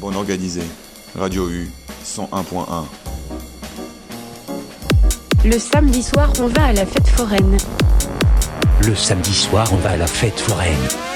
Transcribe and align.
Bon 0.00 0.14
organisé. 0.14 0.62
Radio 1.14 1.50
U 1.50 1.70
101.1. 2.06 2.86
Le 5.44 5.58
samedi 5.58 6.02
soir, 6.02 6.32
on 6.40 6.46
va 6.46 6.64
à 6.64 6.72
la 6.72 6.86
fête 6.86 7.08
foraine. 7.08 7.58
Le 8.86 8.94
samedi 8.94 9.34
soir, 9.34 9.68
on 9.72 9.76
va 9.76 9.90
à 9.90 9.96
la 9.98 10.06
fête 10.06 10.40
foraine. 10.40 11.09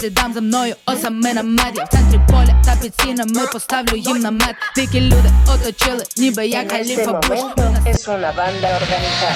слідам 0.00 0.32
за 0.32 0.40
мною 0.40 0.74
осами 0.86 1.34
наметів 1.34 1.84
В 1.84 1.88
центрі 1.88 2.20
поля 2.28 2.62
та 2.64 2.76
під 2.82 2.94
стінами 2.94 3.46
поставлю 3.52 3.96
їм 3.96 4.18
намет 4.18 4.56
Дикі 4.76 5.00
люди 5.00 5.30
оточили, 5.54 6.04
ніби 6.16 6.46
як 6.46 6.72
En 6.72 6.80
este 6.80 6.94
галіфа 6.96 7.12
Буш 7.12 7.38
momento 7.38 7.62
es 7.86 8.08
una 8.08 8.32
banda 8.32 8.68
organizada. 8.80 9.34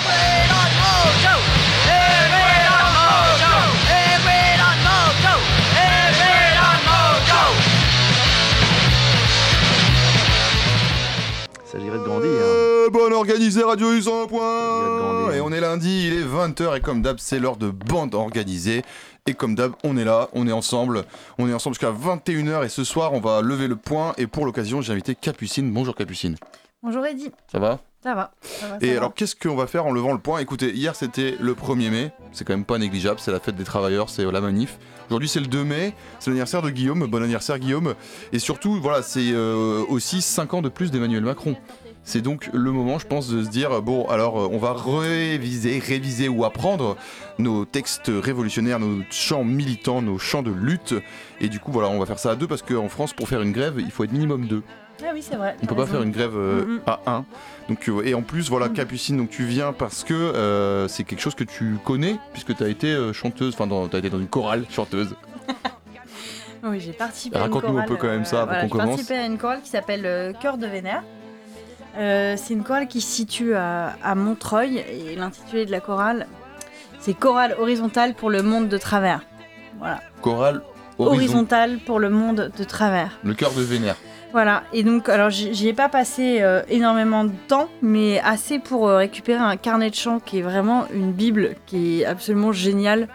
s'agirait 11.70 11.98
de 11.98 12.04
grandir. 12.04 12.28
Euh, 12.30 12.88
bon 12.90 13.12
organisé 13.12 13.62
Radio 13.62 13.90
U 13.92 13.98
Il 13.98 14.04
y 14.04 14.08
a 14.08 14.10
de 14.10 14.26
101.1 14.26 14.98
grandir. 14.98 15.34
Et 15.36 15.40
on 15.40 15.52
est 15.52 15.60
lundi, 15.60 16.08
il 16.08 16.14
est 16.14 16.24
20h 16.24 16.76
et 16.76 16.80
comme 16.80 17.02
d'hab 17.02 17.16
c'est 17.18 17.38
l'heure 17.38 17.56
de 17.56 17.70
bande 17.70 18.14
organisée. 18.14 18.82
Et 19.25 19.35
comme 19.35 19.55
d'hab, 19.55 19.71
on 19.85 19.95
est 19.95 20.03
là, 20.03 20.27
on 20.33 20.49
est 20.49 20.51
ensemble, 20.51 21.05
on 21.37 21.47
est 21.47 21.53
ensemble 21.53 21.75
jusqu'à 21.75 21.93
21h 21.93 22.65
et 22.65 22.67
ce 22.67 22.83
soir 22.83 23.13
on 23.13 23.21
va 23.21 23.41
lever 23.41 23.69
le 23.69 23.77
point 23.77 24.11
et 24.17 24.27
pour 24.27 24.45
l'occasion 24.45 24.81
j'ai 24.81 24.91
invité 24.91 25.15
Capucine. 25.15 25.71
Bonjour 25.71 25.95
Capucine. 25.95 26.35
Bonjour 26.81 27.05
Eddy, 27.05 27.31
Ça 27.49 27.57
va? 27.57 27.79
Ça 28.03 28.15
va. 28.15 28.33
ça 28.41 28.67
va, 28.67 28.73
ça 28.81 28.85
Et 28.85 28.91
va. 28.91 28.97
alors 28.97 29.13
qu'est-ce 29.13 29.37
qu'on 29.37 29.55
va 29.55 29.65
faire 29.65 29.85
en 29.85 29.93
levant 29.93 30.11
le 30.11 30.19
point? 30.19 30.39
Écoutez, 30.39 30.71
hier 30.73 30.93
c'était 30.97 31.37
le 31.39 31.53
1er 31.53 31.89
mai, 31.89 32.11
c'est 32.33 32.43
quand 32.43 32.51
même 32.51 32.65
pas 32.65 32.77
négligeable, 32.77 33.17
c'est 33.21 33.31
la 33.31 33.39
fête 33.39 33.55
des 33.55 33.63
travailleurs, 33.63 34.09
c'est 34.09 34.29
la 34.29 34.41
manif. 34.41 34.77
Aujourd'hui 35.07 35.29
c'est 35.29 35.39
le 35.39 35.47
2 35.47 35.63
mai, 35.63 35.93
c'est 36.19 36.29
l'anniversaire 36.29 36.61
de 36.61 36.69
Guillaume, 36.69 37.07
bon 37.07 37.23
anniversaire 37.23 37.57
Guillaume. 37.59 37.95
Et 38.33 38.39
surtout, 38.39 38.73
voilà, 38.81 39.01
c'est 39.03 39.31
euh, 39.31 39.85
aussi 39.87 40.21
5 40.21 40.53
ans 40.55 40.61
de 40.61 40.67
plus 40.67 40.91
d'Emmanuel 40.91 41.23
Macron. 41.23 41.55
C'est 42.05 42.21
donc 42.21 42.49
le 42.53 42.71
moment, 42.71 42.99
je 42.99 43.07
pense, 43.07 43.29
de 43.29 43.43
se 43.43 43.49
dire, 43.49 43.81
bon, 43.81 44.05
alors 44.09 44.37
euh, 44.39 44.49
on 44.51 44.57
va 44.57 44.73
réviser, 44.73 45.79
réviser 45.79 46.27
ou 46.27 46.43
apprendre 46.43 46.97
nos 47.39 47.63
textes 47.65 48.11
révolutionnaires, 48.13 48.79
nos 48.79 49.03
chants 49.09 49.43
militants, 49.45 50.01
nos 50.01 50.17
chants 50.17 50.43
de 50.43 50.51
lutte. 50.51 50.93
Et 51.39 51.47
du 51.47 51.59
coup, 51.59 51.71
voilà, 51.71 51.87
on 51.89 51.99
va 51.99 52.05
faire 52.05 52.19
ça 52.19 52.31
à 52.31 52.35
deux 52.35 52.47
parce 52.47 52.61
qu'en 52.61 52.89
France, 52.89 53.13
pour 53.13 53.29
faire 53.29 53.41
une 53.41 53.53
grève, 53.53 53.75
il 53.79 53.89
faut 53.89 54.03
être 54.03 54.11
minimum 54.11 54.47
deux. 54.47 54.63
Ah 55.01 55.11
oui, 55.13 55.21
c'est 55.21 55.35
vrai. 55.35 55.55
On 55.61 55.65
peut 55.65 55.75
pas 55.75 55.85
faire 55.87 56.03
une 56.03 56.11
grève 56.11 56.35
euh, 56.35 56.79
à 56.85 56.99
1. 57.07 57.25
Donc, 57.69 57.89
euh, 57.89 58.03
et 58.05 58.13
en 58.13 58.21
plus, 58.21 58.49
voilà. 58.49 58.69
Capucine, 58.69 59.17
donc 59.17 59.29
tu 59.29 59.43
viens 59.45 59.73
parce 59.73 60.03
que 60.03 60.13
euh, 60.13 60.87
c'est 60.87 61.03
quelque 61.03 61.19
chose 61.21 61.35
que 61.35 61.43
tu 61.43 61.77
connais, 61.83 62.17
puisque 62.33 62.55
tu 62.55 62.63
as 62.63 62.69
été 62.69 62.87
euh, 62.87 63.11
chanteuse, 63.13 63.55
enfin, 63.57 63.67
tu 63.89 63.95
as 63.95 63.99
été 63.99 64.09
dans 64.09 64.19
une 64.19 64.27
chorale 64.27 64.65
chanteuse. 64.69 65.15
Oui, 66.65 66.79
j'ai 66.79 66.93
participé 66.93 67.35
à 67.35 67.39
une 67.39 67.45
Raconte-nous 67.47 67.69
un 67.71 67.71
chorale. 67.83 67.87
peu 67.89 67.95
quand 67.97 68.07
même 68.07 68.23
ça, 68.23 68.43
avant 68.43 68.53
qu'on 68.53 68.61
J'ai 68.61 68.69
commence. 68.69 68.87
participé 68.91 69.15
à 69.15 69.25
une 69.25 69.37
chorale 69.37 69.61
qui 69.61 69.69
s'appelle 69.69 70.33
Cœur 70.39 70.57
de 70.57 70.65
Vénère. 70.65 71.03
Euh, 71.97 72.35
c'est 72.37 72.53
une 72.53 72.63
chorale 72.63 72.87
qui 72.87 73.01
se 73.01 73.07
situe 73.11 73.55
à, 73.55 73.93
à 74.03 74.15
Montreuil 74.15 74.77
et 74.77 75.15
l'intitulé 75.15 75.65
de 75.65 75.71
la 75.71 75.79
chorale, 75.79 76.27
c'est 76.99 77.13
Chorale 77.13 77.55
horizontale 77.59 78.13
pour 78.13 78.29
le 78.29 78.41
monde 78.41 78.67
de 78.69 78.77
travers. 78.77 79.21
Voilà, 79.79 79.99
Chorale 80.21 80.61
horizon, 80.97 81.13
horizontale 81.13 81.77
pour 81.85 81.99
le 81.99 82.09
monde 82.09 82.51
de 82.57 82.63
travers. 82.63 83.19
le 83.23 83.33
cœur 83.33 83.51
de 83.51 83.61
Vénère. 83.61 83.97
Voilà, 84.31 84.63
et 84.73 84.81
donc, 84.81 85.09
alors 85.09 85.29
j'y 85.29 85.53
j'y 85.53 85.67
ai 85.67 85.73
pas 85.73 85.89
passé 85.89 86.39
euh, 86.41 86.63
énormément 86.67 87.23
de 87.23 87.31
temps, 87.47 87.69
mais 87.83 88.19
assez 88.21 88.57
pour 88.57 88.87
euh, 88.87 88.97
récupérer 88.97 89.39
un 89.39 89.57
carnet 89.57 89.91
de 89.91 89.95
chants 89.95 90.19
qui 90.19 90.39
est 90.39 90.41
vraiment 90.41 90.87
une 90.91 91.11
Bible 91.11 91.53
qui 91.67 92.01
est 92.01 92.05
absolument 92.05 92.51
géniale, 92.51 93.09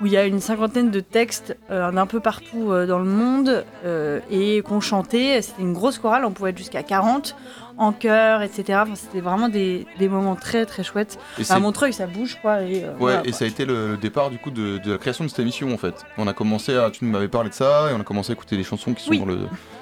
où 0.00 0.06
il 0.06 0.12
y 0.12 0.16
a 0.16 0.24
une 0.24 0.40
cinquantaine 0.40 0.90
de 0.90 1.00
textes 1.00 1.58
euh, 1.70 1.92
d'un 1.92 2.06
peu 2.06 2.20
partout 2.20 2.72
euh, 2.72 2.86
dans 2.86 3.00
le 3.00 3.04
monde 3.04 3.66
euh, 3.84 4.20
et 4.30 4.62
qu'on 4.62 4.80
chantait. 4.80 5.42
C'était 5.42 5.60
une 5.60 5.74
grosse 5.74 5.98
chorale, 5.98 6.24
on 6.24 6.30
pouvait 6.30 6.50
être 6.50 6.58
jusqu'à 6.58 6.82
40 6.82 7.36
en 7.78 7.92
chœur, 7.92 8.42
etc. 8.42 8.80
Enfin, 8.82 8.94
C'était 8.94 9.20
vraiment 9.20 9.48
des, 9.48 9.86
des 9.98 10.08
moments 10.08 10.36
très 10.36 10.66
très 10.66 10.82
chouettes. 10.84 11.18
Et, 11.38 11.42
À 11.50 11.58
Montreuil, 11.58 11.92
ça 11.92 12.06
bouge 12.06 12.38
quoi. 12.42 12.62
Et, 12.62 12.84
euh, 12.84 12.88
ouais, 12.92 12.94
voilà, 12.98 13.20
et 13.20 13.30
quoi. 13.30 13.32
ça 13.32 13.44
a 13.44 13.48
été 13.48 13.64
le, 13.64 13.92
le 13.92 13.96
départ 13.96 14.30
du 14.30 14.38
coup 14.38 14.50
de, 14.50 14.78
de 14.78 14.92
la 14.92 14.98
création 14.98 15.24
de 15.24 15.28
cette 15.30 15.38
émission 15.40 15.72
en 15.72 15.78
fait. 15.78 16.04
On 16.18 16.26
a 16.26 16.32
commencé 16.32 16.76
à, 16.76 16.90
tu 16.90 17.04
m'avais 17.04 17.28
parlé 17.28 17.48
de 17.50 17.54
ça 17.54 17.88
et 17.90 17.94
on 17.94 18.00
a 18.00 18.04
commencé 18.04 18.30
à 18.32 18.34
écouter 18.34 18.56
les 18.56 18.64
chansons 18.64 18.94
qui 18.94 19.02
sont 19.04 19.10
Oui. 19.10 19.18
dans 19.20 19.26
le 19.26 19.38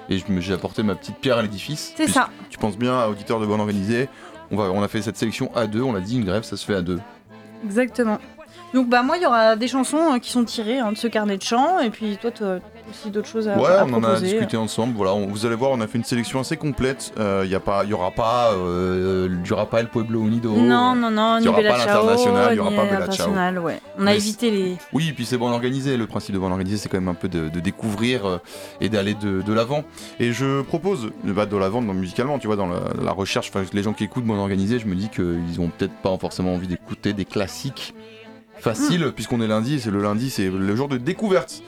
et 0.09 0.19
j'ai 0.41 0.53
apporté 0.55 0.83
ma 0.83 0.97
petite 0.97 1.17
pierre 1.19 1.39
à 1.39 1.43
l'édifice. 1.43 1.93
C'est 1.97 2.09
ça. 2.09 2.31
Tu 2.49 2.59
penses 2.59 2.77
bien 2.77 2.99
à 2.99 3.09
auditeur 3.09 3.39
de 3.39 3.47
bonne 3.47 3.61
organisée. 3.61 4.09
On 4.51 4.57
va, 4.57 4.65
on 4.73 4.83
a 4.83 4.89
fait 4.89 5.03
cette 5.03 5.17
sélection 5.17 5.55
à 5.55 5.69
deux. 5.69 5.83
On 5.83 5.93
l'a 5.93 6.01
dit, 6.01 6.17
une 6.17 6.25
grève, 6.25 6.43
ça 6.43 6.57
se 6.57 6.65
fait 6.67 6.75
à 6.75 6.83
deux. 6.83 6.99
Exactement. 7.65 8.19
Donc 8.73 8.89
bah 8.89 9.03
moi 9.03 9.17
il 9.17 9.23
y 9.23 9.27
aura 9.27 9.57
des 9.57 9.67
chansons 9.67 10.15
euh, 10.15 10.19
qui 10.19 10.31
sont 10.31 10.45
tirées 10.45 10.79
hein, 10.79 10.93
de 10.93 10.97
ce 10.97 11.09
carnet 11.09 11.37
de 11.37 11.43
chants 11.43 11.81
et 11.81 11.91
puis 11.91 12.17
toi 12.21 12.31
tu 12.31 12.45
as 12.45 12.61
aussi 12.89 13.11
d'autres 13.11 13.29
choses 13.29 13.49
à, 13.49 13.59
Ouais, 13.59 13.67
à 13.69 13.85
on 13.85 13.93
en 13.93 13.99
a 13.99 14.01
proposer. 14.01 14.27
discuté 14.29 14.57
ensemble. 14.57 14.95
Voilà, 14.97 15.13
on- 15.15 15.27
vous 15.27 15.45
allez 15.45 15.55
voir, 15.57 15.73
on 15.73 15.81
a 15.81 15.87
fait 15.89 15.99
une 15.99 16.05
sélection 16.05 16.39
assez 16.41 16.57
complète. 16.57 17.13
Il 17.45 17.49
y 17.51 17.55
a 17.55 17.61
pas, 17.61 17.83
il 17.85 17.91
y 17.91 17.93
aura 17.93 18.11
pas, 18.13 18.53
euh, 18.53 19.29
il 19.45 19.49
y 19.49 19.53
aura 19.53 19.67
pas 19.67 19.81
El 19.81 19.89
Pueblo 19.89 20.21
Unido. 20.21 20.53
Non, 20.57 20.95
non, 20.95 21.11
non, 21.11 21.39
Il 21.39 21.43
y 21.43 21.43
ni 21.45 21.49
aura 21.49 21.63
pas 21.63 21.69
Ciao, 21.79 22.07
l'international, 22.07 22.49
il 22.53 22.57
y 22.57 22.61
aura 22.61 22.71
pas 22.71 22.85
Bella 22.85 23.61
ouais. 23.61 23.81
On 23.99 24.03
a 24.03 24.05
Mais 24.05 24.17
évité 24.17 24.51
les... 24.51 24.77
Oui, 24.93 25.09
et 25.09 25.13
puis 25.13 25.25
c'est 25.27 25.37
bon 25.39 25.51
organisé. 25.51 25.97
Le 25.97 26.07
principe 26.07 26.35
de 26.35 26.41
bon 26.41 26.51
organisé, 26.51 26.77
c'est 26.77 26.89
quand 26.89 26.99
même 27.01 27.09
un 27.09 27.15
peu 27.15 27.29
de, 27.29 27.49
de 27.49 27.61
découvrir 27.61 28.25
euh, 28.27 28.39
et 28.81 28.89
d'aller 28.89 29.15
de, 29.15 29.43
de 29.43 29.53
l'avant. 29.53 29.85
Et 30.21 30.33
je 30.33 30.63
propose, 30.63 31.11
bah, 31.25 31.47
de 31.47 31.57
l'avant 31.57 31.83
dans- 31.83 31.95
musicalement, 31.95 32.39
tu 32.39 32.47
vois, 32.47 32.57
dans 32.57 32.69
la, 32.69 32.81
la 33.03 33.13
recherche, 33.13 33.51
les 33.73 33.83
gens 33.83 33.93
qui 33.93 34.05
écoutent 34.05 34.25
bon 34.25 34.39
organisé, 34.39 34.79
je 34.79 34.87
me 34.87 34.95
dis 34.95 35.09
qu'ils 35.09 35.61
ont 35.61 35.69
peut-être 35.77 35.95
pas 36.03 36.17
forcément 36.19 36.55
envie 36.55 36.69
d'écouter 36.69 37.13
des 37.13 37.25
classiques 37.25 37.95
faciles, 38.61 39.07
Hmm. 39.07 39.13
puisqu'on 39.13 39.41
est 39.41 39.47
lundi, 39.49 39.81
c'est 39.81 39.91
le 39.91 40.03
lundi, 40.03 40.31
c'est 40.31 40.49
le 40.51 40.77
jour 40.77 40.89
de 40.89 40.97
découverte. 40.97 41.63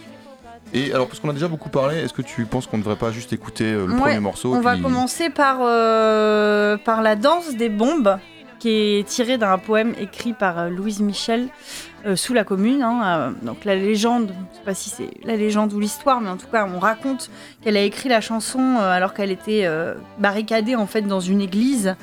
Et 0.75 0.93
alors, 0.95 1.07
parce 1.07 1.21
qu'on 1.21 1.29
a 1.29 1.33
déjà 1.35 1.49
beaucoup 1.49 1.69
parlé, 1.69 1.99
est-ce 1.99 2.15
que 2.15 2.23
tu 2.23 2.45
penses 2.47 2.67
qu'on 2.67 2.79
ne 2.79 2.83
devrait 2.83 2.97
pas 2.97 3.11
juste 3.11 3.33
écouter 3.33 3.65
euh, 3.73 3.87
le 3.87 3.93
Ouais, 3.95 4.01
premier 4.01 4.21
morceau 4.21 4.55
On 4.55 4.61
va 4.61 4.77
commencer 4.79 5.29
par, 5.29 5.59
euh, 5.61 6.79
par 6.79 7.03
la 7.03 7.15
danse 7.17 7.55
des 7.57 7.69
bombes, 7.69 8.17
qui 8.59 8.71
est 8.99 9.07
tirée 9.07 9.37
d'un 9.39 9.59
poème 9.59 9.93
écrit 10.01 10.33
par 10.33 10.59
euh, 10.59 10.69
Louise 10.71 11.01
Michel 11.01 11.49
sous 12.17 12.33
la 12.35 12.43
Commune. 12.43 12.83
hein, 12.83 13.33
donc 13.43 13.65
la 13.65 13.77
légende, 13.77 14.33
je 14.53 14.57
sais 14.59 14.65
pas 14.65 14.75
si 14.75 14.91
c'est 14.91 15.11
la 15.25 15.37
légende 15.37 15.73
ou 15.73 15.79
l'histoire, 15.79 16.21
mais 16.21 16.31
en 16.31 16.37
tout 16.37 16.49
cas 16.51 16.67
on 16.75 16.81
raconte 16.81 17.31
qu'elle 17.63 17.77
a 17.77 17.83
écrit 17.83 18.09
la 18.09 18.21
chanson 18.21 18.77
alors 18.81 19.15
qu'elle 19.15 19.31
était 19.31 19.69
barricadée 20.19 20.75
en 20.75 20.87
fait 20.89 21.03
dans 21.03 21.21
une 21.21 21.41
église 21.41 21.95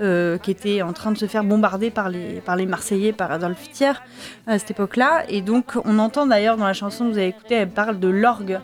euh, 0.00 0.38
qui 0.38 0.50
était 0.50 0.82
en 0.82 0.92
train 0.92 1.12
de 1.12 1.18
se 1.18 1.26
faire 1.26 1.44
bombarder 1.44 1.90
par 1.90 2.08
les, 2.08 2.40
par 2.40 2.56
les 2.56 2.66
Marseillais, 2.66 3.12
par 3.12 3.30
Adolphe 3.32 3.70
Thiers 3.72 4.00
à 4.46 4.58
cette 4.58 4.70
époque-là. 4.70 5.24
Et 5.28 5.42
donc 5.42 5.72
on 5.84 5.98
entend 5.98 6.26
d'ailleurs 6.26 6.56
dans 6.56 6.66
la 6.66 6.72
chanson 6.72 7.06
que 7.06 7.12
vous 7.12 7.18
avez 7.18 7.28
écoutée, 7.28 7.54
elle 7.54 7.70
parle 7.70 7.98
de 7.98 8.08
l'orgue 8.08 8.60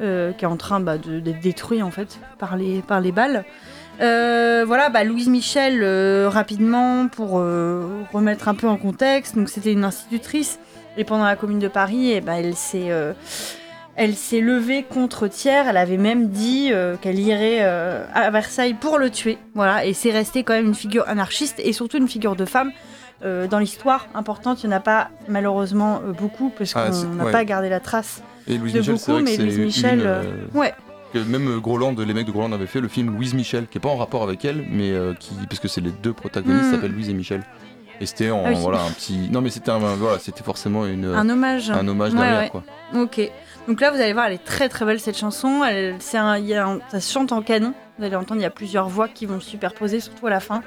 euh, 0.00 0.32
qui 0.32 0.44
est 0.44 0.48
en 0.48 0.56
train 0.56 0.80
bah, 0.80 0.98
d'être 0.98 1.40
détruit 1.40 1.82
en 1.82 1.90
fait 1.90 2.18
par 2.38 2.56
les, 2.56 2.82
par 2.82 3.00
les 3.00 3.12
balles. 3.12 3.44
Euh, 4.00 4.64
voilà, 4.66 4.88
bah, 4.88 5.04
Louise 5.04 5.28
Michel, 5.28 5.84
rapidement, 6.26 7.08
pour 7.08 7.32
remettre 7.32 8.48
un 8.48 8.54
peu 8.54 8.66
en 8.66 8.76
contexte, 8.76 9.36
donc 9.36 9.48
c'était 9.48 9.72
une 9.72 9.84
institutrice, 9.84 10.58
et 10.96 11.04
pendant 11.04 11.24
la 11.24 11.36
Commune 11.36 11.58
de 11.58 11.68
Paris, 11.68 12.12
eh 12.12 12.20
ben, 12.20 12.34
elle 12.34 12.56
s'est 12.56 12.90
elle 13.96 14.14
s'est 14.14 14.40
levée 14.40 14.82
contre 14.84 15.28
Thiers, 15.28 15.64
elle 15.68 15.76
avait 15.76 15.96
même 15.98 16.28
dit 16.28 16.68
euh, 16.72 16.96
qu'elle 16.96 17.18
irait 17.18 17.58
euh, 17.60 18.04
à 18.14 18.30
Versailles 18.30 18.74
pour 18.74 18.98
le 18.98 19.10
tuer, 19.10 19.38
voilà, 19.54 19.84
et 19.84 19.92
c'est 19.92 20.10
resté 20.12 20.44
quand 20.44 20.54
même 20.54 20.66
une 20.66 20.74
figure 20.74 21.04
anarchiste, 21.08 21.60
et 21.62 21.72
surtout 21.72 21.98
une 21.98 22.08
figure 22.08 22.36
de 22.36 22.44
femme. 22.44 22.70
euh, 23.24 23.46
dans 23.46 23.58
l'histoire 23.60 24.08
importante, 24.14 24.64
il 24.64 24.68
n'y 24.68 24.74
en 24.74 24.78
a 24.78 24.80
pas 24.80 25.08
malheureusement 25.28 26.00
beaucoup, 26.18 26.50
parce 26.56 26.72
Ah, 26.74 26.88
qu'on 26.90 27.14
n'a 27.14 27.24
ouais. 27.26 27.30
pas 27.32 27.44
gardé 27.44 27.68
la 27.68 27.78
trace. 27.78 28.20
Et 28.48 28.58
Louise 28.58 28.72
de 28.72 28.78
Michel, 28.80 28.94
beaucoup, 28.96 29.22
mais 29.22 29.36
Louise 29.36 29.58
Michel, 29.58 30.00
une, 30.52 30.58
ouais. 30.58 30.74
que 31.12 31.18
même 31.20 31.60
Groland, 31.60 31.94
les 32.00 32.14
mecs 32.14 32.26
de 32.26 32.32
Groland 32.32 32.50
avaient 32.52 32.66
fait 32.66 32.80
le 32.80 32.88
film 32.88 33.14
Louise 33.14 33.34
Michel, 33.34 33.66
qui 33.68 33.78
est 33.78 33.80
pas 33.80 33.90
en 33.90 33.96
rapport 33.96 34.24
avec 34.24 34.44
elle, 34.44 34.64
mais 34.68 34.92
qui, 35.20 35.34
parce 35.48 35.60
que 35.60 35.68
c'est 35.68 35.80
les 35.80 35.92
deux 36.02 36.12
protagonistes, 36.12 36.66
Mm. 36.66 36.70
s'appellent 36.72 36.92
Louise 36.92 37.10
et 37.10 37.14
Michel. 37.14 37.42
Et 38.00 38.06
c'était 38.06 38.30
Ah 38.30 38.48
oui. 38.48 38.54
voilà 38.58 38.82
un 38.82 38.90
petit, 38.90 39.28
non 39.30 39.40
mais 39.40 39.50
c'était 39.50 39.70
voilà, 39.70 40.18
c'était 40.18 40.42
forcément 40.42 40.84
une 40.86 41.04
Un 41.04 41.28
hommage. 41.28 41.70
un 41.70 41.86
hommage 41.86 42.12
Ouais, 42.14 42.18
derrière 42.18 42.40
ouais. 42.40 42.48
quoi. 42.48 42.64
Ok. 42.96 43.30
Donc 43.68 43.80
là, 43.80 43.90
vous 43.90 44.00
allez 44.00 44.12
voir, 44.12 44.26
elle 44.26 44.32
est 44.34 44.44
très 44.44 44.68
très 44.68 44.84
belle 44.84 44.98
cette 45.00 45.16
chanson. 45.16 45.62
Elle, 45.64 45.94
c'est 46.00 46.18
un, 46.18 46.36
il 46.38 46.46
y 46.46 46.54
a 46.54 46.66
un- 46.66 46.78
ça 46.90 47.00
se 47.00 47.12
chante 47.12 47.30
en 47.32 47.42
canon. 47.42 47.74
Vous 47.98 48.04
allez 48.04 48.16
entendre, 48.16 48.40
il 48.40 48.42
y 48.42 48.46
a 48.46 48.50
plusieurs 48.50 48.88
voix 48.88 49.06
qui 49.08 49.26
vont 49.26 49.38
se 49.38 49.48
superposer, 49.50 50.00
surtout 50.00 50.26
à 50.26 50.30
la 50.30 50.40
fin. 50.40 50.62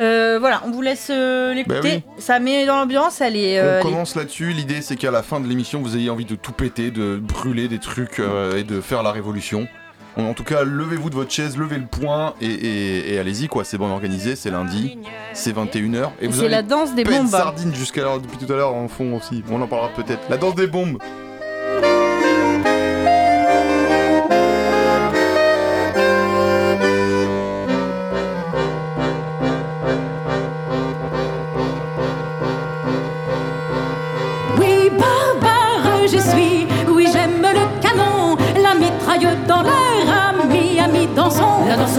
Euh, 0.00 0.38
voilà, 0.40 0.62
on 0.66 0.72
vous 0.72 0.82
laisse 0.82 1.08
euh, 1.10 1.54
l'écouter. 1.54 1.98
Bah 1.98 2.12
Ça 2.18 2.40
met 2.40 2.66
dans 2.66 2.76
l'ambiance. 2.76 3.20
Elle 3.20 3.36
est. 3.36 3.58
euh, 3.60 3.76
On 3.76 3.80
est- 3.80 3.82
commence 3.82 4.16
là-dessus. 4.16 4.52
L'idée, 4.52 4.82
c'est 4.82 4.96
qu'à 4.96 5.12
la 5.12 5.22
fin 5.22 5.38
de 5.38 5.46
l'émission, 5.46 5.80
vous 5.80 5.96
ayez 5.96 6.10
envie 6.10 6.24
de 6.24 6.34
tout 6.34 6.50
péter, 6.52 6.90
de 6.90 7.16
brûler 7.22 7.68
des 7.68 7.78
trucs 7.78 8.18
euh, 8.18 8.56
et 8.56 8.64
de 8.64 8.80
faire 8.80 9.02
la 9.04 9.12
révolution. 9.12 9.68
En 10.16 10.32
tout 10.32 10.44
cas, 10.44 10.62
levez-vous 10.62 11.10
de 11.10 11.14
votre 11.16 11.30
chaise, 11.32 11.56
levez 11.56 11.76
le 11.78 11.86
poing 11.86 12.34
et, 12.40 12.46
et- 12.46 13.14
et 13.14 13.18
allez-y, 13.18 13.48
quoi. 13.48 13.64
C'est 13.64 13.78
bon 13.78 13.90
organisé, 13.90 14.36
c'est 14.36 14.50
lundi, 14.50 14.96
c'est 15.32 15.52
21h. 15.52 16.10
Et 16.20 16.26
vous 16.28 16.34
C'est 16.34 16.40
avez 16.40 16.48
la 16.50 16.62
danse 16.62 16.94
des 16.94 17.02
bombes. 17.04 17.26
sardine 17.28 17.74
jusqu'à 17.74 18.02
l'heure 18.02 18.20
depuis 18.20 18.38
tout 18.44 18.52
à 18.52 18.56
l'heure 18.56 18.74
en 18.74 18.86
fond 18.88 19.16
aussi. 19.16 19.42
On 19.50 19.60
en 19.60 19.66
parlera 19.66 19.90
peut-être. 19.90 20.20
La 20.30 20.36
danse 20.36 20.54
des 20.56 20.66
bombes. 20.68 20.98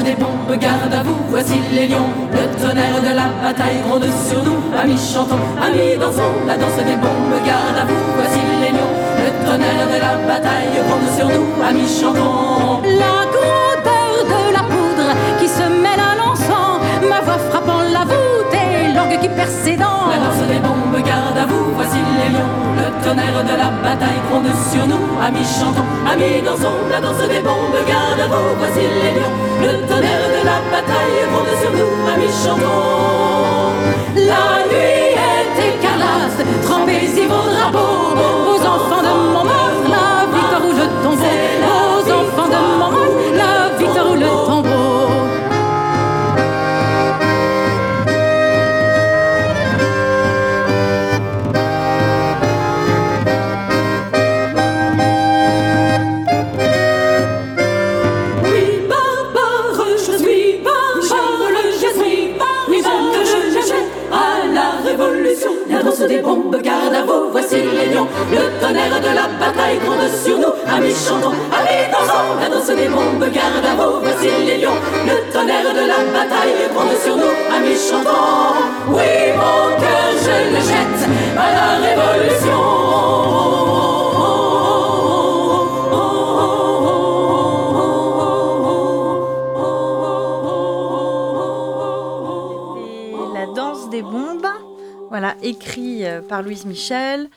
Des 0.06 0.16
bombes, 0.16 0.56
garde 0.60 0.94
à 0.94 1.02
vous, 1.04 1.18
voici 1.30 1.60
les 1.74 1.88
lions. 1.88 2.12
Le 2.32 2.46
tonnerre 2.62 3.02
de 3.02 3.14
la 3.16 3.28
bataille 3.44 3.82
gronde 3.88 4.06
sur 4.28 4.44
nous. 4.44 4.62
Amis 4.80 4.98
chantons, 4.98 5.42
amis 5.62 5.98
dansons, 6.00 6.36
la 6.48 6.56
danse 6.58 6.78
des 6.78 6.98
bombes, 7.04 7.36
garde 7.46 7.78
à 7.82 7.86
vous, 7.90 8.04
voici 8.16 8.40
les 8.62 8.72
lions. 8.78 8.94
Le 9.24 9.30
tonnerre 9.46 9.88
de 9.94 10.00
la 10.06 10.14
bataille 10.30 10.78
gronde 10.88 11.10
sur 11.18 11.28
nous. 11.28 11.48
Amis 11.68 11.90
chantons. 12.00 12.82
La 13.04 13.18
grandeur 13.36 14.14
de 14.34 14.54
la 14.54 14.64
poudre 14.72 15.10
qui 15.40 15.48
se 15.48 15.66
mêle 15.84 16.04
à 16.12 16.14
l'encens, 16.20 16.80
ma 17.10 17.20
voix 17.22 17.40
frappant 17.50 17.82
la 17.92 18.06
voûte 18.06 18.54
et 18.54 18.94
l'orgue 18.94 19.20
qui 19.20 19.30
perce 19.30 19.66
tonnerre 23.04 23.44
de 23.44 23.56
la 23.58 23.70
bataille 23.84 24.22
gronde 24.30 24.52
sur 24.72 24.86
nous. 24.88 25.06
Amis 25.22 25.46
chantons, 25.46 25.90
amis 26.12 26.42
dansons, 26.44 26.80
la 26.90 27.00
danse 27.02 27.28
des 27.28 27.40
bombes, 27.40 27.78
garde 27.88 28.20
à 28.20 28.28
vous, 28.28 28.56
voici 28.58 28.82
les 28.82 29.12
lions. 29.18 29.36
Le 29.62 29.88
tonnerre 29.88 30.30
de 30.38 30.42
la 30.46 30.58
bataille 30.72 31.20
gronde 31.32 31.54
sur 31.62 31.72
nous. 31.72 31.94
Amis 32.14 32.34
chantons. 32.44 33.66
La 34.16 34.66
nuit 34.70 35.16
est 35.32 35.56
écarlate, 35.68 36.42
trempez-y 36.64 37.26
vos 37.28 37.48
drapeaux, 37.54 38.16
aux 38.52 38.62
enfants 38.66 39.04
de 39.04 39.14
Montmartre, 39.34 39.74
la 39.74 39.75
Des 66.08 66.22
bombes, 66.22 66.56
garde 66.62 66.94
à 66.94 67.02
vous, 67.02 67.30
voici 67.32 67.56
les 67.56 67.88
lions. 67.94 68.08
Le 68.32 68.38
tonnerre 68.62 69.02
de 69.02 69.08
la 69.08 69.28
bataille 69.40 69.80
gronde 69.80 70.08
sur 70.24 70.38
nous. 70.38 70.54
Amis 70.68 70.94
chantons, 70.94 71.30
amis 71.30 71.88
dansons. 71.92 72.36
La 72.40 72.48
danse 72.48 72.68
des 72.68 72.88
bombes, 72.88 73.28
garde 73.34 73.66
à 73.66 73.74
vous, 73.76 74.00
voici 74.02 74.30
les 74.46 74.58
lions. 74.60 74.78
Le 75.08 75.16
tonnerre 75.34 75.74
de 75.74 75.80
la 75.88 76.04
bataille 76.14 76.70
gronde 76.74 76.96
sur 77.04 77.18
nous. 77.18 77.34
Amis 77.56 77.76
chantons. 77.76 78.54
Oui, 78.90 79.34
mon 79.36 79.76
cœur, 79.82 80.12
je 80.22 80.36
le 80.54 80.62
jette 80.62 81.10
à 81.36 81.38
la 81.56 81.68
révolution. 81.88 82.62
Voilà, 95.26 95.36
écrit 95.42 96.06
euh, 96.06 96.22
par 96.22 96.42
Louise 96.44 96.66
Michel. 96.66 97.30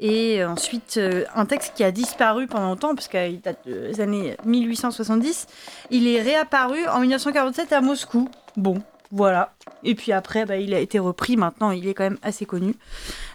Et 0.00 0.40
euh, 0.42 0.48
ensuite, 0.50 0.94
euh, 0.96 1.24
un 1.34 1.44
texte 1.44 1.72
qui 1.74 1.82
a 1.84 1.90
disparu 1.90 2.46
pendant 2.46 2.68
longtemps, 2.68 2.94
parce 2.94 3.08
qu'il 3.08 3.40
date 3.40 3.58
des 3.66 4.00
années 4.00 4.36
1870. 4.44 5.46
Il 5.90 6.06
est 6.06 6.22
réapparu 6.22 6.86
en 6.86 7.00
1947 7.00 7.72
à 7.72 7.80
Moscou. 7.80 8.28
Bon, 8.56 8.80
voilà. 9.10 9.52
Et 9.82 9.94
puis 9.96 10.12
après, 10.12 10.44
bah, 10.46 10.56
il 10.56 10.72
a 10.72 10.78
été 10.78 10.98
repris. 11.00 11.36
Maintenant, 11.36 11.72
il 11.72 11.88
est 11.88 11.94
quand 11.94 12.04
même 12.04 12.18
assez 12.22 12.46
connu. 12.46 12.74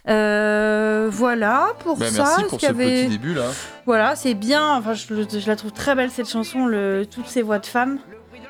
Euh, 0.07 1.09
voilà 1.11 1.69
pour 1.79 1.97
Bah, 1.97 2.09
ça. 2.09 2.23
merci 2.23 2.43
pour 2.43 2.59
qu'il 2.59 2.67
ce 2.69 2.73
y 2.73 2.75
avait- 2.75 3.01
petit 3.03 3.09
début 3.17 3.33
là. 3.33 3.45
Voilà, 3.85 4.15
c'est 4.15 4.33
bien. 4.33 4.75
Enfin, 4.75 4.93
je, 4.93 5.05
je 5.39 5.47
la 5.47 5.55
trouve 5.57 5.71
très 5.73 5.95
belle 5.95 6.11
cette 6.11 6.29
chanson. 6.29 6.65
Le, 6.65 7.05
toutes 7.09 7.27
ces 7.27 7.41
voix 7.41 7.59
de 7.59 7.65
femmes, 7.65 7.99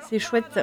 c'est 0.09 0.19
chouette. 0.19 0.59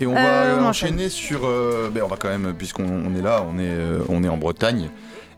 Et 0.00 0.06
on 0.06 0.14
va 0.14 0.20
Euh, 0.20 0.56
euh, 0.56 0.60
on 0.60 0.66
enchaîner 0.66 1.08
sur. 1.08 1.40
euh, 1.44 1.90
ben, 1.92 2.02
on 2.04 2.08
va 2.08 2.16
quand 2.16 2.28
même, 2.28 2.54
puisqu'on 2.54 2.84
on 2.84 3.14
est 3.14 3.22
là, 3.22 3.44
on 3.48 3.58
est, 3.58 3.76
on 4.08 4.22
est 4.22 4.28
en 4.28 4.36
Bretagne. 4.36 4.90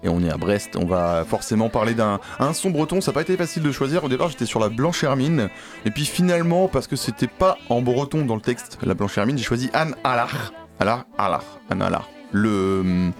Et 0.02 0.08
on 0.08 0.22
est 0.22 0.30
à 0.30 0.38
Brest, 0.38 0.76
on 0.76 0.86
va 0.86 1.26
forcément 1.28 1.68
parler 1.68 1.92
d'un 1.92 2.20
un 2.38 2.54
son 2.54 2.70
breton. 2.70 3.02
Ça 3.02 3.10
n'a 3.10 3.16
pas 3.16 3.20
été 3.20 3.36
facile 3.36 3.62
de 3.62 3.70
choisir. 3.70 4.02
Au 4.02 4.08
départ, 4.08 4.30
j'étais 4.30 4.46
sur 4.46 4.58
la 4.58 4.70
Blanche 4.70 5.04
Hermine. 5.04 5.50
Et 5.84 5.90
puis 5.90 6.06
finalement, 6.06 6.68
parce 6.68 6.86
que 6.86 6.96
c'était 6.96 7.26
pas 7.26 7.58
en 7.68 7.82
breton 7.82 8.24
dans 8.24 8.34
le 8.34 8.40
texte, 8.40 8.78
la 8.82 8.94
Blanche 8.94 9.18
Hermine, 9.18 9.36
j'ai 9.36 9.44
choisi 9.44 9.68
Anne 9.74 9.94
Alar. 10.02 10.52
Alar, 10.78 11.04
Alar, 11.18 11.44
Anne 11.68 11.82
Alar. 11.82 12.08
Le. 12.32 13.10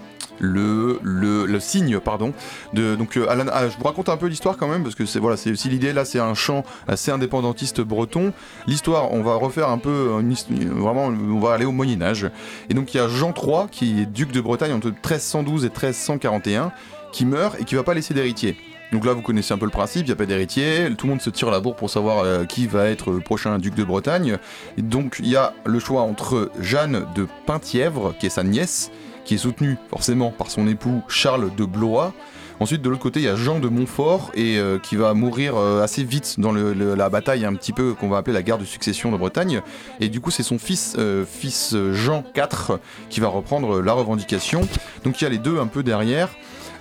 Le, 0.43 0.99
le, 1.03 1.59
signe, 1.59 1.99
pardon. 1.99 2.33
De, 2.73 2.95
donc, 2.95 3.15
euh, 3.15 3.29
Alan- 3.29 3.45
ah, 3.53 3.69
je 3.69 3.77
vous 3.77 3.83
raconte 3.83 4.09
un 4.09 4.17
peu 4.17 4.25
l'histoire 4.25 4.57
quand 4.57 4.67
même, 4.67 4.81
parce 4.81 4.95
que 4.95 5.05
c'est 5.05 5.19
voilà, 5.19 5.37
c'est 5.37 5.51
aussi 5.51 5.69
l'idée. 5.69 5.93
Là, 5.93 6.03
c'est 6.03 6.19
un 6.19 6.33
chant 6.33 6.63
assez 6.87 7.11
indépendantiste 7.11 7.79
breton. 7.81 8.33
L'histoire, 8.65 9.13
on 9.13 9.21
va 9.21 9.35
refaire 9.35 9.69
un 9.69 9.77
peu 9.77 10.09
une 10.19 10.31
hist- 10.31 10.51
vraiment, 10.51 11.05
on 11.05 11.39
va 11.39 11.53
aller 11.53 11.65
au 11.65 11.71
Moyen 11.71 12.01
Âge. 12.01 12.27
Et 12.69 12.73
donc 12.73 12.93
il 12.93 12.97
y 12.97 12.99
a 12.99 13.07
Jean 13.07 13.33
III 13.39 13.67
qui 13.71 14.01
est 14.01 14.05
duc 14.05 14.31
de 14.31 14.41
Bretagne 14.41 14.73
entre 14.73 14.87
1312 14.87 15.63
et 15.63 15.69
1341, 15.69 16.71
qui 17.11 17.25
meurt 17.25 17.59
et 17.61 17.63
qui 17.63 17.75
va 17.75 17.83
pas 17.83 17.93
laisser 17.93 18.13
d'héritier. 18.13 18.57
Donc 18.91 19.05
là, 19.05 19.13
vous 19.13 19.21
connaissez 19.21 19.53
un 19.53 19.57
peu 19.57 19.65
le 19.65 19.71
principe, 19.71 20.01
il 20.01 20.07
n'y 20.07 20.11
a 20.11 20.15
pas 20.17 20.25
d'héritier, 20.25 20.89
tout 20.97 21.05
le 21.05 21.11
monde 21.11 21.21
se 21.21 21.29
tire 21.29 21.49
la 21.49 21.61
bourre 21.61 21.77
pour 21.77 21.89
savoir 21.89 22.23
euh, 22.25 22.43
qui 22.45 22.67
va 22.67 22.87
être 22.87 23.11
le 23.11 23.19
prochain 23.21 23.57
duc 23.57 23.73
de 23.75 23.83
Bretagne. 23.85 24.37
Et 24.77 24.81
donc 24.81 25.17
il 25.19 25.29
y 25.29 25.35
a 25.37 25.53
le 25.65 25.79
choix 25.79 26.01
entre 26.01 26.51
Jeanne 26.59 27.05
de 27.15 27.25
Penthièvre, 27.45 28.13
qui 28.19 28.25
est 28.25 28.29
sa 28.29 28.43
nièce, 28.43 28.91
qui 29.25 29.35
est 29.35 29.39
soutenue 29.39 29.77
forcément 29.89 30.31
par 30.31 30.49
son 30.49 30.67
époux 30.67 31.01
Charles 31.07 31.53
de 31.55 31.65
Blois. 31.65 32.13
Ensuite, 32.61 32.83
de 32.83 32.89
l'autre 32.89 33.01
côté, 33.01 33.21
il 33.21 33.25
y 33.25 33.27
a 33.27 33.35
Jean 33.35 33.59
de 33.59 33.67
Montfort, 33.69 34.29
et 34.35 34.59
euh, 34.59 34.77
qui 34.77 34.95
va 34.95 35.15
mourir 35.15 35.55
euh, 35.57 35.81
assez 35.81 36.03
vite 36.03 36.35
dans 36.37 36.51
la 36.51 37.09
bataille 37.09 37.43
un 37.43 37.55
petit 37.55 37.73
peu 37.73 37.95
qu'on 37.95 38.07
va 38.07 38.17
appeler 38.17 38.35
la 38.35 38.43
guerre 38.43 38.59
de 38.59 38.65
succession 38.65 39.11
de 39.11 39.17
Bretagne. 39.17 39.61
Et 39.99 40.09
du 40.09 40.21
coup, 40.21 40.29
c'est 40.29 40.43
son 40.43 40.59
fils, 40.59 40.95
euh, 40.99 41.25
fils 41.25 41.75
Jean 41.93 42.23
IV, 42.35 42.77
qui 43.09 43.19
va 43.19 43.29
reprendre 43.29 43.81
la 43.81 43.93
revendication. 43.93 44.61
Donc 45.03 45.19
il 45.19 45.23
y 45.23 45.27
a 45.27 45.31
les 45.31 45.39
deux 45.39 45.59
un 45.59 45.65
peu 45.65 45.81
derrière. 45.81 46.29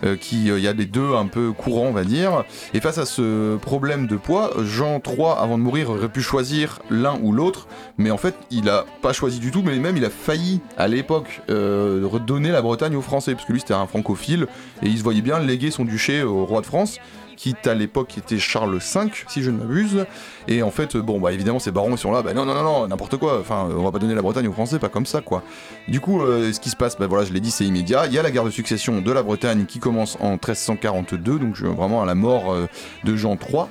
Euh, 0.05 0.17
qui, 0.17 0.51
euh, 0.51 0.59
il 0.59 0.65
y 0.65 0.69
a 0.69 0.73
les 0.73 0.87
deux 0.87 1.15
un 1.15 1.27
peu 1.27 1.53
courants, 1.53 1.87
on 1.87 1.93
va 1.93 2.05
dire. 2.05 2.45
Et 2.75 2.81
face 2.81 2.99
à 2.99 3.07
ce 3.07 3.57
problème 3.57 4.07
de 4.07 4.17
poids, 4.17 4.53
Jean 4.65 5.01
III, 5.05 5.35
avant 5.39 5.59
de 5.59 5.63
mourir, 5.63 5.91
aurait 5.91 6.09
pu 6.09 6.23
choisir 6.23 6.81
l'un 6.91 7.19
ou 7.23 7.33
l'autre, 7.33 7.69
mais 7.99 8.11
en 8.11 8.17
fait, 8.17 8.35
il 8.51 8.69
a 8.69 8.85
pas 9.03 9.13
choisi 9.13 9.39
du 9.39 9.51
tout, 9.51 9.63
mais 9.63 9.77
même 9.79 9.97
il 9.97 10.05
a 10.05 10.11
failli 10.11 10.61
à 10.77 10.89
l'époque 10.89 11.43
euh, 11.51 12.03
redonner 12.05 12.51
la 12.51 12.63
Bretagne 12.63 12.97
aux 12.97 13.03
Français, 13.03 13.35
parce 13.35 13.47
que 13.47 13.53
lui 13.53 13.61
c'était 13.61 13.75
un 13.75 13.87
francophile. 13.87 14.47
Et 14.83 14.87
il 14.87 14.99
se 14.99 15.03
voyait 15.03 15.23
bien 15.23 15.39
léguer 15.39 15.71
son 15.71 15.85
duché 15.85 16.23
au 16.23 16.45
roi 16.45 16.61
de 16.61 16.67
France 16.67 16.99
qui 17.41 17.57
à 17.65 17.73
l'époque 17.73 18.19
était 18.19 18.39
Charles 18.39 18.77
V, 18.77 19.11
si 19.27 19.43
je 19.43 19.51
ne 19.51 19.57
m'abuse. 19.57 20.05
Et 20.47 20.63
en 20.63 20.71
fait, 20.71 20.99
bon, 20.99 21.19
bah 21.19 21.33
évidemment, 21.33 21.59
ces 21.59 21.71
barons 21.71 21.97
sont 21.97 22.13
là, 22.13 22.21
bah 22.21 22.35
non, 22.35 22.45
non, 22.45 22.55
non, 22.63 22.87
n'importe 22.87 23.17
quoi. 23.17 23.39
Enfin, 23.41 23.67
on 23.75 23.83
va 23.83 23.91
pas 23.91 23.99
donner 23.99 24.15
la 24.15 24.21
Bretagne 24.21 24.47
aux 24.47 24.53
Français, 24.53 24.79
pas 24.79 24.91
comme 24.91 25.07
ça, 25.07 25.23
quoi. 25.23 25.43
Du 25.89 26.01
coup, 26.01 26.21
euh, 26.21 26.53
ce 26.53 26.61
qui 26.61 26.69
se 26.69 26.77
passe, 26.77 26.99
bah 26.99 27.07
voilà, 27.07 27.25
je 27.25 27.33
l'ai 27.33 27.41
dit, 27.41 27.51
c'est 27.51 27.65
immédiat. 27.65 28.05
Il 28.07 28.13
y 28.13 28.19
a 28.19 28.23
la 28.23 28.31
guerre 28.31 28.45
de 28.45 28.51
succession 28.51 29.01
de 29.01 29.11
la 29.11 29.23
Bretagne 29.23 29.65
qui 29.65 29.79
commence 29.79 30.19
en 30.21 30.33
1342, 30.33 31.39
donc 31.39 31.59
vraiment 31.59 32.03
à 32.03 32.07
la 32.07 32.15
mort 32.15 32.53
euh, 32.53 32.67
de 33.05 33.17
Jean 33.17 33.37
III. 33.37 33.65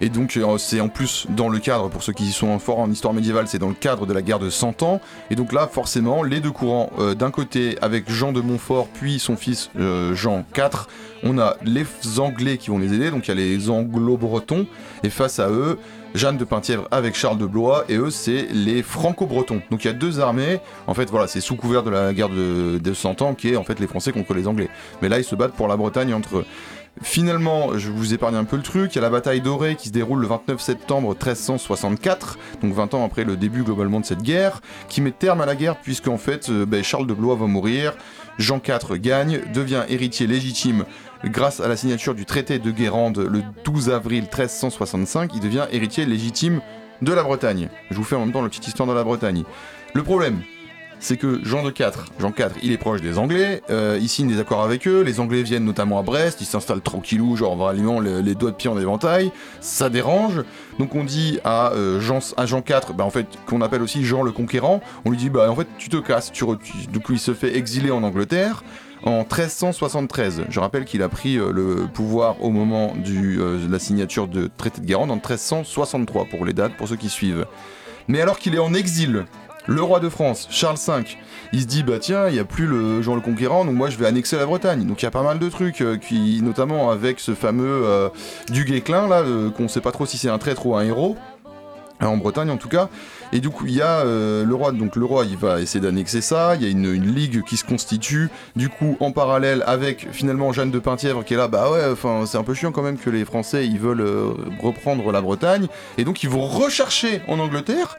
Et 0.00 0.08
donc 0.08 0.36
euh, 0.36 0.58
c'est 0.58 0.80
en 0.80 0.88
plus 0.88 1.26
dans 1.30 1.48
le 1.48 1.58
cadre, 1.58 1.88
pour 1.88 2.02
ceux 2.02 2.12
qui 2.12 2.30
sont 2.32 2.58
forts 2.58 2.80
en 2.80 2.90
histoire 2.90 3.14
médiévale, 3.14 3.48
c'est 3.48 3.58
dans 3.58 3.68
le 3.68 3.74
cadre 3.74 4.06
de 4.06 4.12
la 4.12 4.22
guerre 4.22 4.38
de 4.38 4.50
100 4.50 4.82
ans. 4.82 5.00
Et 5.30 5.34
donc 5.34 5.52
là, 5.52 5.68
forcément, 5.70 6.22
les 6.22 6.40
deux 6.40 6.50
courants, 6.50 6.90
euh, 6.98 7.14
d'un 7.14 7.30
côté 7.30 7.76
avec 7.82 8.10
Jean 8.10 8.32
de 8.32 8.40
Montfort, 8.40 8.88
puis 8.88 9.18
son 9.18 9.36
fils 9.36 9.70
euh, 9.78 10.14
Jean 10.14 10.44
IV, 10.56 10.86
on 11.22 11.38
a 11.38 11.56
les 11.64 11.86
Anglais 12.18 12.58
qui 12.58 12.70
vont 12.70 12.78
les 12.78 12.92
aider, 12.92 13.10
donc 13.10 13.26
il 13.26 13.28
y 13.28 13.32
a 13.32 13.34
les 13.34 13.70
Anglo-Bretons, 13.70 14.66
et 15.02 15.10
face 15.10 15.38
à 15.38 15.48
eux, 15.48 15.78
Jeanne 16.14 16.36
de 16.36 16.44
Penthièvre 16.44 16.86
avec 16.90 17.16
Charles 17.16 17.38
de 17.38 17.46
Blois, 17.46 17.84
et 17.88 17.96
eux, 17.96 18.10
c'est 18.10 18.46
les 18.52 18.82
Franco-Bretons. 18.82 19.62
Donc 19.70 19.84
il 19.84 19.88
y 19.88 19.90
a 19.90 19.94
deux 19.94 20.20
armées, 20.20 20.60
en 20.86 20.94
fait, 20.94 21.10
voilà, 21.10 21.26
c'est 21.26 21.40
sous 21.40 21.56
couvert 21.56 21.82
de 21.82 21.90
la 21.90 22.12
guerre 22.12 22.28
de, 22.28 22.78
de 22.78 22.94
100 22.94 23.22
ans, 23.22 23.34
qui 23.34 23.48
est 23.50 23.56
en 23.56 23.64
fait 23.64 23.80
les 23.80 23.86
Français 23.86 24.12
contre 24.12 24.34
les 24.34 24.46
Anglais. 24.46 24.68
Mais 25.02 25.08
là, 25.08 25.18
ils 25.18 25.24
se 25.24 25.34
battent 25.34 25.54
pour 25.54 25.66
la 25.66 25.76
Bretagne 25.76 26.14
entre 26.14 26.38
eux. 26.38 26.44
Finalement, 27.02 27.76
je 27.76 27.90
vous 27.90 28.14
épargne 28.14 28.36
un 28.36 28.44
peu 28.44 28.56
le 28.56 28.62
truc, 28.62 28.92
il 28.92 28.96
y 28.96 28.98
a 28.98 29.02
la 29.02 29.10
bataille 29.10 29.40
dorée 29.40 29.74
qui 29.74 29.88
se 29.88 29.92
déroule 29.92 30.20
le 30.20 30.28
29 30.28 30.60
septembre 30.60 31.08
1364, 31.10 32.38
donc 32.62 32.72
20 32.72 32.94
ans 32.94 33.04
après 33.04 33.24
le 33.24 33.36
début 33.36 33.64
globalement 33.64 33.98
de 33.98 34.04
cette 34.04 34.22
guerre, 34.22 34.60
qui 34.88 35.00
met 35.00 35.10
terme 35.10 35.40
à 35.40 35.46
la 35.46 35.56
guerre 35.56 35.80
puisqu'en 35.80 36.18
fait 36.18 36.48
euh, 36.50 36.64
ben, 36.64 36.84
Charles 36.84 37.08
de 37.08 37.14
Blois 37.14 37.34
va 37.34 37.46
mourir, 37.46 37.94
Jean 38.38 38.60
IV 38.64 38.98
gagne, 39.00 39.40
devient 39.52 39.82
héritier 39.88 40.28
légitime 40.28 40.84
grâce 41.24 41.60
à 41.60 41.66
la 41.66 41.76
signature 41.76 42.14
du 42.14 42.26
traité 42.26 42.60
de 42.60 42.70
Guérande 42.70 43.18
le 43.18 43.42
12 43.64 43.90
avril 43.90 44.22
1365, 44.22 45.32
il 45.34 45.40
devient 45.40 45.66
héritier 45.72 46.06
légitime 46.06 46.60
de 47.02 47.12
la 47.12 47.24
Bretagne. 47.24 47.68
Je 47.90 47.96
vous 47.96 48.04
fais 48.04 48.16
en 48.16 48.20
même 48.20 48.32
temps 48.32 48.42
la 48.42 48.48
petite 48.48 48.68
histoire 48.68 48.88
de 48.88 48.94
la 48.94 49.04
Bretagne. 49.04 49.42
Le 49.94 50.02
problème, 50.02 50.42
c'est 51.04 51.18
que 51.18 51.38
Jean 51.44 51.62
de 51.62 51.68
IV, 51.70 51.90
Jean 52.18 52.30
IV, 52.36 52.48
il 52.62 52.72
est 52.72 52.78
proche 52.78 53.02
des 53.02 53.18
Anglais, 53.18 53.62
euh, 53.68 53.98
il 54.00 54.08
signe 54.08 54.26
des 54.26 54.40
accords 54.40 54.62
avec 54.62 54.88
eux, 54.88 55.02
les 55.02 55.20
Anglais 55.20 55.42
viennent 55.42 55.66
notamment 55.66 55.98
à 55.98 56.02
Brest, 56.02 56.40
ils 56.40 56.46
s'installent 56.46 56.80
tranquillou, 56.80 57.36
genre 57.36 57.56
vraiment 57.56 58.00
les, 58.00 58.22
les 58.22 58.34
doigts 58.34 58.50
de 58.52 58.56
pied 58.56 58.70
en 58.70 58.78
éventail, 58.78 59.30
ça 59.60 59.90
dérange, 59.90 60.42
donc 60.78 60.94
on 60.94 61.04
dit 61.04 61.40
à, 61.44 61.72
euh, 61.72 62.00
Jean, 62.00 62.20
à 62.38 62.46
Jean 62.46 62.58
IV, 62.66 62.94
bah, 62.96 63.04
en 63.04 63.10
fait, 63.10 63.26
qu'on 63.46 63.60
appelle 63.60 63.82
aussi 63.82 64.02
Jean 64.02 64.22
le 64.22 64.32
Conquérant, 64.32 64.80
on 65.04 65.10
lui 65.10 65.18
dit, 65.18 65.28
bah 65.28 65.50
en 65.50 65.54
fait, 65.56 65.68
tu 65.76 65.90
te 65.90 65.98
casses, 65.98 66.32
tu, 66.32 66.44
re- 66.44 66.58
tu- 66.58 66.86
donc 66.86 67.02
il 67.10 67.18
se 67.18 67.34
fait 67.34 67.54
exiler 67.56 67.90
en 67.90 68.02
Angleterre, 68.02 68.64
en 69.04 69.18
1373. 69.18 70.44
Je 70.48 70.60
rappelle 70.60 70.86
qu'il 70.86 71.02
a 71.02 71.10
pris 71.10 71.36
euh, 71.36 71.52
le 71.52 71.86
pouvoir 71.92 72.42
au 72.42 72.48
moment 72.48 72.94
de 72.96 73.70
la 73.70 73.78
signature 73.78 74.26
de 74.28 74.48
traité 74.56 74.80
de 74.80 74.86
Guérande 74.86 75.10
en 75.10 75.16
1363 75.16 76.24
pour 76.30 76.46
les 76.46 76.54
dates, 76.54 76.74
pour 76.78 76.88
ceux 76.88 76.96
qui 76.96 77.10
suivent. 77.10 77.44
Mais 78.08 78.20
alors 78.20 78.38
qu'il 78.38 78.54
est 78.54 78.58
en 78.58 78.72
exil, 78.74 79.24
le 79.66 79.82
roi 79.82 80.00
de 80.00 80.08
France, 80.08 80.46
Charles 80.50 80.76
V, 80.86 81.04
il 81.52 81.62
se 81.62 81.66
dit 81.66 81.82
bah 81.82 81.98
tiens, 81.98 82.28
il 82.28 82.34
y 82.34 82.38
a 82.38 82.44
plus 82.44 82.66
le 82.66 83.00
Jean 83.02 83.14
le 83.14 83.20
Conquérant, 83.20 83.64
donc 83.64 83.74
moi 83.74 83.88
je 83.90 83.96
vais 83.96 84.06
annexer 84.06 84.36
la 84.36 84.46
Bretagne. 84.46 84.84
Donc 84.86 85.02
il 85.02 85.04
y 85.04 85.08
a 85.08 85.10
pas 85.10 85.22
mal 85.22 85.38
de 85.38 85.48
trucs, 85.48 85.80
euh, 85.80 85.96
qui, 85.96 86.40
notamment 86.42 86.90
avec 86.90 87.20
ce 87.20 87.34
fameux 87.34 87.64
euh, 87.84 88.08
du 88.50 88.64
là, 88.64 89.22
qu'on 89.56 89.68
sait 89.68 89.80
pas 89.80 89.92
trop 89.92 90.04
si 90.06 90.18
c'est 90.18 90.28
un 90.28 90.38
traître 90.38 90.66
ou 90.66 90.76
un 90.76 90.82
héros. 90.84 91.16
euh, 92.02 92.06
En 92.06 92.16
Bretagne 92.16 92.50
en 92.50 92.56
tout 92.56 92.68
cas, 92.68 92.88
et 93.32 93.40
du 93.40 93.48
coup 93.50 93.66
il 93.66 93.74
y 93.74 93.80
a 93.80 94.00
euh, 94.00 94.44
le 94.44 94.54
roi, 94.54 94.72
donc 94.72 94.96
le 94.96 95.04
roi 95.04 95.24
il 95.24 95.36
va 95.36 95.60
essayer 95.60 95.80
d'annexer 95.80 96.20
ça, 96.20 96.56
il 96.56 96.62
y 96.62 96.66
a 96.66 96.68
une, 96.68 96.92
une 96.92 97.14
ligue 97.14 97.42
qui 97.44 97.56
se 97.56 97.64
constitue, 97.64 98.28
du 98.56 98.68
coup 98.68 98.96
en 99.00 99.12
parallèle 99.12 99.62
avec 99.66 100.08
finalement 100.12 100.52
Jeanne 100.52 100.72
de 100.72 100.78
Penthièvre 100.78 101.24
qui 101.24 101.34
est 101.34 101.36
là, 101.38 101.48
bah 101.48 101.70
ouais, 101.70 101.84
enfin 101.90 102.24
c'est 102.26 102.36
un 102.36 102.42
peu 102.42 102.52
chiant 102.52 102.72
quand 102.72 102.82
même 102.82 102.98
que 102.98 103.10
les 103.10 103.24
Français 103.24 103.66
ils 103.66 103.78
veulent 103.78 104.04
reprendre 104.60 105.10
la 105.12 105.22
Bretagne, 105.22 105.68
et 105.96 106.04
donc 106.04 106.22
ils 106.22 106.28
vont 106.28 106.46
rechercher 106.46 107.22
en 107.28 107.38
Angleterre 107.38 107.96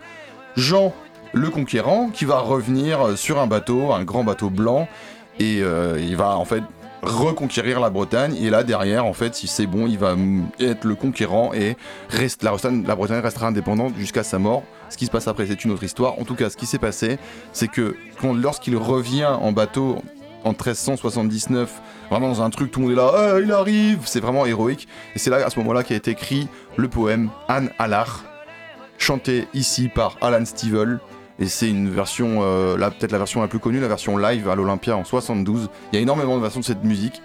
Jean 0.58 0.94
le 1.36 1.50
conquérant 1.50 2.10
qui 2.10 2.26
va 2.26 2.40
revenir 2.40 3.02
euh, 3.02 3.16
sur 3.16 3.40
un 3.40 3.46
bateau, 3.46 3.92
un 3.92 4.04
grand 4.04 4.24
bateau 4.24 4.50
blanc, 4.50 4.88
et 5.38 5.62
euh, 5.62 6.00
il 6.00 6.16
va 6.16 6.38
en 6.38 6.46
fait 6.46 6.64
reconquérir 7.04 7.82
la 7.82 7.90
Bretagne. 7.90 8.36
Et 8.42 8.50
là 8.50 8.64
derrière 8.64 9.06
en 9.06 9.14
fait 9.14 9.36
si 9.36 9.48
c'est 9.48 9.68
bon 9.68 9.86
il 9.86 10.00
va 10.00 10.16
être 10.60 10.86
le 10.86 10.96
conquérant 10.96 11.54
et 11.54 11.76
reste, 12.10 12.42
la, 12.42 12.52
Bretagne, 12.52 13.20
restera 13.20 13.48
indépendante 13.48 13.94
jusqu'à 13.98 14.24
sa 14.24 14.40
mort. 14.40 14.64
Ce 14.90 14.98
qui 14.98 15.06
se 15.06 15.12
passe 15.12 15.28
après 15.28 15.46
c'est 15.46 15.66
une 15.66 15.72
autre 15.72 15.84
histoire. 15.84 16.18
En 16.20 16.24
tout 16.24 16.36
cas 16.36 16.50
ce 16.50 16.56
qui 16.58 16.66
s'est 16.66 16.80
passé 16.80 17.20
c'est 17.52 17.68
que 17.68 17.96
lorsqu'il 18.24 18.78
revient 18.78 19.26
en 19.26 19.52
bateau 19.52 19.98
en 20.46 20.52
1379 20.52 21.82
vraiment 22.10 22.30
dans 22.30 22.42
un 22.42 22.50
truc 22.50 22.72
tout 22.72 22.80
le 22.80 22.88
monde 22.88 22.94
est 22.94 23.02
là 23.02 23.12
Ah, 23.14 23.40
il 23.44 23.52
arrive! 23.52 24.00
C'est 24.06 24.22
vraiment 24.22 24.46
héroïque. 24.46 24.88
Et 25.16 25.20
c'est 25.20 25.30
là 25.30 25.46
à 25.46 25.50
ce 25.50 25.60
moment 25.60 25.74
là 25.74 25.84
qu'a 25.84 25.96
été 25.96 26.12
écrit 26.12 26.48
le 26.78 26.88
poème 26.88 27.30
Anne 27.50 27.70
Allard 27.78 28.24
chanté 28.98 29.48
ici 29.54 29.90
par 29.90 30.18
Alan 30.22 30.46
Stivell 30.46 31.00
et 31.40 31.48
c'est 31.48 31.70
une 31.70 31.90
version, 31.90 32.40
euh, 32.42 32.78
là 32.78 32.92
peut-être 32.92 33.12
la 33.12 33.18
version 33.18 33.42
la 33.42 33.48
plus 33.48 33.60
connue, 33.60 33.80
la 33.80 33.88
version 33.88 34.18
live 34.18 34.50
à 34.50 34.56
l'Olympia 34.56 34.96
en 34.96 35.04
72. 35.04 35.70
Il 35.92 35.96
y 35.96 36.00
a 36.00 36.02
énormément 36.02 36.38
de 36.38 36.42
versions 36.42 36.62
de 36.62 36.66
cette 36.66 36.84
musique. 36.84 37.22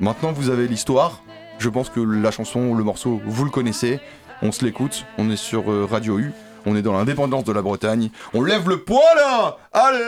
Maintenant 0.00 0.32
vous 0.32 0.50
avez 0.50 0.66
l'histoire, 0.66 1.22
je 1.58 1.68
pense 1.68 1.88
que 1.88 2.00
la 2.00 2.30
chanson, 2.30 2.74
le 2.74 2.82
morceau, 2.82 3.20
vous 3.24 3.44
le 3.44 3.50
connaissez. 3.50 4.00
On 4.42 4.50
se 4.50 4.64
l'écoute, 4.64 5.06
on 5.18 5.30
est 5.30 5.36
sur 5.36 5.70
euh, 5.70 5.86
Radio 5.88 6.18
U, 6.18 6.32
on 6.66 6.74
est 6.76 6.82
dans 6.82 6.92
l'indépendance 6.92 7.44
de 7.44 7.52
la 7.52 7.62
Bretagne. 7.62 8.10
On 8.32 8.42
lève 8.42 8.68
le 8.68 8.78
poing 8.78 9.00
là 9.16 9.58
Allez 9.72 9.98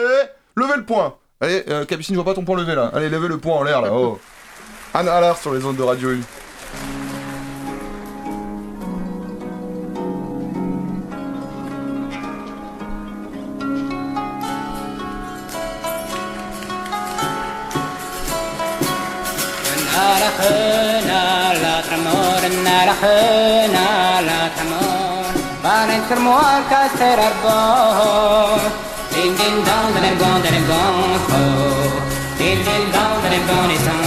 Levez 0.56 0.76
le 0.76 0.84
poing 0.84 1.14
Allez, 1.40 1.62
euh, 1.68 1.84
Capucine, 1.84 2.14
je 2.14 2.20
vois 2.20 2.32
pas 2.32 2.34
ton 2.34 2.44
poing 2.44 2.56
levé 2.56 2.74
là. 2.74 2.90
Allez, 2.94 3.10
levez 3.10 3.28
le 3.28 3.38
poing 3.38 3.56
en 3.56 3.62
l'air 3.62 3.82
là. 3.82 3.92
Oh. 3.92 4.18
Anne 4.94 5.08
Allard 5.08 5.36
sur 5.36 5.52
les 5.52 5.64
ondes 5.64 5.76
de 5.76 5.82
Radio 5.82 6.10
U. 6.12 6.22
الحين 22.86 23.76
على 23.76 24.50
تمام 24.58 25.24
بارن 25.64 26.02
كرموال 26.08 26.62
كسر 26.70 27.18
أربون 27.28 28.60
دين 29.14 29.34
دين 29.36 29.56
دون 29.66 30.02
دين 30.02 30.18
دون 30.18 30.42
دين 30.42 30.66
دون 30.68 31.20
دين 32.38 32.58
دين 32.66 32.84
دون 32.94 33.30
دين 33.30 33.46
دون 33.46 33.70
إسان 33.76 34.06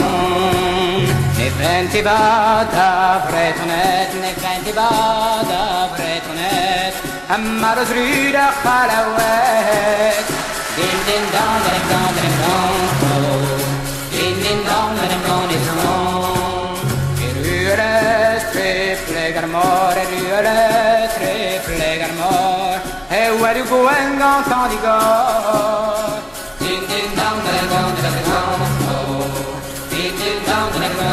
نفرنتي 1.39 2.01
بادا 2.01 3.21
فريتونت 3.27 4.11
نفرنتي 4.23 4.71
بادا 4.71 5.63
فريتونت 5.97 6.93
أما 7.35 7.73
رزريد 7.73 8.37
خلوات 8.63 10.27
دين 10.75 10.97
دين 11.07 11.25
دون 11.33 11.59
دين 11.65 11.83
دون 11.89 12.13
دين 12.21 12.33
دون 12.41 13.08
le 20.45 21.07
triple 21.15 21.89
garmor 22.01 22.77
E 23.19 23.23
wari 23.41 23.61
gwen 23.69 24.09
gant 24.21 24.51
an 24.57 24.69
digor 24.71 26.21
Din 26.61 26.81
din 26.89 27.09
dam 27.17 27.35
da 27.45 27.51
la 27.57 27.63
gant 27.71 27.97
da 28.03 28.09
la 28.15 28.21
gant 28.29 28.63
Din 29.91 30.13
din 30.21 30.39
dam 30.47 30.67
da 30.73 30.79
la 30.79 31.09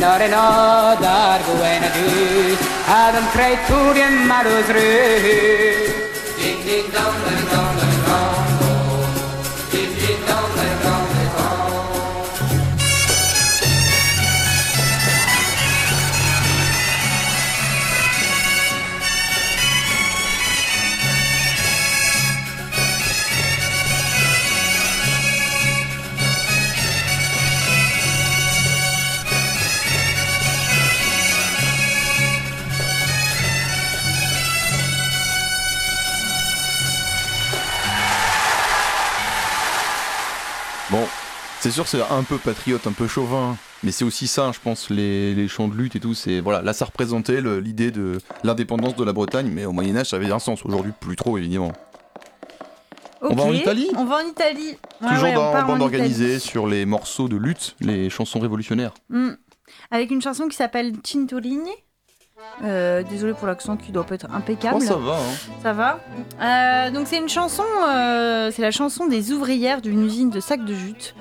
Nor 0.00 0.20
en 0.20 0.34
ådar 0.34 1.40
gående 1.46 1.90
ut 1.96 2.60
av 2.88 3.12
de 3.14 3.20
tre 3.34 3.48
Torbjørn 3.68 4.26
Mallos 4.28 4.68
rød. 4.76 5.28
Ding, 6.38 6.64
ding, 6.64 6.88
dong, 6.94 7.20
ding, 7.26 7.44
dong. 7.52 7.79
C'est 41.60 41.70
sûr, 41.70 41.86
c'est 41.86 42.00
un 42.00 42.22
peu 42.22 42.38
patriote, 42.38 42.86
un 42.86 42.92
peu 42.92 43.06
chauvin, 43.06 43.56
mais 43.82 43.92
c'est 43.92 44.04
aussi 44.04 44.26
ça, 44.26 44.50
je 44.52 44.58
pense, 44.60 44.88
les, 44.88 45.34
les 45.34 45.46
chants 45.46 45.68
de 45.68 45.74
lutte 45.74 45.94
et 45.94 46.00
tout. 46.00 46.14
C'est 46.14 46.40
voilà, 46.40 46.62
là, 46.62 46.72
ça 46.72 46.86
représentait 46.86 47.42
l'idée 47.60 47.90
de 47.90 48.18
l'indépendance 48.44 48.96
de 48.96 49.04
la 49.04 49.12
Bretagne, 49.12 49.50
mais 49.52 49.66
au 49.66 49.72
Moyen 49.72 49.96
Âge, 49.96 50.08
ça 50.08 50.16
avait 50.16 50.32
un 50.32 50.38
sens. 50.38 50.64
Aujourd'hui, 50.64 50.92
plus 50.98 51.16
trop, 51.16 51.36
évidemment. 51.36 51.72
On 53.20 53.34
va 53.34 53.42
en 53.44 53.52
Italie 53.52 53.90
On 53.94 54.06
va 54.06 54.16
en 54.16 54.26
Italie. 54.26 54.78
Ouais, 55.02 55.08
Toujours 55.10 55.24
ouais, 55.24 55.34
dans 55.34 55.66
bande 55.66 55.82
organisée 55.82 56.38
sur 56.38 56.66
les 56.66 56.86
morceaux 56.86 57.28
de 57.28 57.36
lutte, 57.36 57.76
les 57.80 58.08
chansons 58.08 58.40
révolutionnaires. 58.40 58.94
Hmm. 59.10 59.32
Avec 59.90 60.10
une 60.10 60.22
chanson 60.22 60.48
qui 60.48 60.56
s'appelle 60.56 60.94
Cinturini. 61.04 61.70
Euh, 62.62 63.02
désolé 63.02 63.32
pour 63.32 63.46
l'accent 63.46 63.76
qui 63.78 63.90
doit 63.90 64.04
pas 64.04 64.16
être 64.16 64.26
impeccable. 64.32 64.76
Oh, 64.78 64.84
ça 64.84 64.96
va, 64.96 65.12
hein. 65.14 65.58
Ça 65.62 65.72
va. 65.72 65.98
Euh, 66.42 66.90
donc 66.90 67.06
c'est 67.06 67.16
une 67.16 67.28
chanson, 67.28 67.64
euh, 67.88 68.50
c'est 68.54 68.60
la 68.60 68.70
chanson 68.70 69.06
des 69.06 69.32
ouvrières 69.32 69.80
d'une 69.80 70.04
usine 70.04 70.28
de 70.28 70.40
sacs 70.40 70.64
de 70.64 70.74
jute 70.74 71.14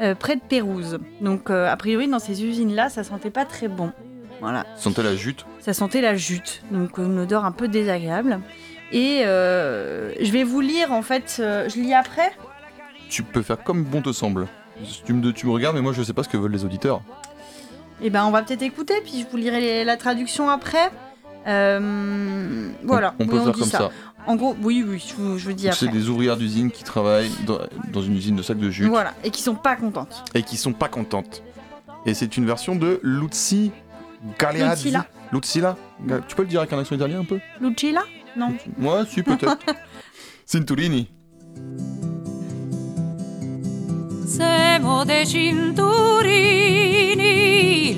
euh, 0.00 0.16
près 0.16 0.34
de 0.34 0.40
Pérouse. 0.40 0.98
Donc 1.20 1.48
a 1.50 1.76
priori 1.76 2.08
dans 2.08 2.18
ces 2.18 2.44
usines-là, 2.44 2.88
ça 2.88 3.04
sentait 3.04 3.30
pas 3.30 3.44
très 3.44 3.68
bon. 3.68 3.92
Voilà, 4.40 4.64
Sentait 4.76 5.02
la 5.02 5.14
jute. 5.14 5.44
ça 5.60 5.74
sentait 5.74 6.00
la 6.00 6.16
jute, 6.16 6.62
donc 6.70 6.96
une 6.98 7.18
odeur 7.20 7.44
un 7.44 7.52
peu 7.52 7.68
désagréable. 7.68 8.40
Et 8.90 9.20
je 9.24 10.30
vais 10.32 10.42
vous 10.44 10.60
lire 10.60 10.92
en 10.92 11.02
fait, 11.02 11.34
je 11.38 11.80
lis 11.80 11.94
après. 11.94 12.32
Tu 13.08 13.22
peux 13.22 13.42
faire 13.42 13.62
comme 13.62 13.84
bon 13.84 14.02
te 14.02 14.12
semble. 14.12 14.48
Tu 15.04 15.12
me, 15.12 15.32
tu 15.32 15.46
me 15.46 15.52
regardes, 15.52 15.76
mais 15.76 15.82
moi, 15.82 15.92
je 15.92 16.02
sais 16.02 16.14
pas 16.14 16.22
ce 16.22 16.28
que 16.28 16.38
veulent 16.38 16.52
les 16.52 16.64
auditeurs. 16.64 17.02
Et 18.02 18.10
ben 18.10 18.24
on 18.24 18.30
va 18.30 18.42
peut-être 18.42 18.62
écouter, 18.62 18.94
puis 19.02 19.20
je 19.22 19.26
vous 19.30 19.36
lirai 19.36 19.60
les- 19.60 19.84
la 19.84 19.96
traduction 19.96 20.48
après. 20.50 20.90
Euh, 21.46 22.70
voilà, 22.84 23.14
On, 23.18 23.24
on 23.24 23.26
peut 23.26 23.38
Oui, 23.38 23.44
faire 23.44 23.52
dit 23.52 23.60
comme 23.60 23.68
ça. 23.68 23.90
En 24.26 24.36
gros, 24.36 24.54
oui, 24.62 24.84
oui, 24.86 25.02
je 25.06 25.14
vous, 25.14 25.38
je 25.38 25.44
vous 25.46 25.52
dis 25.54 25.64
Donc, 25.64 25.74
C'est 25.74 25.88
des 25.88 26.08
ouvrières 26.10 26.36
d'usine 26.36 26.70
qui 26.70 26.84
travaillent 26.84 27.30
dans, 27.46 27.58
dans 27.90 28.02
une 28.02 28.14
usine 28.16 28.36
de 28.36 28.42
sacs 28.42 28.58
de 28.58 28.70
jute 28.70 28.88
Voilà, 28.88 29.14
et 29.24 29.30
qui 29.30 29.40
sont 29.42 29.54
pas 29.54 29.76
contentes. 29.76 30.24
et 30.34 30.42
qui 30.42 30.56
sont 30.58 30.72
pas 30.74 30.88
contentes. 30.88 31.42
Et 32.06 32.12
c'est 32.14 32.36
une 32.36 32.46
version 32.46 32.76
de 32.76 33.00
Luzi 33.02 33.72
Galeazzi. 34.38 34.92
Lucilla. 35.32 35.76
Tu 36.28 36.34
peux 36.36 36.42
le 36.42 36.48
dire 36.48 36.60
avec 36.60 36.72
un 36.72 36.78
accent 36.78 36.94
italien 36.94 37.20
un 37.20 37.24
peu? 37.24 37.38
Lucilla 37.60 38.02
Non. 38.36 38.48
Moi, 38.78 39.04
si, 39.06 39.22
peut-être. 39.22 39.56
Cinturini. 40.46 41.08
Siamo 44.30 45.02
dei 45.04 45.26
cinturini, 45.26 45.96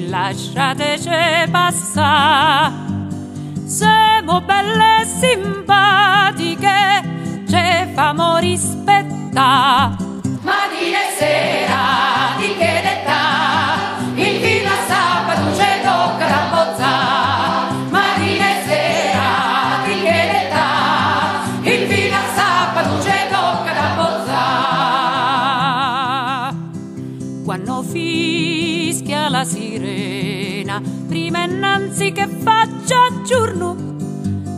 lasciateci 0.09 1.11
passare. 1.51 2.73
Siamo 3.67 4.41
belle 4.41 5.03
e 5.03 5.05
simpatiche, 5.05 7.03
ci 7.47 7.93
famo 7.93 8.39
rispettare. 8.39 9.95
Mattina 10.41 11.01
e 11.01 11.13
sera, 11.19 12.35
di 12.39 12.57
che 12.57 12.81
d'età, 12.83 13.52
quando 27.53 27.83
fischia 27.83 29.29
la 29.29 29.45
sirena, 29.45 30.81
prima 31.07 31.45
innanzi 31.45 32.11
che 32.11 32.27
faccia 32.27 32.97
giorno, 33.27 33.77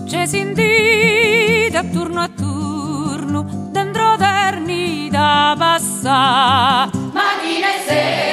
c'è 0.07 0.27
sindita 0.27 1.83
turno 1.91 2.21
a 2.21 2.29
turno, 2.29 3.71
dentro 3.73 4.15
terni 4.17 5.09
da 5.11 5.57
passare. 5.59 6.97
Mattina 7.13 7.67
e 7.67 7.85
sera. 7.85 8.24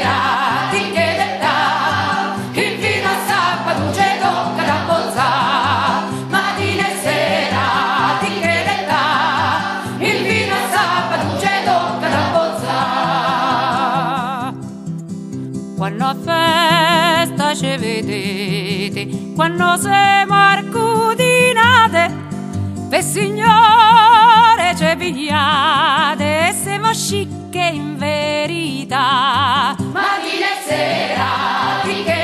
Ci 17.61 17.77
vedete, 17.77 19.07
quando 19.35 19.77
siamo 19.77 20.33
arcudinate, 20.33 22.11
per 22.89 23.03
signore 23.03 24.75
ci 24.75 24.95
pigliate 24.97 26.47
e 26.47 26.53
siamo 26.53 26.91
scicche 26.91 27.59
in 27.59 27.97
verità. 27.97 29.75
Mattina 29.77 30.47
e 30.47 30.67
sera 30.67 32.20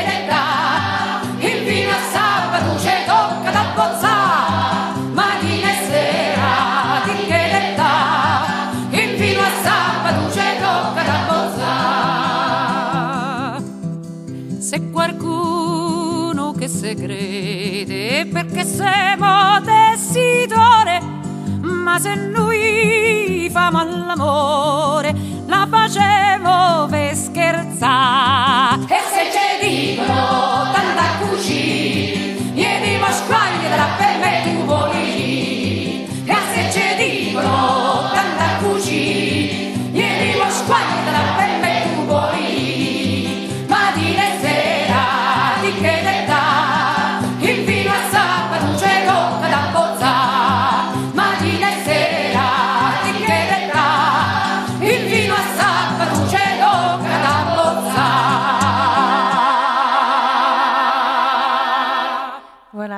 è 18.22 18.26
perché 18.26 18.66
siamo 18.66 19.62
tessitore, 19.62 21.00
ma 21.62 22.00
se 22.00 22.16
noi 22.16 23.48
famo 23.52 23.80
all'amore 23.80 25.14
la 25.46 25.68
facevo 25.70 26.88
per 26.90 27.16
scherzare. 27.16 28.86
E 28.88 29.00
se 29.12 29.30
ci 29.32 29.68
dicono 29.70 30.72
tanta 30.74 30.97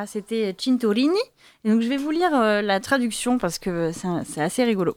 C'était 0.06 0.56
Cintorini. 0.58 1.18
Et 1.64 1.70
donc 1.72 1.82
je 1.82 1.88
vais 1.90 1.98
vous 1.98 2.12
lire 2.12 2.32
euh, 2.34 2.62
la 2.62 2.80
traduction 2.80 3.38
parce 3.38 3.60
que 3.60 3.92
c'est 3.92 4.08
un- 4.08 4.24
c'est 4.26 4.42
assez 4.42 4.64
rigolo. 4.64 4.96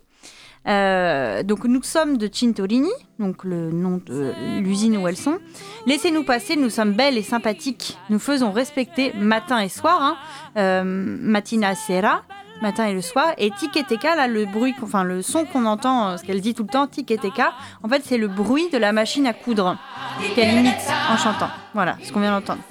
Euh, 0.68 1.42
donc 1.42 1.64
nous 1.64 1.82
sommes 1.82 2.18
de 2.18 2.28
Cintorini, 2.32 2.88
donc 3.18 3.42
le 3.42 3.72
nom 3.72 4.00
de 4.06 4.32
l'usine 4.60 4.96
où 4.96 5.08
elles 5.08 5.16
sont. 5.16 5.38
Laissez-nous 5.86 6.22
passer, 6.24 6.54
nous 6.54 6.70
sommes 6.70 6.92
belles 6.92 7.18
et 7.18 7.22
sympathiques. 7.22 7.98
Nous 8.10 8.20
faisons 8.20 8.52
respecter 8.52 9.12
matin 9.14 9.58
et 9.58 9.68
soir, 9.68 10.00
hein, 10.00 10.16
euh, 10.56 10.84
matina 10.84 11.74
sera, 11.74 12.22
matin 12.60 12.86
et 12.86 12.94
le 12.94 13.00
soir. 13.02 13.32
Et 13.38 13.50
tiketeka, 13.50 14.14
là 14.14 14.28
le 14.28 14.44
bruit, 14.44 14.72
enfin 14.82 15.02
le 15.02 15.20
son 15.20 15.46
qu'on 15.46 15.66
entend, 15.66 16.10
euh, 16.10 16.16
ce 16.16 16.22
qu'elle 16.22 16.40
dit 16.40 16.54
tout 16.54 16.62
le 16.62 16.68
temps, 16.68 16.86
tiketeka, 16.86 17.52
en 17.82 17.88
fait 17.88 18.02
c'est 18.04 18.18
le 18.18 18.28
bruit 18.28 18.70
de 18.70 18.78
la 18.78 18.92
machine 18.92 19.26
à 19.26 19.32
coudre 19.32 19.76
qu'elle 20.36 20.54
imite 20.54 20.76
en 21.10 21.16
chantant. 21.16 21.48
Voilà, 21.74 21.96
ce 22.04 22.12
qu'on 22.12 22.20
vient 22.20 22.30
d'entendre. 22.38 22.62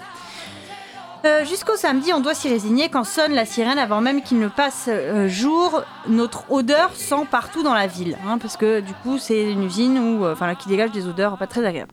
Euh, 1.23 1.45
Jusqu'au 1.45 1.75
samedi, 1.75 2.13
on 2.13 2.19
doit 2.19 2.33
s'y 2.33 2.49
résigner 2.49 2.89
quand 2.89 3.03
sonne 3.03 3.33
la 3.33 3.45
sirène 3.45 3.77
avant 3.77 4.01
même 4.01 4.23
qu'il 4.23 4.39
ne 4.39 4.47
passe 4.47 4.85
euh, 4.87 5.27
jour. 5.27 5.83
Notre 6.07 6.51
odeur 6.51 6.95
sent 6.95 7.27
partout 7.29 7.61
dans 7.61 7.75
la 7.75 7.85
ville, 7.85 8.17
hein, 8.27 8.39
parce 8.39 8.57
que 8.57 8.79
du 8.79 8.93
coup, 8.93 9.19
c'est 9.19 9.51
une 9.51 9.63
usine 9.63 9.99
où, 9.99 10.25
euh, 10.25 10.33
enfin, 10.33 10.55
qui 10.55 10.67
dégage 10.67 10.91
des 10.91 11.07
odeurs 11.07 11.37
pas 11.37 11.45
très 11.45 11.63
agréables. 11.63 11.91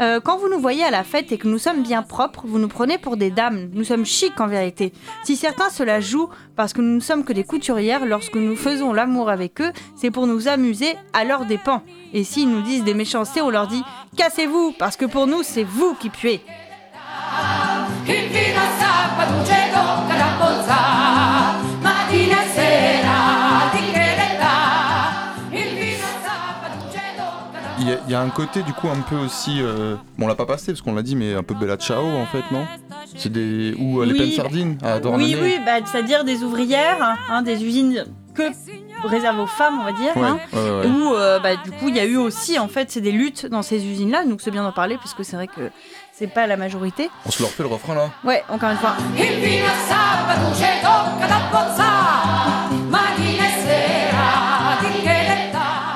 Euh, 0.00 0.20
quand 0.20 0.38
vous 0.38 0.48
nous 0.48 0.58
voyez 0.58 0.84
à 0.84 0.90
la 0.90 1.04
fête 1.04 1.32
et 1.32 1.38
que 1.38 1.48
nous 1.48 1.58
sommes 1.58 1.82
bien 1.82 2.02
propres, 2.02 2.44
vous 2.46 2.58
nous 2.58 2.68
prenez 2.68 2.96
pour 2.96 3.18
des 3.18 3.30
dames. 3.30 3.68
Nous 3.74 3.84
sommes 3.84 4.06
chics 4.06 4.40
en 4.40 4.46
vérité. 4.46 4.94
Si 5.22 5.36
certains 5.36 5.68
se 5.68 5.82
la 5.82 6.00
jouent 6.00 6.30
parce 6.56 6.72
que 6.72 6.80
nous 6.80 6.94
ne 6.94 7.00
sommes 7.00 7.24
que 7.24 7.34
des 7.34 7.44
couturières, 7.44 8.06
lorsque 8.06 8.36
nous 8.36 8.56
faisons 8.56 8.94
l'amour 8.94 9.28
avec 9.28 9.60
eux, 9.60 9.72
c'est 9.96 10.10
pour 10.10 10.26
nous 10.26 10.48
amuser 10.48 10.96
à 11.12 11.24
leurs 11.24 11.44
dépens. 11.44 11.82
Et 12.14 12.24
s'ils 12.24 12.48
nous 12.48 12.62
disent 12.62 12.84
des 12.84 12.94
méchancetés, 12.94 13.42
on 13.42 13.50
leur 13.50 13.66
dit 13.66 13.82
cassez-vous, 14.16 14.72
parce 14.78 14.96
que 14.96 15.04
pour 15.04 15.26
nous, 15.26 15.42
c'est 15.42 15.64
vous 15.64 15.94
qui 15.94 16.08
puez. 16.08 16.40
Il 27.78 27.88
y, 27.88 27.92
a- 27.92 27.98
il 28.06 28.12
y 28.12 28.14
a 28.14 28.20
un 28.20 28.28
côté 28.28 28.62
du 28.62 28.72
coup 28.72 28.88
un 28.88 29.00
peu 29.00 29.16
aussi, 29.16 29.58
euh, 29.60 29.96
bon 30.16 30.26
on 30.26 30.28
l'a 30.28 30.34
pas 30.36 30.46
passé 30.46 30.66
parce 30.72 30.82
qu'on 30.82 30.94
l'a 30.94 31.02
dit, 31.02 31.16
mais 31.16 31.34
un 31.34 31.42
peu 31.42 31.54
Bella 31.54 31.76
Ciao 31.76 32.04
en 32.06 32.26
fait, 32.26 32.44
non? 32.52 32.64
C'est 33.16 33.32
des 33.32 33.74
ou 33.78 34.00
euh, 34.00 34.06
les 34.06 34.12
Oui, 34.12 34.18
peines 34.18 34.30
sardines 34.32 34.78
à. 34.82 34.98
Oui, 35.16 35.36
oui, 35.40 35.58
bah, 35.64 35.84
c'est-à-dire 35.84 36.22
des 36.24 36.42
ouvrières, 36.44 37.16
hein, 37.28 37.42
des 37.42 37.64
usines 37.64 38.04
que 38.34 38.44
réservées 39.04 39.42
aux 39.42 39.46
femmes, 39.46 39.78
on 39.80 39.84
va 39.84 39.92
dire. 39.92 40.16
Ouais, 40.16 40.22
hein, 40.28 40.38
ouais, 40.52 40.70
ouais. 40.70 40.86
Où, 40.86 41.12
euh, 41.14 41.40
bah, 41.40 41.56
du 41.56 41.72
coup, 41.72 41.88
il 41.88 41.96
y 41.96 42.00
a 42.00 42.04
eu 42.04 42.16
aussi, 42.16 42.58
en 42.58 42.68
fait, 42.68 42.90
c'est 42.90 43.00
des 43.00 43.12
luttes 43.12 43.46
dans 43.46 43.62
ces 43.62 43.84
usines-là. 43.84 44.24
Donc, 44.24 44.40
c'est 44.40 44.50
bien 44.52 44.62
d'en 44.62 44.72
parler 44.72 44.96
parce 44.96 45.12
que 45.12 45.22
c'est 45.24 45.36
vrai 45.36 45.48
que 45.48 45.70
c'est 46.12 46.26
pas 46.26 46.46
la 46.46 46.56
majorité. 46.56 47.10
On 47.26 47.30
se 47.30 47.42
leur 47.42 47.50
fait 47.50 47.62
le 47.62 47.68
refrain 47.68 47.94
là. 47.94 48.10
Ouais, 48.24 48.42
encore 48.48 48.70
une 48.70 48.76
fois. 48.78 48.94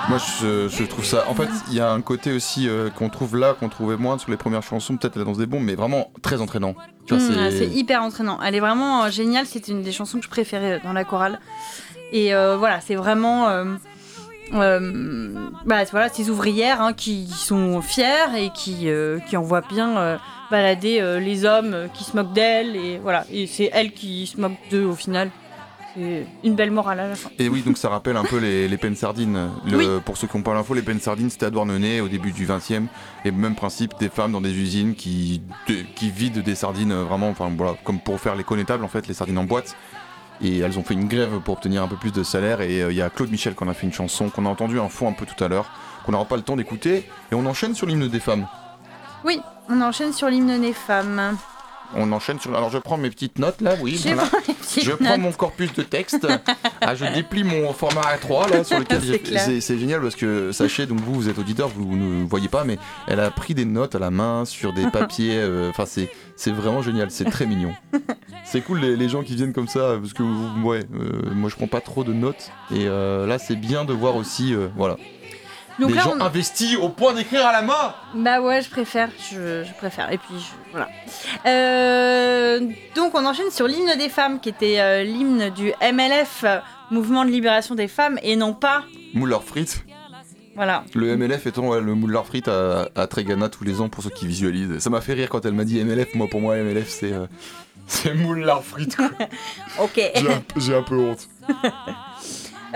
Moi 0.09 0.19
je, 0.41 0.69
je 0.69 0.85
trouve 0.85 1.05
ça. 1.05 1.25
En 1.29 1.35
fait, 1.35 1.49
il 1.69 1.75
y 1.75 1.81
a 1.81 1.91
un 1.91 2.01
côté 2.01 2.33
aussi 2.33 2.69
euh, 2.69 2.91
qu'on 2.91 3.09
trouve 3.09 3.37
là, 3.37 3.55
qu'on 3.59 3.69
trouvait 3.69 3.97
moins 3.97 4.19
sur 4.19 4.31
les 4.31 4.37
premières 4.37 4.63
chansons, 4.63 4.97
peut-être 4.97 5.17
la 5.17 5.25
danse 5.25 5.37
des 5.39 5.47
bombes, 5.47 5.65
mais 5.65 5.75
vraiment 5.75 6.11
très 6.23 6.41
entraînant. 6.41 6.75
Mmh, 7.11 7.51
c'est- 7.51 7.67
hyper 7.67 8.03
entraînant. 8.03 8.39
Elle 8.45 8.55
est 8.55 8.61
vraiment 8.61 9.05
euh, 9.05 9.11
géniale. 9.11 9.47
C'est 9.47 9.67
une 9.69 9.83
des 9.83 9.91
chansons 9.93 10.19
que 10.19 10.25
je 10.25 10.31
préférais 10.31 10.75
euh, 10.75 10.79
dans 10.85 10.93
la 10.93 11.05
chorale. 11.05 11.41
Et 12.13 12.33
euh, 12.35 12.57
voilà, 12.57 12.81
c'est 12.81 12.95
vraiment. 12.95 13.49
Euh, 14.55 15.33
bah, 15.65 15.85
voilà, 15.91 16.09
ces 16.09 16.31
ouvrières 16.31 16.81
hein, 16.81 16.93
qui 16.93 17.27
sont 17.29 17.81
fières 17.83 18.35
et 18.37 18.51
qui, 18.51 18.89
euh, 18.89 19.19
qui 19.29 19.37
envoient 19.37 19.63
bien 19.69 19.97
euh, 19.99 20.17
balader 20.51 21.01
euh, 21.01 21.19
les 21.21 21.45
hommes 21.45 21.75
euh, 21.75 21.89
qui 21.89 22.05
se 22.05 22.17
moquent 22.17 22.33
d'elles. 22.33 22.77
Et 22.77 22.99
voilà, 22.99 23.25
et 23.33 23.47
c'est 23.47 23.71
elles 23.73 23.93
qui 23.93 24.27
se 24.27 24.41
moquent 24.41 24.53
d'eux 24.71 24.85
au 24.85 24.95
final. 24.95 25.31
C'est 25.99 26.27
une 26.45 26.55
belle 26.55 26.71
morale 26.73 27.01
à 27.01 27.09
la 27.09 27.15
fin. 27.15 27.31
Et 27.39 27.49
oui, 27.49 27.63
donc 27.63 27.79
ça 27.79 27.89
rappelle 27.89 28.19
un 28.19 28.25
peu 28.25 28.37
les, 28.37 28.69
les 28.69 28.77
peines 28.77 28.97
sardines. 28.97 29.49
Le- 29.67 29.77
Oui. 29.79 29.87
Pour 30.05 30.19
ceux 30.19 30.27
qui 30.27 30.37
n'ont 30.37 30.43
pas 30.43 30.53
l'info, 30.53 30.75
les 30.75 30.83
peines 30.83 31.01
sardines, 31.01 31.31
c'était 31.31 31.47
à 31.47 31.51
Douarnenez 31.51 32.03
au 32.03 32.09
début 32.09 32.33
du 32.33 32.47
20e. 32.47 32.85
Et 33.25 33.31
même 33.31 33.55
principe, 33.55 33.93
des 33.99 34.11
femmes 34.11 34.33
dans 34.33 34.43
des 34.43 34.53
usines 34.53 34.95
qui, 34.95 35.41
de- 35.69 35.85
qui 35.95 36.11
vident 36.11 36.43
des 36.43 36.55
sardines 36.55 36.93
vraiment, 36.93 37.31
enfin 37.31 37.51
voilà, 37.57 37.77
comme 37.83 37.99
pour 37.99 38.21
faire 38.21 38.37
les 38.37 38.45
connétables 38.45 38.85
en 38.85 38.89
fait, 38.89 39.09
les 39.09 39.15
sardines 39.15 39.39
en 39.39 39.45
boîte. 39.45 39.75
Et 40.43 40.59
elles 40.59 40.79
ont 40.79 40.83
fait 40.83 40.95
une 40.95 41.09
grève 41.09 41.41
pour 41.45 41.55
obtenir 41.55 41.83
un 41.83 41.89
peu 41.89 41.97
plus 41.97 42.13
de 42.13 42.23
salaire. 42.23 42.61
Et 42.61 42.83
euh, 42.83 42.93
il 42.93 42.97
y 42.97 43.03
a 43.03 43.11
Claude 43.11 43.31
Michel 43.31 43.55
qui 43.55 43.65
en 43.65 43.69
a 43.69 43.75
fait 43.75 43.87
une 43.87 43.93
chanson 43.93 44.29
qu'on 44.29 44.47
a 44.47 44.49
entendu 44.49 44.79
un 44.79 44.89
fond 44.89 45.09
un 45.09 45.13
peu 45.13 45.27
tout 45.27 45.43
à 45.43 45.49
l'heure, 45.49 45.71
qu'on 46.05 46.13
n'aura 46.13 46.27
pas 46.27 46.37
le 46.37 46.43
temps 46.43 46.57
d'écouter. 46.57 47.09
Et 47.31 47.35
on 47.35 47.47
enchaîne 47.47 47.75
sur 47.75 47.87
l'hymne 47.87 48.09
des 48.09 48.21
femmes. 48.21 48.47
Oui, 49.25 49.41
on 49.69 49.81
enchaîne 49.81 50.13
sur 50.13 50.29
l'hymne 50.29 50.61
des 50.61 50.73
femmes. 50.73 51.37
On 51.95 52.11
enchaîne 52.13 52.39
sur. 52.39 52.55
Alors 52.55 52.71
je 52.71 52.79
prends 52.79 52.99
mes 52.99 53.11
petites 53.11 53.39
notes 53.39 53.61
là, 53.61 53.75
oui. 53.81 54.01
Voilà. 54.05 54.25
Je 54.83 54.93
prends 54.93 55.19
mon 55.19 55.33
corpus 55.33 55.73
de 55.75 55.83
texte, 55.83 56.27
ah, 56.81 56.95
je 56.95 57.05
déplie 57.15 57.45
mon 57.45 57.73
format 57.73 58.03
A3 58.03 58.51
là 58.51 58.65
sur 58.65 58.79
lequel 58.79 59.01
C'est 59.03 59.27
j'ai- 59.27 59.39
c'est 59.39 59.61
c'est 59.61 59.79
génial 59.79 60.01
parce 60.01 60.17
que 60.17 60.53
sachez 60.53 60.87
donc 60.87 61.01
vous 61.01 61.15
vous 61.15 61.29
êtes 61.29 61.39
auditeur, 61.39 61.69
vous 61.69 61.97
ne 61.97 62.25
voyez 62.25 62.49
pas 62.49 62.65
mais 62.65 62.79
elle 63.07 63.21
a 63.21 63.31
pris 63.31 63.55
des 63.55 63.65
notes 63.65 63.95
à 63.95 63.99
la 63.99 64.11
main 64.11 64.45
sur 64.45 64.73
des 64.73 64.87
papiers, 64.91 65.37
euh, 65.39 65.71
enfin 65.71 65.85
c'est 65.87 66.11
c'est 66.37 66.51
vraiment 66.53 66.83
génial, 66.83 67.11
c'est 67.11 67.25
très 67.25 67.47
mignon. 67.47 67.73
C'est 68.45 68.61
cool 68.61 68.81
les, 68.81 68.97
les 68.97 69.09
gens 69.09 69.23
qui 69.23 69.35
viennent 69.35 69.53
comme 69.53 69.69
ça 69.69 69.97
parce 70.01 70.13
que 70.13 70.23
ouais, 70.63 70.81
euh, 70.95 71.31
moi 71.35 71.49
je 71.51 71.57
prends 71.57 71.67
pas 71.67 71.81
trop 71.81 72.05
de 72.05 72.13
notes 72.13 72.51
et 72.71 72.87
euh, 72.87 73.27
là 73.27 73.39
c'est 73.39 73.57
bien 73.57 73.85
de 73.85 73.93
voir 73.93 74.17
aussi 74.17 74.55
euh, 74.55 74.69
voilà 74.77 74.97
Donc 75.79 75.91
des 75.91 75.97
là, 75.97 76.03
gens 76.03 76.15
on- 76.17 76.21
investis 76.21 76.77
au 76.77 76.89
point 76.89 77.13
d'écrire 77.13 77.47
à 77.47 77.53
la 77.53 77.63
main. 77.63 77.95
Bah 78.15 78.41
ouais, 78.41 78.63
je 78.63 78.71
préfère, 78.71 79.11
je, 79.31 79.63
je 79.65 79.73
préfère. 79.75 80.11
Et 80.13 80.19
puis 80.19 80.35
je- 80.39 80.71
voilà. 80.73 80.89
Euh, 81.47 82.61
donc 82.95 83.15
on 83.15 83.25
enchaîne 83.27 83.51
sur 83.51 83.67
l'hymne 83.67 83.97
des 83.99 84.09
femmes, 84.09 84.41
qui 84.41 84.49
était 84.49 84.81
euh, 84.81 85.03
l'hymne 85.05 85.51
du 85.51 85.73
MLF, 85.81 86.45
euh, 86.45 86.59
Mouvement 86.91 87.25
de 87.25 87.31
libération 87.31 87.75
des 87.75 87.89
femmes, 87.89 88.19
et 88.23 88.37
non 88.37 88.55
pas. 88.55 88.85
Mouleur 89.13 89.43
frites. 89.43 89.85
Voilà. 90.55 90.85
Le 90.95 91.17
MLF 91.17 91.47
étant 91.47 91.69
ouais, 91.69 91.81
le 91.81 91.95
moulard 91.95 92.25
frites 92.27 92.49
à, 92.49 92.89
à 92.95 93.07
Trégana 93.09 93.49
tous 93.51 93.65
les 93.65 93.81
ans 93.81 93.89
pour 93.91 94.03
ceux 94.05 94.09
qui 94.11 94.27
visualisent. 94.27 94.79
Ça 94.79 94.89
m'a 94.89 95.01
fait 95.01 95.13
rire 95.13 95.29
quand 95.29 95.45
elle 95.45 95.53
m'a 95.53 95.65
dit 95.65 95.83
MLF. 95.85 96.15
Moi, 96.15 96.29
pour 96.31 96.41
moi, 96.41 96.57
MLF, 96.57 96.89
c'est 96.89 97.13
euh, 97.13 97.27
c'est 97.89 98.15
moulard 98.15 98.63
frites. 98.65 98.97
Ok. 99.81 100.01
J'ai 100.15 100.33
un, 100.33 100.43
j'ai 100.57 100.75
un 100.77 100.83
peu 100.83 100.97
honte. 100.97 101.29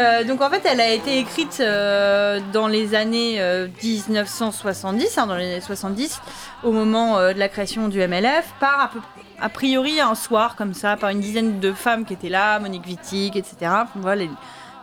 Euh, 0.01 0.25
donc 0.25 0.41
en 0.41 0.49
fait, 0.49 0.63
elle 0.65 0.81
a 0.81 0.91
été 0.91 1.19
écrite 1.19 1.59
euh, 1.61 2.41
dans 2.53 2.69
les 2.69 2.95
années 2.95 3.41
euh, 3.41 3.69
1970, 3.83 5.19
hein, 5.19 5.27
dans 5.27 5.37
les 5.37 5.53
années 5.53 5.61
70, 5.61 6.21
au 6.63 6.73
moment 6.73 7.19
euh, 7.19 7.35
de 7.35 7.39
la 7.39 7.49
création 7.49 7.89
du 7.89 7.99
MLF, 7.99 8.55
par 8.61 8.95
a, 9.41 9.49
priori 9.51 10.01
un 10.01 10.15
soir 10.15 10.57
comme 10.57 10.73
ça, 10.73 10.97
par 10.97 11.11
une 11.11 11.21
dizaine 11.21 11.61
de 11.61 11.73
femmes 11.73 12.07
qui 12.07 12.15
étaient 12.15 12.31
là, 12.31 12.59
Monique 12.61 12.87
Wittig, 12.87 13.37
etc. 13.37 13.73
Voilà, 13.97 14.23
les, 14.23 14.31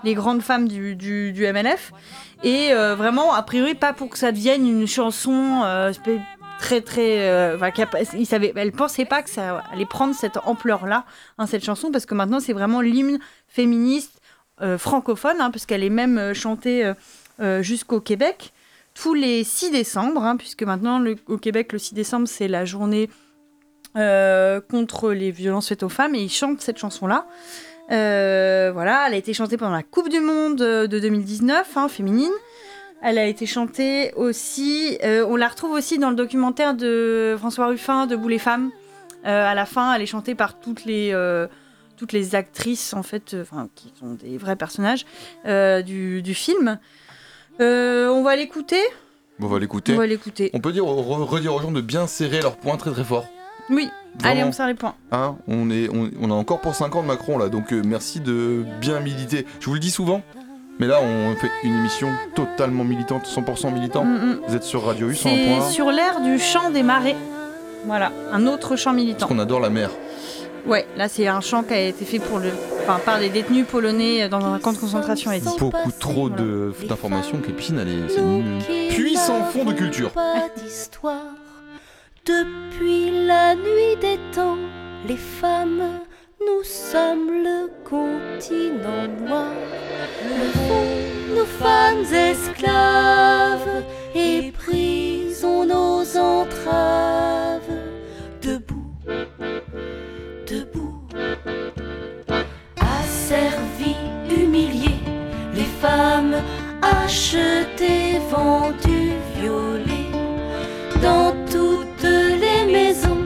les 0.03 0.13
grandes 0.13 0.41
femmes 0.41 0.67
du, 0.67 1.51
MLF. 1.53 1.91
Et 2.43 2.71
euh, 2.71 2.95
vraiment, 2.95 3.33
a 3.33 3.41
priori, 3.41 3.73
pas 3.73 3.93
pour 3.93 4.09
que 4.09 4.17
ça 4.17 4.31
devienne 4.31 4.67
une 4.67 4.87
chanson 4.87 5.61
euh, 5.65 5.91
très 6.59 6.81
très 6.81 7.29
euh, 7.29 7.57
il 8.17 8.25
savait 8.25 8.51
elle 8.55 8.71
pensait 8.71 9.05
pas 9.05 9.21
que 9.21 9.29
ça 9.29 9.63
allait 9.71 9.85
prendre 9.85 10.15
cette 10.15 10.37
ampleur 10.45 10.87
là 10.87 11.05
cette 11.45 11.63
chanson 11.63 11.91
parce 11.91 12.07
que 12.07 12.15
maintenant 12.15 12.39
c'est 12.39 12.53
vraiment 12.53 12.81
l'hymne 12.81 13.19
féministe 13.47 14.16
euh, 14.16 14.16
francophone 14.77 15.37
hein, 15.39 15.51
puisqu'elle 15.51 15.83
est 15.83 15.89
même 15.89 16.17
euh, 16.17 16.33
chantée 16.33 16.85
euh, 16.85 16.93
euh, 17.39 17.61
jusqu'au 17.61 17.99
Québec 17.99 18.53
tous 18.93 19.13
les 19.13 19.43
6 19.43 19.71
décembre 19.71 20.23
hein, 20.23 20.37
puisque 20.37 20.63
maintenant 20.63 21.03
au 21.27 21.37
Québec 21.37 21.73
le 21.73 21.79
6 21.79 21.93
décembre 21.93 22.27
c'est 22.27 22.47
la 22.47 22.65
journée 22.65 23.09
euh, 23.95 24.59
contre 24.61 25.11
les 25.11 25.31
violences 25.31 25.69
faites 25.69 25.83
aux 25.83 25.89
femmes 25.89 26.15
et 26.15 26.21
ils 26.21 26.31
chantent 26.31 26.61
cette 26.61 26.77
chanson 26.77 27.07
là 27.07 27.25
voilà 27.89 29.05
elle 29.07 29.13
a 29.13 29.17
été 29.17 29.33
chantée 29.33 29.57
pendant 29.57 29.75
la 29.75 29.83
Coupe 29.83 30.09
du 30.09 30.19
Monde 30.19 30.61
euh, 30.61 30.87
de 30.87 30.99
2019 30.99 31.77
hein, 31.77 31.87
féminine 31.87 32.33
elle 33.01 33.17
a 33.17 33.25
été 33.25 33.45
chantée 33.45 34.11
aussi. 34.15 34.97
euh, 35.03 35.25
on 35.27 35.35
la 35.35 35.47
retrouve 35.47 35.71
aussi 35.71 35.99
dans 35.99 36.09
le 36.09 36.15
documentaire 36.15 36.73
de 36.73 37.35
François 37.37 37.67
Ruffin, 37.67 38.07
Debout 38.07 38.27
les 38.27 38.39
femmes. 38.39 38.71
Euh, 39.25 39.45
à 39.45 39.53
la 39.55 39.65
fin, 39.65 39.93
elle 39.93 40.01
est 40.01 40.07
chantée 40.07 40.35
par 40.35 40.59
toutes 40.59 40.85
les, 40.85 41.11
euh, 41.13 41.47
toutes 41.97 42.13
les 42.13 42.35
actrices, 42.35 42.93
en 42.93 43.03
fait, 43.03 43.33
euh, 43.33 43.41
enfin, 43.41 43.67
qui 43.75 43.91
sont 43.99 44.13
des 44.13 44.37
vrais 44.37 44.55
personnages 44.55 45.05
euh, 45.45 45.81
du, 45.81 46.21
du 46.21 46.33
film. 46.33 46.79
Euh, 47.59 48.07
on 48.09 48.23
va 48.23 48.35
l'écouter? 48.35 48.79
Bon, 49.39 49.47
on 49.47 49.49
va 49.49 49.59
l'écouter. 49.59 49.93
On 49.93 49.97
va 49.97 50.07
l'écouter. 50.07 50.49
On 50.53 50.59
peut 50.59 50.71
dire, 50.71 50.83
re- 50.85 51.23
redire 51.23 51.53
aux 51.53 51.61
gens 51.61 51.71
de 51.71 51.81
bien 51.81 52.07
serrer 52.07 52.41
leurs 52.41 52.57
poings 52.57 52.77
très 52.77 52.91
très 52.91 53.03
fort. 53.03 53.25
Oui. 53.69 53.89
Vraiment. 54.19 54.31
Allez, 54.31 54.43
on 54.45 54.51
serre 54.51 54.67
les 54.67 54.73
points. 54.73 54.95
Hein, 55.11 55.35
on, 55.47 55.69
est, 55.69 55.89
on, 55.89 56.09
on 56.21 56.31
a 56.31 56.33
encore 56.33 56.61
pour 56.61 56.73
5 56.73 56.95
ans 56.95 57.01
de 57.03 57.07
Macron 57.07 57.37
là, 57.37 57.49
donc 57.49 57.71
euh, 57.71 57.81
merci 57.85 58.19
de 58.19 58.63
bien 58.81 58.99
militer. 58.99 59.45
Je 59.59 59.65
vous 59.67 59.73
le 59.73 59.79
dis 59.79 59.91
souvent, 59.91 60.23
mais 60.79 60.87
là 60.87 60.99
on 61.03 61.35
fait 61.35 61.51
une 61.63 61.75
émission 61.75 62.09
totalement 62.33 62.83
militante, 62.83 63.27
100% 63.27 63.71
militant. 63.73 64.05
Mm, 64.05 64.15
mm. 64.17 64.39
Vous 64.47 64.55
êtes 64.55 64.63
sur 64.63 64.85
Radio 64.85 65.09
U 65.09 65.15
C'est 65.15 65.29
101.1, 65.29 65.69
sur 65.69 65.91
l'air 65.91 66.21
du 66.21 66.39
chant 66.39 66.71
des 66.71 66.81
marais. 66.81 67.15
Voilà, 67.85 68.11
un 68.31 68.47
autre 68.47 68.75
chant 68.75 68.91
parce 68.91 68.95
militant. 68.95 69.27
qu'on 69.27 69.37
adore 69.37 69.59
la 69.59 69.69
mer. 69.69 69.91
Ouais, 70.67 70.85
là 70.97 71.07
c'est 71.07 71.27
un 71.27 71.39
chant 71.41 71.63
qui 71.63 71.73
a 71.73 71.79
été 71.81 72.03
fait 72.03 72.19
pour 72.19 72.39
le, 72.39 72.49
enfin, 72.81 72.99
par 73.05 73.19
des 73.19 73.29
détenus 73.29 73.65
polonais 73.65 74.27
dans 74.27 74.43
un 74.45 74.59
camp 74.59 74.73
de 74.73 74.77
concentration 74.77 75.31
Eddie. 75.31 75.47
Beaucoup 75.59 75.91
trop 75.97 76.29
de- 76.29 76.73
d'informations 76.87 77.37
que 77.39 77.47
les 77.47 77.53
piscines, 77.53 77.79
elle 77.79 77.87
est- 77.87 78.09
c'est 78.09 78.19
une 78.19 78.59
puissant 78.89 79.43
fond 79.45 79.63
de 79.65 79.73
culture. 79.73 80.11
Pas 80.11 80.49
d'histoire. 80.57 81.35
Depuis 82.25 83.25
la 83.25 83.55
nuit 83.55 83.95
des 84.01 84.19
temps, 84.35 84.57
les 85.07 85.15
femmes, 85.15 85.81
nous 86.41 86.63
sommes 86.63 87.31
le 87.31 87.69
continent 87.85 89.07
noir. 89.25 89.51
Le 90.25 90.49
fond, 90.67 90.85
nous 91.37 91.45
femmes 91.45 92.03
esclaves, 92.13 93.83
et 94.13 94.51
brisons 94.51 95.65
nos 95.65 96.17
entraves. 96.17 97.61
Debout. 98.41 98.76
Les 105.53 105.69
femmes 105.81 106.35
achetées, 106.81 108.19
vendues, 108.31 109.13
violées. 109.39 110.11
Dans 111.01 111.33
toutes 111.45 112.03
les 112.43 112.71
maisons, 112.71 113.25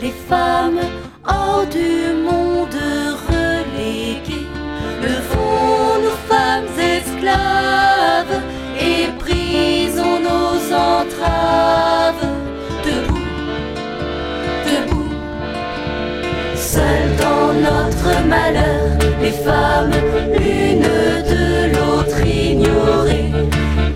les 0.00 0.14
femmes 0.28 0.80
hors 1.26 1.66
du 1.66 2.14
monde 2.28 2.82
reléguées. 3.28 4.48
Levons-nous, 5.02 6.16
femmes 6.28 6.74
esclaves, 6.78 8.40
et 8.80 9.06
brisons 9.20 10.20
nos 10.20 10.56
entraves. 10.74 12.26
Debout, 12.84 13.28
debout. 14.66 15.14
Seules 16.56 17.16
dans 17.18 17.52
notre 17.68 18.26
malheur, 18.26 18.98
les 19.20 19.30
femmes, 19.30 19.92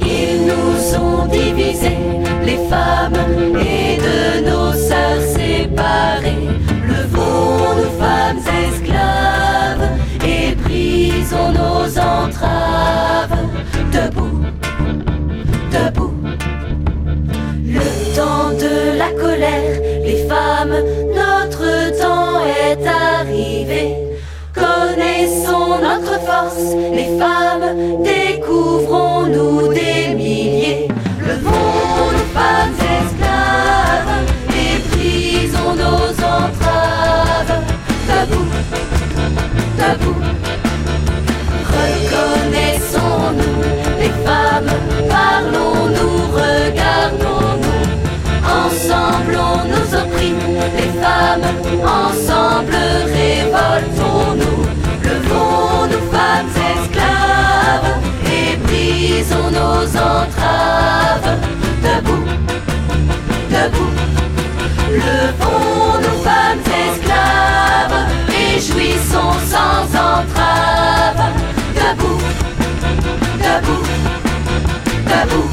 Ils 0.02 0.46
nous 0.46 0.96
ont 0.98 1.26
divisés, 1.26 1.98
les 2.44 2.58
femmes, 2.70 3.14
et 3.60 3.96
de 4.06 4.48
nos 4.48 4.72
sœurs 4.72 5.22
séparées. 5.36 6.48
Levons-nous, 6.88 7.90
femmes 8.00 8.42
esclaves, 8.64 9.88
et 10.24 10.54
brisons 10.54 11.52
nos 11.52 11.98
entraves. 11.98 13.38
Debout, 13.92 14.44
debout. 15.72 16.14
Le 17.64 18.16
temps 18.16 18.50
de 18.64 18.98
la 18.98 19.10
colère, 19.20 19.80
les 20.04 20.26
femmes, 20.28 20.76
notre 26.00 26.20
force, 26.20 26.74
les 26.92 27.18
femmes, 27.18 28.02
découvrons-nous 28.02 29.72
des 29.72 30.14
milliers. 30.14 30.88
Levons-nous, 31.20 32.26
femmes 32.34 32.74
esclaves, 32.96 34.24
et 34.50 34.78
brisons 34.90 35.74
nos 35.74 36.08
entraves. 36.24 37.54
Debout, 38.08 38.50
debout. 39.78 40.22
Reconnaissons-nous, 41.76 43.56
les 44.00 44.14
femmes, 44.24 44.72
parlons-nous, 45.08 46.18
regardons-nous. 46.32 47.84
Ensemble 48.44 49.34
on 49.38 49.58
nous 49.68 49.88
opprime, 49.94 50.44
les 50.76 50.90
femmes, 51.00 51.46
ensemble 51.84 52.76
révoltons-nous. 53.06 54.15
Brisons 59.16 59.50
nos 59.50 59.96
entraves. 59.96 61.38
Debout, 61.82 62.26
debout. 63.50 63.94
Levons-nous, 64.90 66.22
femmes 66.22 66.60
esclaves, 66.60 68.08
et 68.28 68.60
jouissons 68.60 69.38
sans 69.46 69.84
entrave. 69.96 71.22
Debout, 71.74 72.20
debout, 73.38 73.86
debout. 75.06 75.50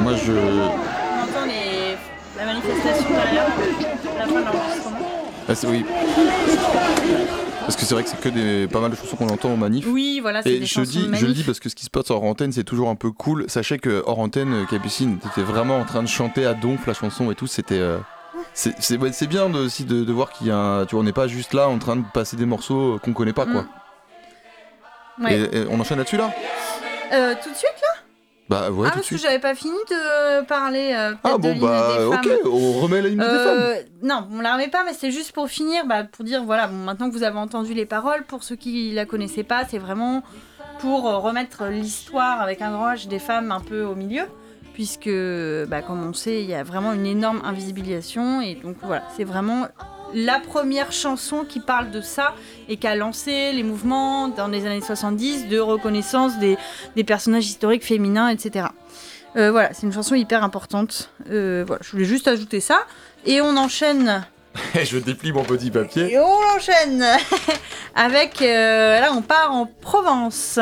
Moi 0.00 0.12
je. 0.24 0.32
On 0.32 1.22
entend 1.22 1.46
les... 1.46 1.96
la 2.38 2.44
manifestation 2.44 3.08
derrière, 3.10 3.46
la 4.18 4.24
fin 4.26 4.40
de 4.40 4.44
l'enregistrement. 4.44 4.98
Ah, 5.48 5.54
c'est- 5.54 5.66
oui. 5.66 5.84
Parce 7.60 7.76
que 7.76 7.84
c'est 7.84 7.94
vrai 7.94 8.02
que 8.02 8.08
c'est 8.08 8.20
que 8.20 8.28
des, 8.28 8.66
pas 8.66 8.80
mal 8.80 8.90
de 8.90 8.96
chansons 8.96 9.16
qu'on 9.16 9.28
entend 9.28 9.52
aux 9.52 9.56
manifs. 9.56 9.86
Oui, 9.88 10.18
voilà, 10.20 10.42
c'est 10.42 10.50
Et 10.50 10.60
des 10.60 10.66
je 10.66 10.72
chansons 10.72 10.90
dis, 10.90 10.96
de 10.98 11.02
je 11.02 11.06
le 11.06 11.10
manif. 11.10 11.36
dis 11.36 11.42
parce 11.44 11.60
que 11.60 11.68
ce 11.68 11.74
qui 11.74 11.84
se 11.84 11.90
passe 11.90 12.10
hors 12.10 12.24
antenne, 12.24 12.52
c'est 12.52 12.64
toujours 12.64 12.88
un 12.88 12.94
peu 12.96 13.10
cool. 13.12 13.44
Sachez 13.48 13.78
que 13.78 14.02
hors 14.06 14.18
antenne, 14.18 14.52
euh, 14.52 14.64
Capucine, 14.64 15.18
t'étais 15.18 15.42
vraiment 15.42 15.78
en 15.78 15.84
train 15.84 16.02
de 16.02 16.08
chanter 16.08 16.46
à 16.46 16.54
donf 16.54 16.86
la 16.86 16.94
chanson 16.94 17.30
et 17.30 17.34
tout. 17.34 17.46
C'était, 17.46 17.78
euh, 17.78 17.98
c'est, 18.54 18.74
c'est, 18.80 18.96
ouais, 18.96 19.12
c'est 19.12 19.26
bien 19.28 19.48
de, 19.48 19.58
aussi 19.58 19.84
de, 19.84 20.02
de 20.04 20.12
voir 20.12 20.30
qu'il 20.30 20.48
y 20.48 20.50
a, 20.50 20.56
un, 20.56 20.86
tu 20.86 20.94
vois, 20.94 21.02
on 21.02 21.04
n'est 21.04 21.12
pas 21.12 21.28
juste 21.28 21.52
là 21.54 21.68
en 21.68 21.78
train 21.78 21.96
de 21.96 22.04
passer 22.12 22.36
des 22.36 22.46
morceaux 22.46 22.98
qu'on 23.04 23.12
connaît 23.12 23.32
pas, 23.32 23.46
quoi. 23.46 23.66
Ouais. 25.22 25.38
Et, 25.52 25.58
et 25.58 25.66
on 25.70 25.78
enchaîne 25.78 25.98
là-dessus 25.98 26.16
là? 26.16 26.32
Euh, 27.12 27.34
tout 27.42 27.50
de 27.50 27.54
suite 27.56 27.74
là? 27.82 27.88
Bah 28.50 28.68
ouais, 28.70 28.88
Ah, 28.90 28.94
parce 28.96 29.08
que 29.08 29.16
j'avais 29.16 29.38
pas 29.38 29.54
fini 29.54 29.76
de 29.88 30.44
parler. 30.44 30.92
euh, 30.92 31.14
Ah 31.22 31.34
de 31.34 31.36
bon 31.38 31.56
bah 31.58 31.96
des 31.98 32.04
ok, 32.04 32.14
femmes. 32.42 32.52
on 32.52 32.72
remet 32.80 33.00
la 33.00 33.08
hymne 33.08 33.18
des 33.20 33.24
femmes. 33.24 33.58
Euh, 33.60 33.74
non, 34.02 34.26
on 34.32 34.40
la 34.40 34.54
remet 34.54 34.66
pas, 34.68 34.82
mais 34.84 34.92
c'est 34.92 35.12
juste 35.12 35.30
pour 35.32 35.48
finir, 35.48 35.86
bah, 35.86 36.02
pour 36.02 36.24
dire 36.24 36.42
voilà, 36.42 36.66
bon, 36.66 36.74
maintenant 36.74 37.08
que 37.08 37.14
vous 37.14 37.22
avez 37.22 37.38
entendu 37.38 37.74
les 37.74 37.86
paroles, 37.86 38.24
pour 38.24 38.42
ceux 38.42 38.56
qui 38.56 38.90
la 38.92 39.06
connaissaient 39.06 39.44
pas, 39.44 39.64
c'est 39.70 39.78
vraiment 39.78 40.24
pour 40.80 41.02
remettre 41.04 41.66
l'histoire 41.66 42.40
avec 42.40 42.60
un 42.60 42.72
grand 42.72 42.92
H 42.94 43.06
des 43.06 43.20
femmes 43.20 43.52
un 43.52 43.60
peu 43.60 43.84
au 43.84 43.94
milieu, 43.94 44.24
puisque, 44.74 45.10
bah, 45.68 45.82
comme 45.82 46.04
on 46.04 46.12
sait, 46.12 46.42
il 46.42 46.48
y 46.50 46.54
a 46.54 46.64
vraiment 46.64 46.92
une 46.92 47.06
énorme 47.06 47.40
invisibilisation, 47.44 48.40
et 48.40 48.56
donc 48.56 48.76
voilà, 48.82 49.04
c'est 49.16 49.24
vraiment 49.24 49.68
la 50.14 50.40
première 50.40 50.92
chanson 50.92 51.44
qui 51.44 51.60
parle 51.60 51.90
de 51.90 52.00
ça 52.00 52.34
et 52.68 52.76
qui 52.76 52.86
a 52.86 52.94
lancé 52.96 53.52
les 53.52 53.62
mouvements 53.62 54.28
dans 54.28 54.48
les 54.48 54.66
années 54.66 54.80
70 54.80 55.48
de 55.48 55.58
reconnaissance 55.58 56.38
des, 56.38 56.56
des 56.96 57.04
personnages 57.04 57.46
historiques 57.46 57.84
féminins, 57.84 58.28
etc. 58.28 58.66
Euh, 59.36 59.50
voilà, 59.50 59.72
c'est 59.72 59.82
une 59.82 59.92
chanson 59.92 60.14
hyper 60.14 60.42
importante. 60.42 61.10
Euh, 61.30 61.64
voilà, 61.66 61.82
je 61.84 61.90
voulais 61.92 62.04
juste 62.04 62.26
ajouter 62.28 62.60
ça. 62.60 62.80
Et 63.26 63.40
on 63.40 63.56
enchaîne 63.56 64.24
je 64.74 64.98
déplie 64.98 65.32
mon 65.32 65.44
petit 65.44 65.70
papier. 65.70 66.12
et 66.12 66.18
on 66.18 66.56
enchaîne 66.56 67.04
avec. 67.94 68.42
euh, 68.42 68.98
là, 68.98 69.12
on 69.14 69.22
part 69.22 69.52
en 69.52 69.66
Provence. 69.66 70.58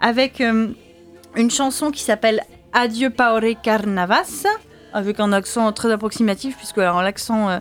Avec 0.00 0.40
une 0.40 1.50
chanson 1.50 1.90
qui 1.90 2.02
s'appelle 2.02 2.42
Adieu 2.72 3.10
Paore 3.10 3.40
Carnavas. 3.62 4.46
Avec 4.92 5.20
un 5.20 5.32
accent 5.32 5.70
très 5.72 5.90
approximatif, 5.92 6.56
puisque 6.56 6.78
alors, 6.78 7.02
l'accent 7.02 7.48
euh, 7.48 7.58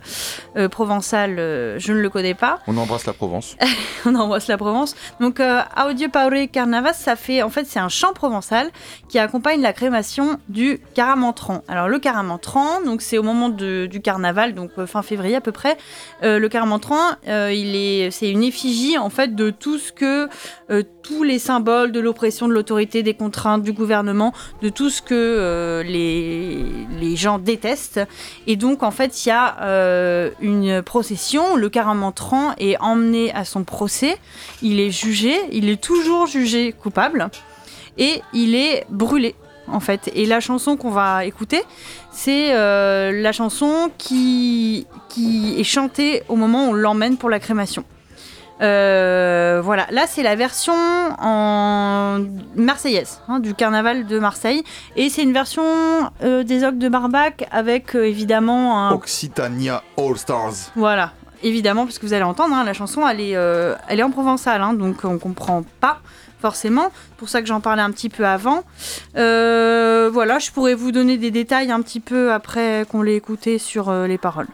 euh, 0.57 0.69
provençal, 0.69 1.37
euh, 1.39 1.77
je 1.79 1.93
ne 1.93 1.99
le 1.99 2.09
connais 2.09 2.33
pas. 2.33 2.59
On 2.67 2.77
embrasse 2.77 3.05
la 3.05 3.13
Provence. 3.13 3.55
on 4.05 4.15
embrasse 4.15 4.47
la 4.47 4.57
Provence. 4.57 4.95
Donc, 5.19 5.41
Audio 5.87 6.09
Paore 6.09 6.31
Carnavas, 6.51 6.93
ça 6.93 7.15
fait, 7.15 7.41
en 7.43 7.49
fait, 7.49 7.65
c'est 7.65 7.79
un 7.79 7.89
chant 7.89 8.13
provençal 8.13 8.69
qui 9.09 9.19
accompagne 9.19 9.61
la 9.61 9.73
crémation 9.73 10.39
du 10.49 10.79
caramantran. 10.93 11.63
Alors, 11.67 11.87
le 11.87 11.99
caramantran, 11.99 12.81
donc 12.85 13.01
c'est 13.01 13.17
au 13.17 13.23
moment 13.23 13.49
de- 13.49 13.85
du 13.85 14.01
carnaval, 14.01 14.53
donc 14.53 14.71
fin 14.85 15.01
février 15.01 15.35
à 15.35 15.41
peu 15.41 15.51
près. 15.51 15.77
Le 16.21 16.47
caramantran, 16.47 16.97
il 17.25 17.75
est, 17.75 18.11
c'est 18.11 18.29
une 18.29 18.43
effigie 18.43 18.97
en 18.97 19.09
fait 19.09 19.35
de 19.35 19.49
tout 19.49 19.77
ce 19.77 19.91
que, 19.91 20.27
tous 21.03 21.23
les 21.23 21.39
symboles 21.39 21.91
de 21.91 21.99
l'oppression, 21.99 22.47
de 22.47 22.53
l'autorité, 22.53 23.03
des 23.03 23.13
contraintes 23.13 23.63
du 23.63 23.73
gouvernement, 23.73 24.33
de 24.61 24.69
tout 24.69 24.89
ce 24.89 25.01
que 25.01 25.83
les, 25.85 26.65
les 26.99 27.15
gens 27.19 27.37
détestent. 27.37 28.01
Et 28.47 28.55
donc, 28.55 28.83
en 28.83 28.91
fait, 28.91 29.25
il 29.25 29.29
y 29.29 29.31
a 29.31 29.61
euh, 29.61 30.31
une 30.41 30.81
procession. 30.81 31.55
Le 31.55 31.69
caramantran 31.69 32.53
est 32.57 32.77
emmené 32.79 33.33
à 33.33 33.45
son 33.45 33.63
procès. 33.63 34.17
Il 34.61 34.79
est 34.79 34.91
jugé. 34.91 35.35
Il 35.51 35.69
est 35.69 35.81
toujours 35.81 36.27
jugé 36.27 36.73
coupable. 36.73 37.29
Et 37.97 38.21
il 38.33 38.55
est 38.55 38.85
brûlé, 38.89 39.35
en 39.67 39.79
fait. 39.79 40.09
Et 40.15 40.25
la 40.25 40.39
chanson 40.39 40.77
qu'on 40.77 40.91
va 40.91 41.25
écouter, 41.25 41.61
c'est 42.11 42.53
euh, 42.53 43.11
la 43.21 43.31
chanson 43.31 43.91
qui, 43.97 44.87
qui 45.09 45.59
est 45.59 45.63
chantée 45.63 46.23
au 46.29 46.35
moment 46.35 46.67
où 46.67 46.69
on 46.71 46.73
l'emmène 46.73 47.17
pour 47.17 47.29
la 47.29 47.39
crémation. 47.39 47.83
Euh, 48.61 49.61
voilà, 49.63 49.87
là 49.91 50.05
c'est 50.07 50.23
la 50.23 50.35
version 50.35 50.73
en 50.73 52.19
marseillaise 52.55 53.21
hein, 53.27 53.39
du 53.39 53.53
carnaval 53.53 54.05
de 54.05 54.19
Marseille 54.19 54.63
et 54.97 55.09
c'est 55.09 55.23
une 55.23 55.31
version 55.33 55.63
euh, 56.23 56.43
des 56.43 56.63
Ogres 56.65 56.77
de 56.79 56.89
Barbac 56.89 57.47
avec 57.51 57.95
euh, 57.95 58.05
évidemment 58.05 58.87
un 58.87 58.91
Occitania 58.91 59.81
All 59.97 60.17
Stars. 60.17 60.71
voilà, 60.75 61.13
évidemment, 61.43 61.85
parce 61.85 61.99
que 61.99 62.05
vous 62.05 62.13
allez 62.13 62.23
entendre, 62.23 62.55
hein, 62.55 62.63
la 62.63 62.73
chanson, 62.73 63.07
elle 63.07 63.21
est, 63.21 63.35
euh, 63.35 63.75
elle 63.87 63.99
est 63.99 64.03
en 64.03 64.11
provençal, 64.11 64.61
hein, 64.61 64.73
donc 64.73 65.03
on 65.03 65.17
comprend 65.17 65.63
pas 65.79 65.99
forcément. 66.41 66.91
C'est 66.93 67.17
pour 67.17 67.29
ça 67.29 67.41
que 67.41 67.47
j'en 67.47 67.59
parlais 67.59 67.81
un 67.81 67.91
petit 67.91 68.09
peu 68.09 68.25
avant. 68.25 68.63
Euh, 69.17 70.09
voilà, 70.11 70.39
je 70.39 70.51
pourrais 70.51 70.73
vous 70.73 70.91
donner 70.91 71.17
des 71.17 71.31
détails 71.31 71.71
un 71.71 71.81
petit 71.81 71.99
peu 71.99 72.31
après 72.31 72.85
qu'on 72.89 73.01
l'ait 73.01 73.15
écouté 73.15 73.57
sur 73.57 73.89
euh, 73.89 74.07
les 74.07 74.17
paroles. 74.17 74.47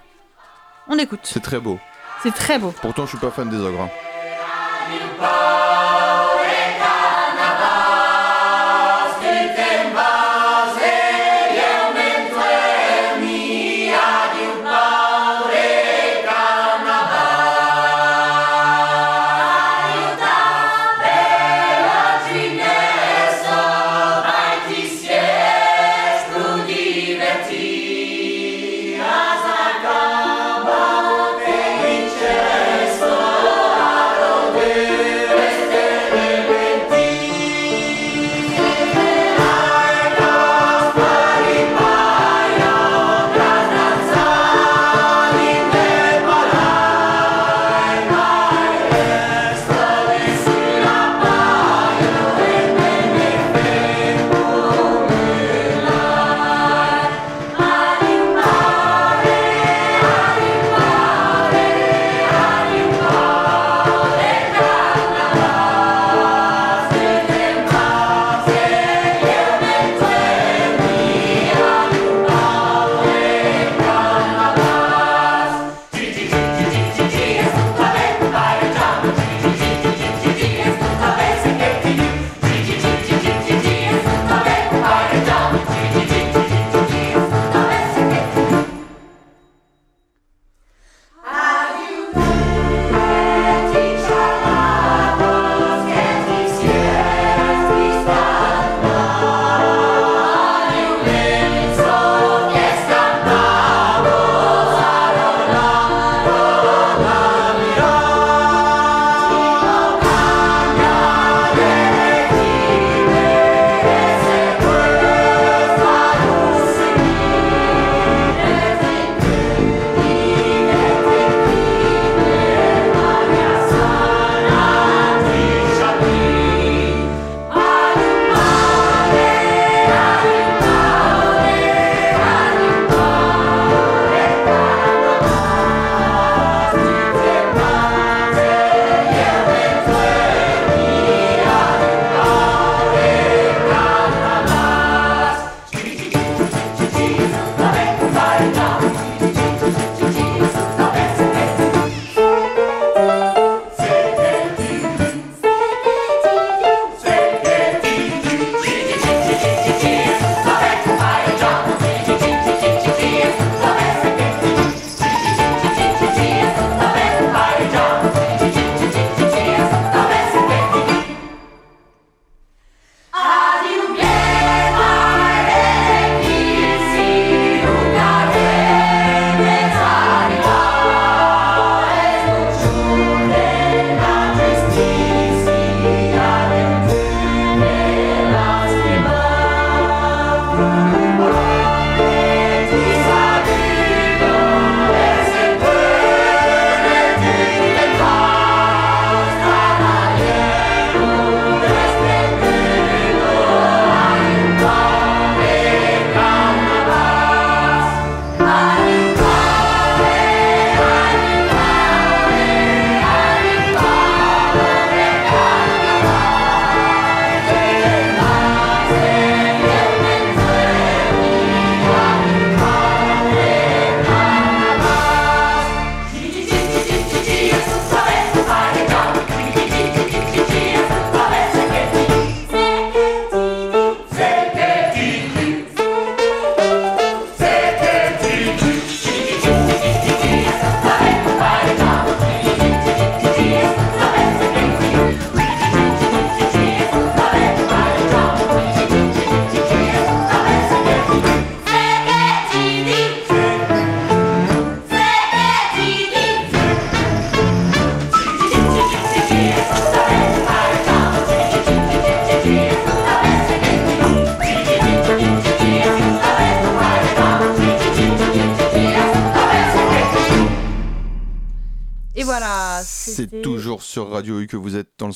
On 0.87 0.97
écoute, 0.97 1.21
C'est 1.23 1.41
très 1.41 1.59
beau. 1.59 1.79
C'est 2.25 2.33
très 2.33 2.59
beau. 2.59 2.73
Pourtant, 2.81 3.03
je 3.03 3.09
suis 3.09 3.17
pas 3.17 3.31
fan 3.31 3.49
des 3.49 3.57
ogres. 3.57 3.81
hein. 3.81 5.64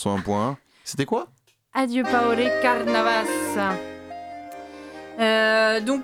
Dans 0.03 0.15
le 0.15 0.21
101.1. 0.21 0.55
C'était 0.83 1.05
quoi? 1.05 1.27
Adieu 1.73 2.03
Paore 2.03 2.35
Carnavas. 2.61 3.25
Euh, 5.19 5.81
donc 5.81 6.03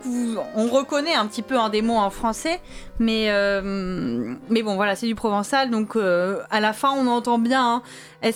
on 0.55 0.67
reconnaît 0.67 1.15
un 1.15 1.25
petit 1.25 1.41
peu 1.41 1.58
un 1.58 1.69
des 1.69 1.81
mots 1.81 1.95
en 1.95 2.10
français, 2.10 2.60
mais, 2.99 3.27
euh, 3.29 4.36
mais 4.49 4.62
bon 4.62 4.75
voilà, 4.75 4.97
c'est 4.97 5.08
du 5.08 5.15
provençal, 5.15 5.69
donc 5.69 5.95
euh, 5.95 6.41
à 6.51 6.60
la 6.60 6.73
fin 6.73 6.91
on 6.91 7.08
entend 7.08 7.39
bien, 7.39 7.81
hein, 8.21 8.31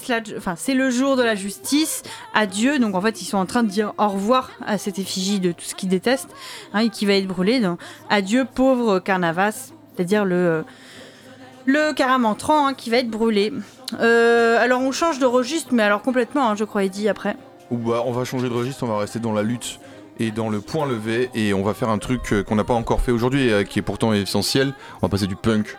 c'est 0.55 0.73
le 0.73 0.89
jour 0.89 1.17
de 1.17 1.21
la 1.21 1.35
justice, 1.35 2.03
adieu, 2.33 2.79
donc 2.79 2.95
en 2.95 3.01
fait 3.01 3.21
ils 3.21 3.25
sont 3.25 3.37
en 3.37 3.45
train 3.45 3.63
de 3.63 3.67
dire 3.67 3.93
au 3.97 4.07
revoir 4.07 4.51
à 4.65 4.77
cette 4.77 4.99
effigie 4.99 5.41
de 5.41 5.51
tout 5.51 5.65
ce 5.65 5.75
qu'ils 5.75 5.89
détestent, 5.89 6.33
hein, 6.73 6.79
et 6.79 6.89
qui 6.89 7.05
va 7.05 7.15
être 7.15 7.27
brûlée, 7.27 7.59
donc 7.59 7.77
adieu 8.09 8.45
pauvre 8.45 8.99
Carnavas, 8.99 9.73
c'est-à-dire 9.93 10.23
le, 10.23 10.63
le 11.65 11.93
hein, 11.99 12.73
qui 12.73 12.89
va 12.89 12.97
être 12.99 13.09
brûlé. 13.09 13.51
Euh, 13.99 14.61
alors 14.61 14.81
on 14.81 14.91
change 14.91 15.19
de 15.19 15.25
registre, 15.25 15.73
mais 15.73 15.83
alors 15.83 16.01
complètement, 16.01 16.49
hein, 16.49 16.55
je 16.55 16.63
crois, 16.63 16.87
dit 16.87 17.09
après. 17.09 17.35
Ou 17.71 17.77
bah, 17.77 18.03
on 18.05 18.11
va 18.11 18.25
changer 18.25 18.49
de 18.49 18.53
registre, 18.53 18.83
on 18.83 18.87
va 18.87 18.97
rester 18.99 19.19
dans 19.19 19.33
la 19.33 19.43
lutte 19.43 19.79
et 20.19 20.31
dans 20.31 20.49
le 20.49 20.59
point 20.59 20.87
levé 20.87 21.29
et 21.33 21.53
on 21.53 21.63
va 21.63 21.73
faire 21.73 21.89
un 21.89 21.97
truc 21.97 22.33
euh, 22.33 22.43
qu'on 22.43 22.55
n'a 22.55 22.63
pas 22.63 22.73
encore 22.73 23.01
fait 23.01 23.11
aujourd'hui 23.11 23.47
et 23.47 23.53
euh, 23.53 23.63
qui 23.63 23.79
est 23.79 23.83
pourtant 23.83 24.13
essentiel. 24.13 24.73
On 25.01 25.07
va 25.07 25.09
passer 25.09 25.27
du 25.27 25.35
punk. 25.35 25.77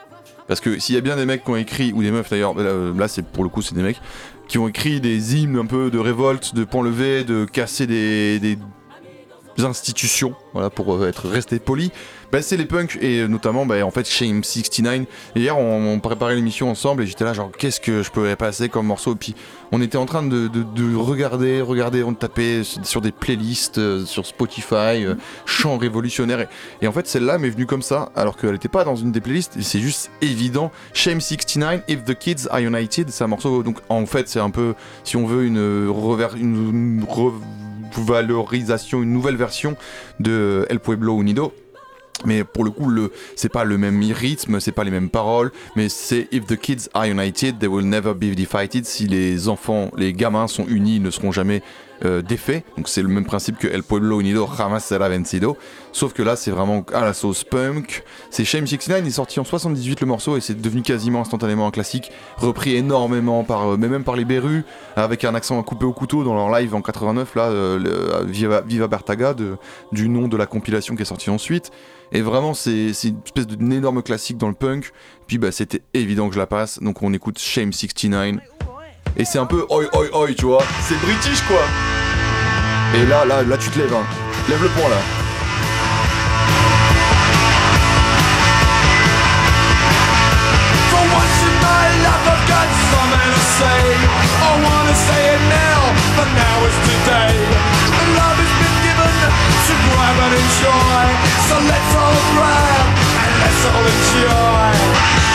Parce 0.48 0.60
que 0.60 0.78
s'il 0.78 0.96
y 0.96 0.98
a 0.98 1.00
bien 1.00 1.16
des 1.16 1.26
mecs 1.26 1.44
qui 1.44 1.50
ont 1.50 1.56
écrit, 1.56 1.92
ou 1.92 2.02
des 2.02 2.10
meufs 2.10 2.28
d'ailleurs, 2.28 2.54
là, 2.54 3.06
c'est 3.06 3.24
pour 3.24 3.44
le 3.44 3.50
coup 3.50 3.62
c'est 3.62 3.76
des 3.76 3.82
mecs, 3.82 4.00
qui 4.48 4.58
ont 4.58 4.66
écrit 4.66 5.00
des 5.00 5.36
hymnes 5.36 5.56
un 5.56 5.66
peu 5.66 5.92
de 5.92 5.98
révolte, 5.98 6.56
de 6.56 6.64
point 6.64 6.82
levé, 6.82 7.22
de 7.22 7.44
casser 7.44 7.86
des, 7.86 8.40
des 8.40 8.58
institutions, 9.64 10.34
voilà, 10.52 10.68
pour 10.68 11.06
être 11.06 11.28
resté 11.28 11.60
poli, 11.60 11.92
bah, 12.32 12.42
c'est 12.42 12.56
les 12.56 12.64
punks 12.66 12.96
et 13.00 13.26
notamment 13.26 13.66
bah, 13.66 13.84
en 13.84 13.90
fait 13.90 14.06
Shame 14.08 14.44
69. 14.44 15.00
Et 15.34 15.40
hier 15.40 15.58
on, 15.58 15.98
préparait 16.00 16.34
l'émission 16.36 16.70
ensemble 16.70 17.02
et 17.02 17.06
j'étais 17.06 17.24
là 17.24 17.32
genre 17.32 17.50
qu'est-ce 17.56 17.80
que 17.80 18.02
je 18.02 18.10
peux 18.10 18.34
passer 18.36 18.68
comme 18.68 18.86
morceau? 18.86 19.14
Puis 19.16 19.34
on 19.72 19.80
était 19.82 19.98
en 19.98 20.06
train 20.06 20.22
de, 20.22 20.48
de- 20.48 20.62
de 20.62 20.94
regarder, 20.96 21.60
regarder, 21.60 22.02
on 22.02 22.14
tapait 22.14 22.62
sur- 22.64 23.00
des 23.00 23.12
playlists 23.12 23.78
euh, 23.78 24.04
sur 24.04 24.26
Spotify, 24.26 25.04
euh, 25.04 25.14
chants 25.46 25.76
révolutionnaires 25.78 26.46
et, 26.82 26.86
en 26.86 26.92
fait 26.92 27.06
celle-là 27.06 27.38
m'est 27.38 27.50
venue 27.50 27.66
comme 27.66 27.82
ça 27.82 28.10
alors 28.16 28.36
qu'elle 28.36 28.52
n'était 28.52 28.68
pas 28.68 28.84
dans 28.84 28.96
une 28.96 29.12
des 29.12 29.20
playlists 29.20 29.60
c'est 29.60 29.80
juste 29.80 30.10
évident. 30.22 30.70
Shame 30.94 31.20
69, 31.20 31.82
If 31.88 32.04
the 32.04 32.14
Kids 32.14 32.46
Are 32.50 32.60
United, 32.60 33.10
c'est 33.10 33.24
un 33.24 33.28
morceau 33.28 33.62
donc 33.62 33.78
en 33.88 34.06
fait 34.06 34.28
c'est 34.28 34.40
un 34.40 34.50
peu 34.50 34.74
si 35.04 35.16
on 35.16 35.26
veut 35.26 35.44
une 35.44 35.90
revalorisation, 37.94 39.02
une 39.02 39.12
nouvelle 39.12 39.36
version 39.36 39.76
de 40.20 40.66
El 40.70 40.80
Pueblo 40.80 41.20
Unido. 41.20 41.52
Mais 42.24 42.44
pour 42.44 42.64
le 42.64 42.70
coup, 42.70 42.88
le, 42.88 43.12
c'est 43.36 43.48
pas 43.48 43.64
le 43.64 43.78
même 43.78 44.00
rythme, 44.12 44.60
c'est 44.60 44.72
pas 44.72 44.84
les 44.84 44.90
mêmes 44.90 45.10
paroles, 45.10 45.52
mais 45.76 45.88
c'est 45.88 46.28
If 46.32 46.46
the 46.46 46.56
kids 46.56 46.88
are 46.94 47.06
united, 47.06 47.58
they 47.58 47.68
will 47.68 47.86
never 47.86 48.14
be 48.14 48.34
divided. 48.34 48.84
Si 48.84 49.06
les 49.06 49.48
enfants, 49.48 49.90
les 49.96 50.12
gamins 50.12 50.46
sont 50.46 50.66
unis, 50.66 50.96
ils 50.96 51.02
ne 51.02 51.10
seront 51.10 51.32
jamais 51.32 51.62
euh, 52.04 52.22
défaits. 52.22 52.64
Donc 52.76 52.88
c'est 52.88 53.02
le 53.02 53.08
même 53.08 53.24
principe 53.24 53.58
que 53.58 53.68
El 53.68 53.82
Pueblo 53.82 54.20
Unido 54.20 54.46
jamás 54.46 54.84
será 54.84 55.08
vencido. 55.08 55.56
Sauf 55.92 56.12
que 56.12 56.22
là, 56.22 56.36
c'est 56.36 56.50
vraiment 56.50 56.84
à 56.94 57.00
la 57.04 57.12
sauce 57.12 57.42
punk. 57.44 58.04
C'est 58.30 58.44
Shame 58.44 58.66
69, 58.66 59.00
il 59.04 59.08
est 59.08 59.10
sorti 59.10 59.40
en 59.40 59.44
78 59.44 60.00
le 60.00 60.06
morceau 60.06 60.36
et 60.36 60.40
c'est 60.40 60.60
devenu 60.60 60.82
quasiment 60.82 61.20
instantanément 61.20 61.66
un 61.66 61.70
classique, 61.72 62.10
repris 62.36 62.76
énormément 62.76 63.42
par, 63.44 63.70
euh, 63.72 63.76
mais 63.76 63.88
même 63.88 64.04
par 64.04 64.16
les 64.16 64.24
Berus, 64.24 64.62
avec 64.96 65.24
un 65.24 65.34
accent 65.34 65.60
coupé 65.62 65.84
au 65.84 65.92
couteau 65.92 66.22
dans 66.24 66.34
leur 66.34 66.50
live 66.56 66.74
en 66.74 66.82
89, 66.82 67.34
là, 67.34 67.44
euh, 67.48 67.78
le- 67.78 68.26
Viva, 68.30 68.60
Viva 68.60 68.86
Bertaga, 68.86 69.34
du 69.92 70.08
nom 70.08 70.28
de 70.28 70.36
la 70.36 70.46
compilation 70.46 70.94
qui 70.96 71.02
est 71.02 71.06
sortie 71.06 71.30
ensuite. 71.30 71.70
Et 72.12 72.22
vraiment, 72.22 72.54
c'est 72.54 72.92
c'est 72.92 73.08
une 73.08 73.20
espèce 73.24 73.46
d'énorme 73.46 74.02
classique 74.02 74.36
dans 74.36 74.48
le 74.48 74.54
punk. 74.54 74.90
Puis 75.26 75.38
bah, 75.38 75.52
c'était 75.52 75.82
évident 75.94 76.28
que 76.28 76.34
je 76.34 76.40
la 76.40 76.46
passe, 76.46 76.80
donc 76.80 77.02
on 77.02 77.12
écoute 77.12 77.38
Shame 77.38 77.72
69. 77.72 78.36
Et 79.16 79.24
c'est 79.24 79.38
un 79.38 79.46
peu 79.46 79.66
oi 79.68 79.84
oi 79.92 80.06
oi, 80.12 80.34
tu 80.36 80.46
vois. 80.46 80.62
C'est 80.82 80.98
british 81.00 81.40
quoi. 81.42 81.62
Et 82.94 83.06
là, 83.06 83.24
là, 83.24 83.42
là, 83.42 83.56
tu 83.56 83.70
te 83.70 83.78
lèves, 83.78 83.94
hein. 83.94 84.04
Lève 84.48 84.62
le 84.62 84.68
point 84.68 84.88
là. 84.88 84.96
Enjoy 100.30 101.08
So 101.48 101.56
let's 101.58 101.94
all 101.96 102.16
grab 102.34 102.86
and 103.22 103.34
let's 103.40 103.64
all 103.66 103.84
enjoy 103.92 105.29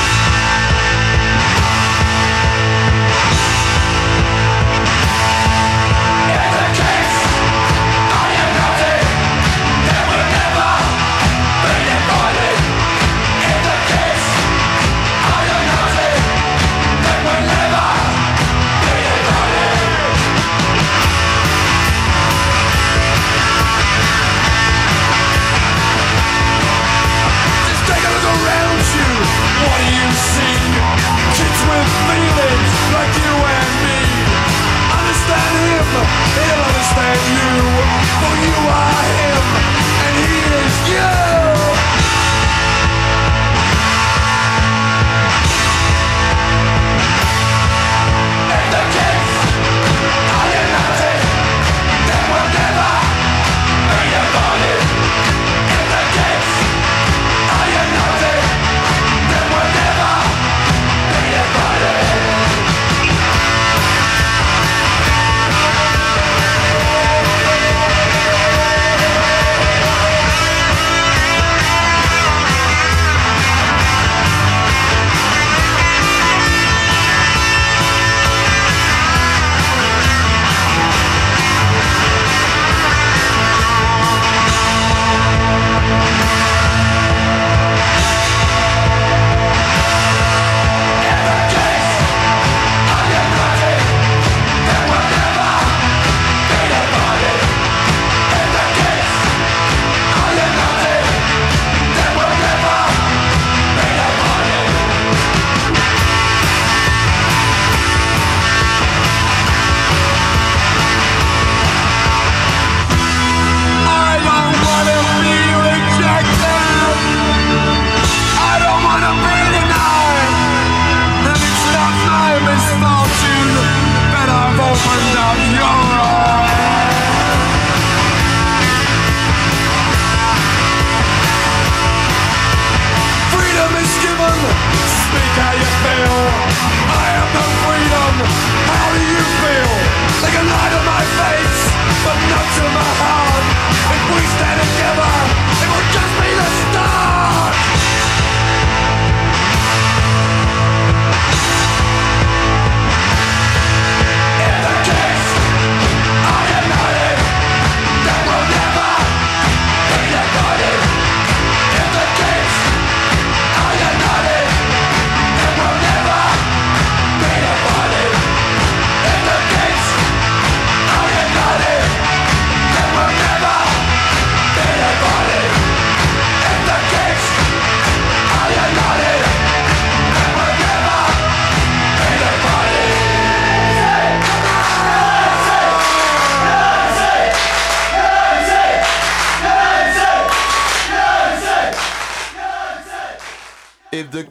Mama. 35.95 36.24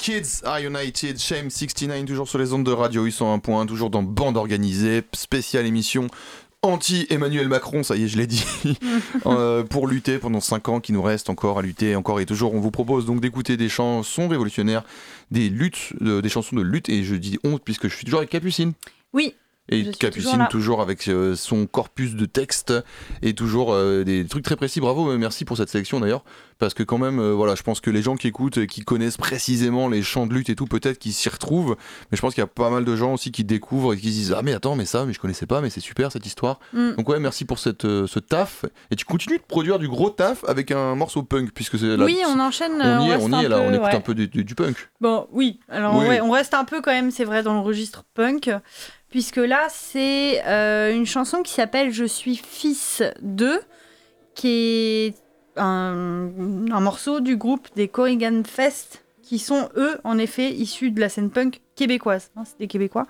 Kids 0.05 0.43
Are 0.45 0.59
United, 0.59 1.19
Shame 1.19 1.49
69, 1.49 2.05
toujours 2.05 2.29
sur 2.29 2.37
les 2.39 2.53
ondes 2.53 2.67
de 2.67 2.71
radio, 2.71 3.07
ils 3.07 3.11
sont 3.11 3.33
un 3.33 3.39
point, 3.39 3.65
toujours 3.65 3.89
dans 3.89 4.03
bande 4.03 4.37
organisée, 4.37 5.03
spéciale 5.15 5.65
émission 5.65 6.09
anti-Emmanuel 6.61 7.49
Macron, 7.49 7.83
ça 7.83 7.97
y 7.97 8.05
est, 8.05 8.09
je 8.09 8.19
l'ai 8.19 8.27
dit, 8.27 8.45
euh, 9.27 9.63
pour 9.63 9.87
lutter 9.87 10.19
pendant 10.19 10.41
5 10.41 10.69
ans 10.69 10.81
qui 10.81 10.93
nous 10.93 11.01
reste 11.01 11.31
encore 11.31 11.59
à 11.59 11.63
lutter, 11.63 11.97
encore 11.97 12.21
et 12.21 12.27
toujours. 12.27 12.53
On 12.53 12.61
vous 12.61 12.71
propose 12.71 13.07
donc 13.07 13.23
d'écouter 13.23 13.57
des 13.57 13.71
chansons 13.71 14.29
révolutionnaires, 14.29 14.85
des 15.31 15.49
luttes, 15.49 15.95
euh, 16.03 16.21
des 16.21 16.29
chansons 16.29 16.57
de 16.57 16.61
lutte, 16.61 16.91
et 16.91 17.03
je 17.03 17.15
dis 17.15 17.39
honte 17.43 17.63
puisque 17.65 17.89
je 17.89 17.97
suis 17.97 18.05
toujours 18.05 18.19
avec 18.19 18.29
Capucine. 18.29 18.75
Oui. 19.15 19.35
Et 19.71 19.91
Capucine 19.93 20.47
toujours 20.51 20.83
avec 20.83 21.09
euh, 21.09 21.35
son 21.35 21.67
corpus 21.67 22.15
de 22.17 22.27
textes 22.27 22.75
et 23.23 23.33
toujours 23.35 23.73
euh, 23.73 24.05
des 24.05 24.27
trucs 24.27 24.45
très 24.45 24.57
précis. 24.57 24.79
Bravo, 24.79 25.11
euh, 25.11 25.17
merci 25.17 25.47
pour 25.47 25.57
cette 25.57 25.71
sélection 25.71 26.01
d'ailleurs, 26.01 26.23
parce 26.59 26.75
que 26.75 26.83
quand 26.83 26.99
même, 26.99 27.19
euh, 27.19 27.33
voilà, 27.33 27.55
je 27.55 27.63
pense 27.63 27.81
que 27.81 27.89
les 27.91 28.03
gens 28.03 28.15
qui 28.17 28.27
écoutent, 28.27 28.59
et 28.59 28.67
qui 28.67 28.83
connaissent 28.83 29.17
précisément 29.17 29.89
les 29.89 30.03
chants 30.03 30.27
de 30.27 30.35
lutte 30.35 30.51
et 30.51 30.55
tout, 30.55 30.67
peut-être 30.67 30.99
qu'ils 30.99 31.15
s'y 31.15 31.31
retrouvent, 31.31 31.77
mais 32.11 32.17
je 32.17 32.21
pense 32.21 32.35
qu'il 32.35 32.43
y 32.43 32.45
a 32.45 32.47
pas 32.47 32.69
mal 32.69 32.85
de 32.85 32.95
gens 32.95 33.15
aussi 33.15 33.33
qui 33.33 33.43
découvrent 33.43 33.95
et 33.95 33.97
qui 33.97 34.09
se 34.09 34.13
disent 34.13 34.35
ah 34.37 34.43
mais 34.43 34.53
attends 34.53 34.77
mais 34.77 34.85
ça, 34.85 35.07
mais 35.07 35.15
je 35.15 35.19
connaissais 35.19 35.47
pas, 35.47 35.63
mais 35.63 35.71
c'est 35.71 35.81
super 35.81 36.13
cette 36.13 36.27
histoire. 36.27 36.61
Mm. 36.75 36.97
Donc 36.97 37.09
ouais, 37.09 37.19
merci 37.19 37.47
pour 37.47 37.59
cette, 37.59 37.83
ce 37.85 38.19
taf 38.19 38.67
et 38.91 38.97
tu 38.97 39.07
continues 39.07 39.39
de 39.39 39.43
produire 39.45 39.79
du 39.79 39.89
gros 39.89 40.11
taf 40.11 40.45
avec 40.47 40.73
un 40.73 40.95
morceau 40.95 41.23
punk 41.23 41.53
puisque 41.55 41.79
c'est 41.79 41.97
là- 41.97 42.05
Oui, 42.05 42.19
on 42.29 42.39
enchaîne. 42.39 42.73
on 42.83 43.07
y 43.07 43.11
est, 43.13 43.17
on 43.17 43.41
y 43.41 43.45
est 43.45 43.49
là, 43.49 43.61
peu, 43.61 43.65
on 43.67 43.73
écoute 43.73 43.87
ouais. 43.87 43.95
un 43.97 44.01
peu 44.01 44.15
du, 44.15 44.29
du- 44.29 44.45
du 44.45 44.55
punk. 44.55 44.77
Bon, 45.01 45.27
oui. 45.33 45.59
Alors, 45.71 45.97
Oui. 45.97 46.07
ouais, 46.07 46.21
on 46.21 46.31
reste 46.33 46.53
un 46.53 46.65
peu 46.65 46.83
quand 46.83 46.93
même, 46.93 47.11
c'est 47.11 47.25
vrai, 47.25 47.43
dans 47.43 47.55
le 47.55 47.61
registre 47.61 48.05
punk, 48.15 48.51
puisque 49.15 49.37
là, 49.37 49.69
c'est 49.69 50.43
euh, 50.45 50.93
une 50.93 51.07
chanson 51.07 51.43
qui 51.45 51.53
s'appelle 51.53 51.93
Je 51.93 52.05
suis 52.05 52.35
fils 52.35 53.01
de, 53.23 53.61
qui 54.35 54.49
est 54.49 55.15
un, 55.57 56.31
un 56.73 56.81
morceau 56.81 57.21
du 57.21 57.37
groupe 57.37 57.69
des 57.77 57.87
Corrigan 57.87 58.43
Fest, 58.45 59.05
qui 59.23 59.39
sont 59.39 59.69
eux, 59.77 60.01
en 60.03 60.19
effet, 60.19 60.51
issus 60.51 60.91
de 60.91 60.99
la 60.99 61.09
scène 61.09 61.31
punk 61.31 61.61
québécoise. 61.77 62.33
hein, 62.37 62.43
c'est 62.45 62.59
des 62.59 62.67
Québécois. 62.67 63.07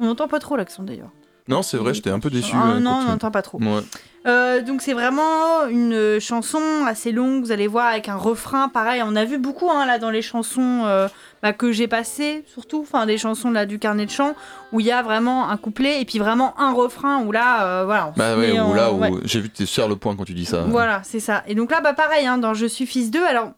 On 0.00 0.06
n'entend 0.06 0.26
pas 0.26 0.40
trop 0.40 0.56
l'accent 0.56 0.82
d'ailleurs. 0.82 1.12
Non, 1.46 1.62
c'est 1.62 1.76
vrai, 1.76 1.94
j'étais 1.94 2.10
un 2.10 2.18
peu 2.18 2.30
déçu. 2.30 2.56
Ah, 2.56 2.72
euh, 2.72 2.80
non, 2.80 2.90
on 2.90 3.04
n'entend 3.04 3.30
pas 3.30 3.42
trop. 3.42 3.58
Ouais. 3.58 3.82
Euh, 4.26 4.60
donc 4.62 4.82
c'est 4.82 4.92
vraiment 4.92 5.66
une 5.68 6.18
chanson 6.20 6.60
assez 6.86 7.12
longue, 7.12 7.44
vous 7.44 7.52
allez 7.52 7.68
voir, 7.68 7.86
avec 7.86 8.08
un 8.08 8.16
refrain 8.16 8.68
pareil. 8.68 9.02
On 9.04 9.14
a 9.14 9.24
vu 9.24 9.38
beaucoup 9.38 9.70
hein, 9.70 9.86
là 9.86 9.98
dans 9.98 10.10
les 10.10 10.22
chansons 10.22 10.82
euh, 10.84 11.08
bah, 11.42 11.52
que 11.52 11.72
j'ai 11.72 11.88
passées, 11.88 12.44
surtout, 12.46 12.80
enfin 12.82 13.04
des 13.04 13.18
chansons 13.18 13.50
là 13.50 13.66
du 13.66 13.78
carnet 13.80 14.06
de 14.06 14.10
chant, 14.10 14.34
où 14.72 14.78
il 14.80 14.86
y 14.86 14.92
a 14.92 15.02
vraiment 15.02 15.48
un 15.50 15.56
couplet 15.56 16.00
et 16.00 16.04
puis 16.04 16.18
vraiment 16.20 16.54
un 16.60 16.72
refrain 16.72 17.22
où 17.24 17.32
là, 17.32 17.66
euh, 17.80 17.84
voilà. 17.84 18.08
on 18.14 18.18
Bah 18.18 18.36
ouais, 18.36 18.58
en- 18.58 18.72
là 18.72 18.92
où 18.92 18.98
ouais. 19.00 19.10
j'ai 19.24 19.40
vu 19.40 19.48
que 19.50 19.56
tu 19.56 19.66
serres 19.66 19.88
le 19.88 19.96
point 19.96 20.14
quand 20.14 20.24
tu 20.24 20.34
dis 20.34 20.44
ça. 20.46 20.62
Voilà, 20.68 21.00
c'est 21.04 21.20
ça. 21.20 21.42
Et 21.48 21.54
donc 21.56 21.70
là, 21.72 21.80
bah 21.80 21.94
pareil, 21.94 22.26
hein, 22.26 22.38
dans 22.38 22.54
Je 22.54 22.66
suis 22.66 22.86
fils 22.86 23.10
d'eux, 23.10 23.24
alors 23.26 23.50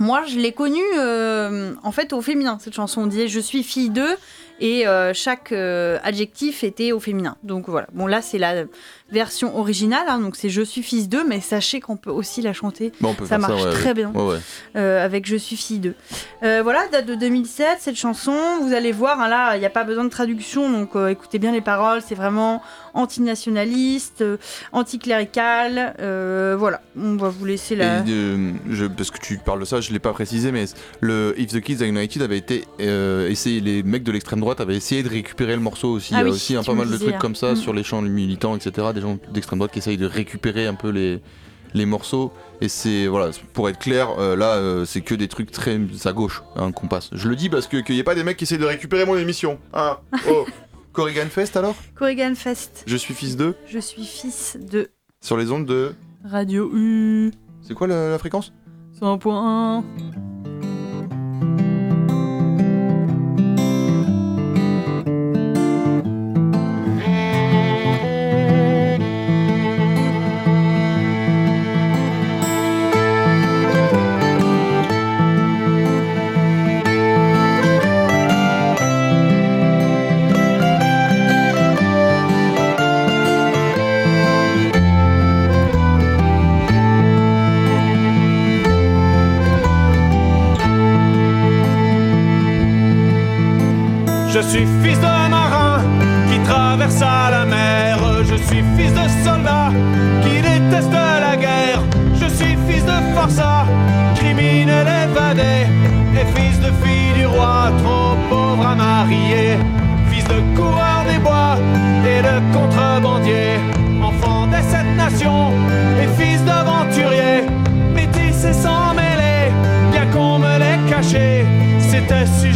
moi 0.00 0.22
je 0.26 0.38
l'ai 0.40 0.50
connue 0.52 0.80
euh, 0.98 1.72
en 1.84 1.92
fait 1.92 2.12
au 2.12 2.20
féminin, 2.20 2.58
cette 2.60 2.74
chanson. 2.74 3.02
On 3.02 3.06
disait 3.06 3.28
Je 3.28 3.38
suis 3.40 3.62
fille 3.62 3.90
d'eux 3.90 4.16
et 4.60 4.86
euh, 4.86 5.12
chaque 5.14 5.52
euh, 5.52 5.98
adjectif 6.04 6.62
était 6.62 6.92
au 6.92 7.00
féminin. 7.00 7.36
Donc 7.42 7.68
voilà. 7.68 7.88
Bon, 7.92 8.06
là 8.06 8.22
c'est 8.22 8.38
la 8.38 8.64
version 9.10 9.58
originale, 9.58 10.06
hein, 10.08 10.18
donc 10.18 10.36
c'est 10.36 10.48
Je 10.48 10.62
suis 10.62 10.82
fils 10.82 11.08
d'eux, 11.08 11.24
mais 11.26 11.40
sachez 11.40 11.80
qu'on 11.80 11.96
peut 11.96 12.10
aussi 12.10 12.40
la 12.40 12.52
chanter 12.52 12.92
Bon, 13.00 13.14
Ça 13.24 13.38
marche 13.38 13.62
ouais, 13.62 13.72
très 13.72 13.88
ouais. 13.88 13.94
bien. 13.94 14.12
Ouais, 14.12 14.38
euh, 14.76 15.04
avec 15.04 15.26
Je 15.26 15.36
suis 15.36 15.56
fille 15.56 15.80
d'eux. 15.80 15.94
Voilà, 16.42 16.86
date 16.88 17.06
de 17.06 17.14
2007, 17.14 17.78
cette 17.80 17.96
chanson. 17.96 18.36
Vous 18.62 18.72
allez 18.72 18.92
voir, 18.92 19.20
hein, 19.20 19.28
là, 19.28 19.56
il 19.56 19.60
n'y 19.60 19.66
a 19.66 19.70
pas 19.70 19.84
besoin 19.84 20.04
de 20.04 20.10
traduction, 20.10 20.70
donc 20.70 20.90
écoutez 21.10 21.38
bien 21.38 21.52
les 21.52 21.60
paroles. 21.60 22.00
C'est 22.06 22.14
vraiment 22.14 22.62
antinationaliste, 22.92 24.22
anticlérical. 24.72 25.94
voilà, 26.58 26.80
on 26.96 27.16
va 27.16 27.28
vous 27.28 27.44
laisser 27.44 27.76
la. 27.76 28.04
je, 28.04 28.86
parce 28.86 29.10
que 29.10 29.18
tu 29.18 29.38
parles 29.38 29.60
de 29.60 29.64
ça, 29.64 29.80
je 29.80 29.92
l'ai 29.92 29.98
pas 29.98 30.12
précisé, 30.12 30.52
mais 30.52 30.64
le 31.00 31.34
If 31.38 31.52
the 31.52 31.60
Kids 31.60 31.82
Are 31.82 31.88
United 31.88 32.22
avait 32.22 32.38
été 32.38 32.64
essayé, 32.78 33.60
les 33.60 33.82
mecs 33.82 34.04
de 34.04 34.12
l'extrême 34.12 34.43
droite 34.44 34.60
avaient 34.60 34.76
essayé 34.76 35.02
de 35.02 35.08
récupérer 35.08 35.54
le 35.54 35.60
morceau 35.60 35.88
aussi. 35.92 36.14
Ah 36.14 36.18
Il 36.18 36.20
y 36.20 36.22
a 36.22 36.24
oui, 36.30 36.30
aussi 36.36 36.54
un 36.56 36.60
tu 36.60 36.66
pas 36.66 36.74
mal 36.74 36.88
de 36.90 36.96
trucs 36.96 37.14
hein. 37.14 37.18
comme 37.20 37.34
ça 37.34 37.52
Mm. 37.52 37.56
sur 37.56 37.72
les 37.72 37.82
chants 37.82 38.02
militants, 38.02 38.54
etc. 38.56 38.88
Des 38.94 39.00
gens 39.00 39.18
d'extrême 39.32 39.58
droite 39.58 39.72
qui 39.72 39.78
essayent 39.80 39.96
de 39.98 40.06
récupérer 40.06 40.66
un 40.66 40.74
peu 40.74 40.90
les 40.90 41.20
les 41.76 41.86
morceaux 41.86 42.32
et 42.60 42.68
c'est 42.68 43.08
voilà 43.08 43.32
pour 43.52 43.68
être 43.68 43.80
clair 43.80 44.10
euh, 44.20 44.36
là 44.36 44.52
euh, 44.54 44.84
c'est 44.84 45.00
que 45.00 45.12
des 45.16 45.26
trucs 45.26 45.50
très 45.50 45.76
à 46.04 46.12
gauche 46.12 46.44
hein, 46.54 46.70
qu'on 46.70 46.86
passe 46.86 47.10
je 47.12 47.28
le 47.28 47.34
dis 47.34 47.48
parce 47.48 47.66
que 47.66 47.78
qu'il 47.78 47.96
y 47.96 47.98
ait 47.98 48.04
pas 48.04 48.14
des 48.14 48.22
mecs 48.22 48.36
qui 48.36 48.44
essayent 48.44 48.58
de 48.58 48.64
récupérer 48.64 49.04
mon 49.04 49.16
émission 49.16 49.58
hein 49.72 49.98
oh 50.30 50.46
Corrigan 50.92 51.26
Fest 51.28 51.56
alors? 51.56 51.74
Corrigan 51.96 52.36
Fest. 52.36 52.84
je 52.86 52.96
suis 52.96 53.12
fils 53.12 53.36
d'eux 53.36 53.56
Je 53.66 53.80
suis 53.80 54.04
fils 54.04 54.56
de 54.70 54.88
sur 55.20 55.36
les 55.36 55.50
ondes 55.50 55.66
de? 55.66 55.94
Radio 56.24 56.70
U 56.72 57.32
c'est 57.60 57.74
quoi 57.74 57.88
la, 57.88 58.08
la 58.08 58.18
fréquence? 58.20 58.52
100.1. 59.00 59.82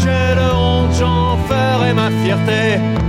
Sujet 0.08 0.36
de 0.36 0.50
honte, 0.54 0.94
j'en 0.98 1.36
ferai 1.48 1.92
ma 1.92 2.10
fierté. 2.22 3.07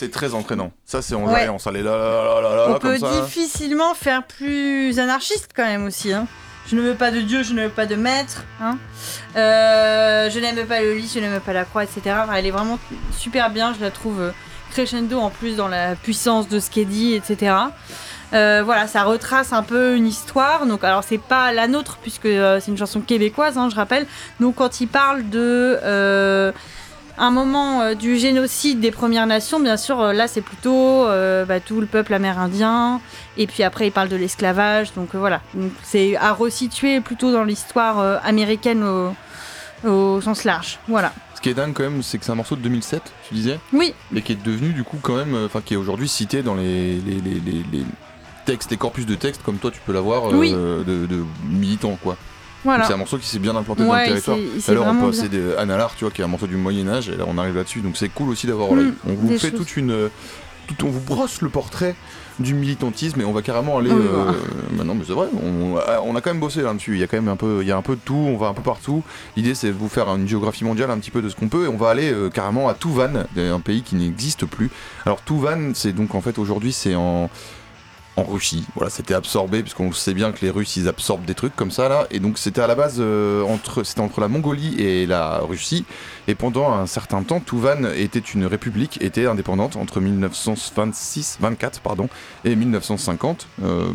C'est 0.00 0.10
très, 0.10 0.32
entraînant. 0.34 0.72
Ça, 0.86 1.02
c'est 1.02 1.14
en 1.14 1.26
Ouais. 1.26 1.48
on 1.50 1.58
s'allait 1.58 1.82
là, 1.82 1.90
là, 1.90 2.40
là, 2.40 2.56
là, 2.56 2.66
On 2.70 2.78
peut 2.78 2.96
ça. 2.96 3.20
difficilement 3.20 3.92
faire 3.92 4.22
plus 4.26 4.98
anarchiste 4.98 5.50
quand 5.54 5.66
même 5.66 5.84
aussi. 5.84 6.10
Hein. 6.10 6.26
Je 6.66 6.74
ne 6.76 6.80
veux 6.80 6.94
pas 6.94 7.10
de 7.10 7.20
Dieu, 7.20 7.42
je 7.42 7.52
ne 7.52 7.64
veux 7.64 7.68
pas 7.68 7.84
de 7.84 7.96
maître. 7.96 8.44
Hein. 8.62 8.78
Euh, 9.36 10.30
je 10.30 10.38
n'aime 10.38 10.64
pas 10.66 10.80
le 10.80 10.94
lit, 10.94 11.10
je 11.14 11.20
n'aime 11.20 11.38
pas 11.40 11.52
la 11.52 11.64
croix, 11.64 11.84
etc. 11.84 12.00
Enfin, 12.22 12.32
elle 12.34 12.46
est 12.46 12.50
vraiment 12.50 12.78
super 13.14 13.50
bien, 13.50 13.74
je 13.78 13.84
la 13.84 13.90
trouve 13.90 14.20
euh, 14.22 14.30
crescendo 14.70 15.18
en 15.18 15.28
plus 15.28 15.56
dans 15.56 15.68
la 15.68 15.96
puissance 15.96 16.48
de 16.48 16.60
ce 16.60 16.70
qu'elle 16.70 16.86
dit, 16.88 17.12
etc. 17.14 17.54
Euh, 18.32 18.62
voilà, 18.64 18.86
ça 18.86 19.02
retrace 19.02 19.52
un 19.52 19.62
peu 19.62 19.96
une 19.96 20.06
histoire. 20.06 20.64
Donc, 20.64 20.82
alors 20.82 21.04
c'est 21.04 21.18
pas 21.18 21.52
la 21.52 21.68
nôtre 21.68 21.98
puisque 22.00 22.24
euh, 22.24 22.58
c'est 22.60 22.70
une 22.70 22.78
chanson 22.78 23.02
québécoise, 23.02 23.58
hein, 23.58 23.68
je 23.70 23.76
rappelle. 23.76 24.06
Donc, 24.38 24.54
quand 24.54 24.80
il 24.80 24.88
parle 24.88 25.28
de 25.28 26.52
un 27.20 27.30
moment 27.30 27.82
euh, 27.82 27.94
du 27.94 28.16
génocide 28.18 28.80
des 28.80 28.90
Premières 28.90 29.26
Nations, 29.26 29.60
bien 29.60 29.76
sûr, 29.76 30.00
euh, 30.00 30.12
là 30.12 30.26
c'est 30.26 30.40
plutôt 30.40 31.06
euh, 31.06 31.44
bah, 31.44 31.60
tout 31.60 31.80
le 31.80 31.86
peuple 31.86 32.14
amérindien. 32.14 33.00
Et 33.36 33.46
puis 33.46 33.62
après, 33.62 33.86
il 33.88 33.92
parle 33.92 34.08
de 34.08 34.16
l'esclavage. 34.16 34.92
Donc 34.94 35.14
voilà, 35.14 35.40
c'est 35.82 36.16
à 36.16 36.32
resituer 36.32 37.00
plutôt 37.00 37.32
dans 37.32 37.44
l'histoire 37.44 38.20
américaine 38.24 38.82
au, 38.82 39.14
au 39.88 40.20
sens 40.20 40.44
large. 40.44 40.78
Voilà. 40.88 41.12
Ce 41.34 41.40
qui 41.40 41.48
est 41.48 41.54
dingue 41.54 41.72
quand 41.72 41.84
même, 41.84 42.02
c'est 42.02 42.18
que 42.18 42.24
c'est 42.24 42.32
un 42.32 42.34
morceau 42.34 42.56
de 42.56 42.60
2007, 42.60 43.02
tu 43.28 43.34
disais 43.34 43.58
Oui, 43.72 43.94
mais 44.10 44.20
qui 44.20 44.32
est 44.32 44.42
devenu 44.42 44.74
du 44.74 44.84
coup 44.84 44.98
quand 45.00 45.16
même, 45.16 45.34
enfin 45.46 45.62
qui 45.64 45.72
est 45.72 45.76
aujourd'hui 45.78 46.06
cité 46.08 46.42
dans 46.42 46.54
les, 46.54 46.96
les, 46.96 47.14
les, 47.20 47.40
les- 47.40 47.64
les 47.72 47.84
textes, 48.44 48.70
les 48.70 48.76
corpus 48.76 49.06
de 49.06 49.14
textes 49.14 49.42
comme 49.42 49.56
toi 49.56 49.70
tu 49.70 49.80
peux 49.86 49.92
l'avoir 49.92 50.30
euh, 50.30 50.34
Oui. 50.36 50.52
de, 50.52 51.06
de 51.06 51.24
militants 51.48 51.96
quoi. 52.02 52.16
Voilà. 52.64 52.84
C'est 52.84 52.92
un 52.92 52.98
morceau 52.98 53.18
qui 53.18 53.26
s'est 53.26 53.38
bien 53.38 53.56
implanté 53.56 53.84
dans 53.84 53.94
le 53.94 54.04
territoire. 54.04 54.38
Alors 54.68 54.86
on 54.86 54.92
vraiment 54.92 55.06
passait 55.08 55.28
de 55.28 55.54
Analar, 55.58 55.94
tu 55.96 56.04
vois, 56.04 56.12
qui 56.12 56.20
est 56.20 56.24
un 56.24 56.28
morceau 56.28 56.46
du 56.46 56.56
Moyen 56.56 56.88
Âge, 56.88 57.08
et 57.08 57.16
là 57.16 57.24
on 57.26 57.38
arrive 57.38 57.56
là-dessus, 57.56 57.80
donc 57.80 57.96
c'est 57.96 58.08
cool 58.08 58.30
aussi 58.30 58.46
d'avoir. 58.46 58.70
Mm, 58.70 58.74
voilà, 58.74 58.90
on 59.08 59.14
vous 59.14 59.28
des 59.28 59.38
fait 59.38 59.50
choses. 59.50 59.58
toute 59.60 59.76
une, 59.76 59.90
euh, 59.90 60.08
tout, 60.66 60.86
on 60.86 60.90
vous 60.90 61.00
brosse 61.00 61.40
le 61.42 61.48
portrait 61.48 61.94
du 62.38 62.54
militantisme 62.54 63.20
et 63.20 63.24
on 63.24 63.32
va 63.32 63.42
carrément 63.42 63.78
aller. 63.78 63.90
Oui, 63.90 64.00
euh, 64.00 64.08
voilà. 64.12 64.32
maintenant, 64.72 64.94
mais 64.94 65.04
c'est 65.06 65.12
vrai, 65.12 65.28
on, 65.42 65.74
on 66.04 66.16
a 66.16 66.20
quand 66.20 66.30
même 66.30 66.40
bossé 66.40 66.62
là-dessus. 66.62 66.94
Il 66.94 67.00
y 67.00 67.02
a 67.02 67.06
quand 67.06 67.18
même 67.18 67.28
un 67.28 67.36
peu, 67.36 67.58
il 67.60 67.68
y 67.68 67.72
a 67.72 67.76
un 67.76 67.82
peu 67.82 67.96
de 67.96 68.00
tout. 68.02 68.14
On 68.14 68.36
va 68.38 68.46
un 68.48 68.54
peu 68.54 68.62
partout. 68.62 69.02
L'idée 69.36 69.54
c'est 69.54 69.68
de 69.68 69.72
vous 69.72 69.88
faire 69.88 70.08
une 70.08 70.26
géographie 70.26 70.64
mondiale 70.64 70.90
un 70.90 70.98
petit 70.98 71.10
peu 71.10 71.20
de 71.22 71.28
ce 71.28 71.36
qu'on 71.36 71.48
peut 71.48 71.64
et 71.64 71.68
on 71.68 71.76
va 71.76 71.90
aller 71.90 72.10
euh, 72.12 72.30
carrément 72.30 72.68
à 72.68 72.74
Touvan, 72.74 73.24
un 73.36 73.60
pays 73.60 73.82
qui 73.82 73.96
n'existe 73.96 74.46
plus. 74.46 74.70
Alors 75.04 75.20
Touvan, 75.22 75.72
c'est 75.74 75.92
donc 75.92 76.14
en 76.14 76.20
fait 76.22 76.38
aujourd'hui 76.38 76.72
c'est 76.72 76.94
en 76.94 77.28
en 78.16 78.24
Russie. 78.24 78.66
Voilà, 78.74 78.90
c'était 78.90 79.14
absorbé 79.14 79.62
puisqu'on 79.62 79.92
sait 79.92 80.14
bien 80.14 80.32
que 80.32 80.44
les 80.44 80.50
Russes 80.50 80.76
ils 80.76 80.88
absorbent 80.88 81.24
des 81.24 81.34
trucs 81.34 81.54
comme 81.56 81.70
ça 81.70 81.88
là, 81.88 82.06
et 82.10 82.18
donc 82.20 82.38
c'était 82.38 82.60
à 82.60 82.66
la 82.66 82.74
base 82.74 82.96
euh, 82.98 83.42
entre 83.42 83.84
c'était 83.84 84.00
entre 84.00 84.20
la 84.20 84.28
Mongolie 84.28 84.80
et 84.80 85.06
la 85.06 85.38
Russie. 85.38 85.84
Et 86.28 86.34
pendant 86.34 86.72
un 86.72 86.86
certain 86.86 87.22
temps, 87.22 87.40
Touvan 87.40 87.84
était 87.96 88.18
une 88.18 88.46
république, 88.46 89.02
était 89.02 89.26
indépendante 89.26 89.76
entre 89.76 90.00
1926, 90.00 91.38
24 91.40 91.80
pardon, 91.80 92.08
et 92.44 92.54
1950, 92.54 93.46
euh, 93.62 93.92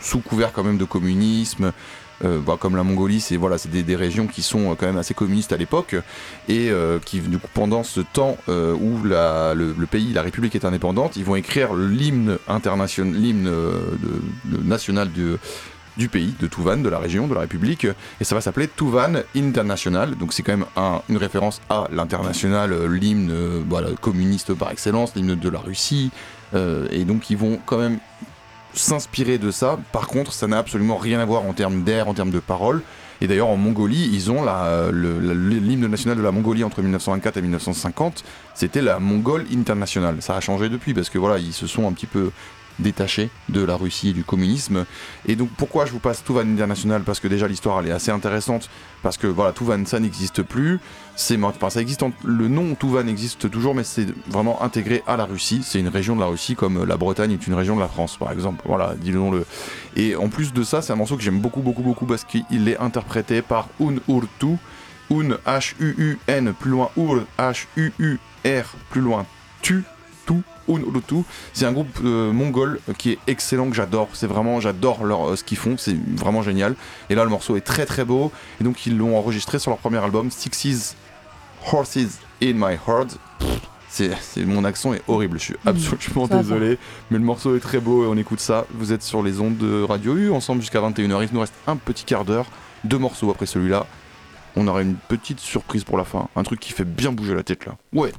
sous 0.00 0.20
couvert 0.20 0.52
quand 0.52 0.64
même 0.64 0.78
de 0.78 0.84
communisme. 0.84 1.72
Euh, 2.24 2.40
bah, 2.40 2.56
comme 2.58 2.76
la 2.76 2.84
Mongolie, 2.84 3.20
c'est 3.20 3.36
voilà, 3.36 3.56
des, 3.68 3.96
régions 3.96 4.26
qui 4.26 4.42
sont 4.42 4.70
euh, 4.70 4.74
quand 4.74 4.86
même 4.86 4.96
assez 4.96 5.14
communistes 5.14 5.52
à 5.52 5.56
l'époque 5.56 5.96
et 6.48 6.70
euh, 6.70 6.98
qui 7.04 7.20
du 7.20 7.38
coup 7.38 7.48
pendant 7.52 7.82
ce 7.82 8.00
temps 8.00 8.36
où 8.48 9.04
la, 9.04 9.54
le, 9.54 9.74
pays, 9.86 10.12
la 10.12 10.22
République 10.22 10.54
est 10.54 10.64
indépendante, 10.64 11.16
ils 11.16 11.24
vont 11.24 11.36
écrire 11.36 11.74
l'hymne 11.74 12.38
international, 12.48 13.14
l'hymne 13.14 13.50
national 14.64 15.10
du, 15.10 16.08
pays, 16.08 16.34
de 16.40 16.46
Touvan, 16.46 16.78
de 16.78 16.88
la 16.88 16.98
région, 16.98 17.26
de 17.26 17.34
la 17.34 17.40
République, 17.40 17.86
et 18.20 18.24
ça 18.24 18.34
va 18.34 18.40
s'appeler 18.40 18.68
Touvan 18.68 19.14
International. 19.36 20.16
Donc 20.16 20.32
c'est 20.32 20.42
quand 20.42 20.56
même 20.56 20.66
un- 20.76 21.02
une 21.08 21.16
référence 21.16 21.60
à 21.68 21.86
l'international, 21.92 22.86
l'hymne 22.86 23.32
communiste 24.00 24.54
par 24.54 24.70
excellence, 24.70 25.14
l'hymne 25.14 25.34
de 25.34 25.48
la 25.48 25.58
Russie, 25.58 26.10
et 26.54 27.04
donc 27.04 27.30
ils 27.30 27.36
vont 27.36 27.58
quand 27.64 27.78
même 27.78 27.98
s'inspirer 28.74 29.38
de 29.38 29.50
ça. 29.50 29.78
Par 29.92 30.06
contre, 30.06 30.32
ça 30.32 30.46
n'a 30.46 30.58
absolument 30.58 30.96
rien 30.96 31.20
à 31.20 31.24
voir 31.24 31.44
en 31.44 31.52
termes 31.52 31.82
d'air, 31.82 32.08
en 32.08 32.14
termes 32.14 32.30
de 32.30 32.40
paroles. 32.40 32.82
Et 33.20 33.28
d'ailleurs, 33.28 33.48
en 33.48 33.56
Mongolie, 33.56 34.10
ils 34.12 34.32
ont 34.32 34.44
l'hymne 34.92 35.86
national 35.86 36.16
de 36.16 36.22
la 36.22 36.32
Mongolie 36.32 36.64
entre 36.64 36.82
1924 36.82 37.36
et 37.36 37.42
1950. 37.42 38.24
C'était 38.54 38.82
la 38.82 38.98
Mongole 38.98 39.46
International. 39.54 40.16
Ça 40.20 40.36
a 40.36 40.40
changé 40.40 40.68
depuis 40.68 40.92
parce 40.92 41.08
que 41.08 41.18
voilà, 41.18 41.38
ils 41.38 41.52
se 41.52 41.68
sont 41.68 41.86
un 41.86 41.92
petit 41.92 42.06
peu 42.06 42.32
détachés 42.78 43.30
de 43.48 43.62
la 43.64 43.76
Russie 43.76 44.10
et 44.10 44.12
du 44.12 44.24
communisme. 44.24 44.84
Et 45.26 45.36
donc, 45.36 45.50
pourquoi 45.56 45.86
je 45.86 45.92
vous 45.92 45.98
passe 45.98 46.22
Touvan 46.24 46.40
International? 46.40 47.02
Parce 47.02 47.20
que 47.20 47.28
déjà, 47.28 47.46
l'histoire, 47.48 47.80
elle 47.80 47.88
est 47.88 47.92
assez 47.92 48.10
intéressante. 48.10 48.68
Parce 49.02 49.16
que 49.16 49.26
voilà, 49.26 49.52
Touvan, 49.52 49.84
ça 49.84 49.98
n'existe 50.00 50.42
plus. 50.42 50.78
C'est 51.16 51.36
mort- 51.36 51.52
enfin, 51.56 51.70
ça 51.70 51.80
existe 51.80 52.02
le 52.24 52.48
nom 52.48 52.74
Touvan 52.74 53.06
existe 53.06 53.50
toujours, 53.50 53.74
mais 53.74 53.84
c'est 53.84 54.06
vraiment 54.28 54.62
intégré 54.62 55.02
à 55.06 55.16
la 55.16 55.24
Russie. 55.24 55.62
C'est 55.64 55.80
une 55.80 55.88
région 55.88 56.14
de 56.14 56.20
la 56.20 56.26
Russie, 56.26 56.54
comme 56.54 56.84
la 56.84 56.96
Bretagne 56.96 57.32
est 57.32 57.46
une 57.46 57.54
région 57.54 57.74
de 57.76 57.80
la 57.80 57.88
France, 57.88 58.16
par 58.16 58.30
exemple. 58.32 58.62
Voilà, 58.66 58.94
disons-le. 58.96 59.44
Et 59.96 60.16
en 60.16 60.28
plus 60.28 60.52
de 60.52 60.62
ça, 60.62 60.82
c'est 60.82 60.92
un 60.92 60.96
morceau 60.96 61.16
que 61.16 61.22
j'aime 61.22 61.40
beaucoup, 61.40 61.60
beaucoup, 61.60 61.82
beaucoup 61.82 62.06
parce 62.06 62.24
qu'il 62.24 62.68
est 62.68 62.78
interprété 62.78 63.42
par 63.42 63.68
Un 63.80 63.96
Urtu. 64.08 64.56
Un 65.10 65.36
H-U-U-N, 65.46 66.54
plus 66.58 66.70
loin 66.70 66.88
Ur, 66.96 67.24
H-U-U-R, 67.38 68.64
plus 68.90 69.00
loin 69.00 69.26
Tu, 69.60 69.84
C'est 71.52 71.66
un 71.66 71.72
groupe 71.72 71.98
euh, 72.04 72.32
mongol 72.32 72.80
qui 72.98 73.10
est 73.12 73.18
excellent, 73.26 73.68
que 73.68 73.74
j'adore. 73.76 74.08
C'est 74.12 74.26
vraiment, 74.26 74.60
j'adore 74.60 75.04
leur, 75.04 75.30
euh, 75.30 75.36
ce 75.36 75.44
qu'ils 75.44 75.58
font, 75.58 75.76
c'est 75.78 75.96
vraiment 76.16 76.42
génial. 76.42 76.74
Et 77.10 77.14
là, 77.14 77.24
le 77.24 77.30
morceau 77.30 77.56
est 77.56 77.60
très 77.62 77.86
très 77.86 78.04
beau. 78.04 78.30
Et 78.60 78.64
donc, 78.64 78.86
ils 78.86 78.96
l'ont 78.96 79.16
enregistré 79.18 79.58
sur 79.58 79.70
leur 79.70 79.78
premier 79.78 79.98
album, 79.98 80.30
Sixes 80.30 80.94
Horses 81.72 81.96
in 82.42 82.52
My 82.54 82.76
Heart. 82.86 83.18
C'est, 83.88 84.10
c'est- 84.22 84.44
mon 84.46 84.64
accent 84.64 84.94
est 84.94 85.02
horrible, 85.06 85.38
je 85.38 85.44
suis 85.44 85.54
absolument 85.66 86.26
ça 86.26 86.36
va. 86.36 86.42
désolé, 86.42 86.78
mais 87.10 87.18
le 87.18 87.24
morceau 87.24 87.54
est 87.56 87.60
très 87.60 87.78
beau 87.78 88.04
et 88.04 88.06
on 88.06 88.16
écoute 88.16 88.40
ça. 88.40 88.64
Vous 88.72 88.92
êtes 88.92 89.02
sur 89.02 89.22
les 89.22 89.38
ondes 89.40 89.58
de 89.58 89.82
Radio 89.82 90.16
U 90.16 90.30
ensemble 90.32 90.62
jusqu'à 90.62 90.80
21h. 90.80 91.22
Il 91.22 91.28
nous 91.34 91.40
reste 91.40 91.52
un 91.66 91.76
petit 91.76 92.04
quart 92.04 92.24
d'heure, 92.24 92.46
deux 92.84 92.96
morceaux 92.98 93.30
après 93.30 93.44
celui-là. 93.46 93.86
On 94.56 94.66
aura 94.66 94.80
une 94.82 94.94
petite 94.94 95.40
surprise 95.40 95.84
pour 95.84 95.98
la 95.98 96.04
fin, 96.04 96.28
un 96.36 96.42
truc 96.42 96.58
qui 96.60 96.72
fait 96.72 96.84
bien 96.86 97.12
bouger 97.12 97.34
la 97.34 97.42
tête 97.42 97.66
là. 97.66 97.72
Ouais. 97.92 98.12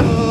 Oh. 0.00 0.27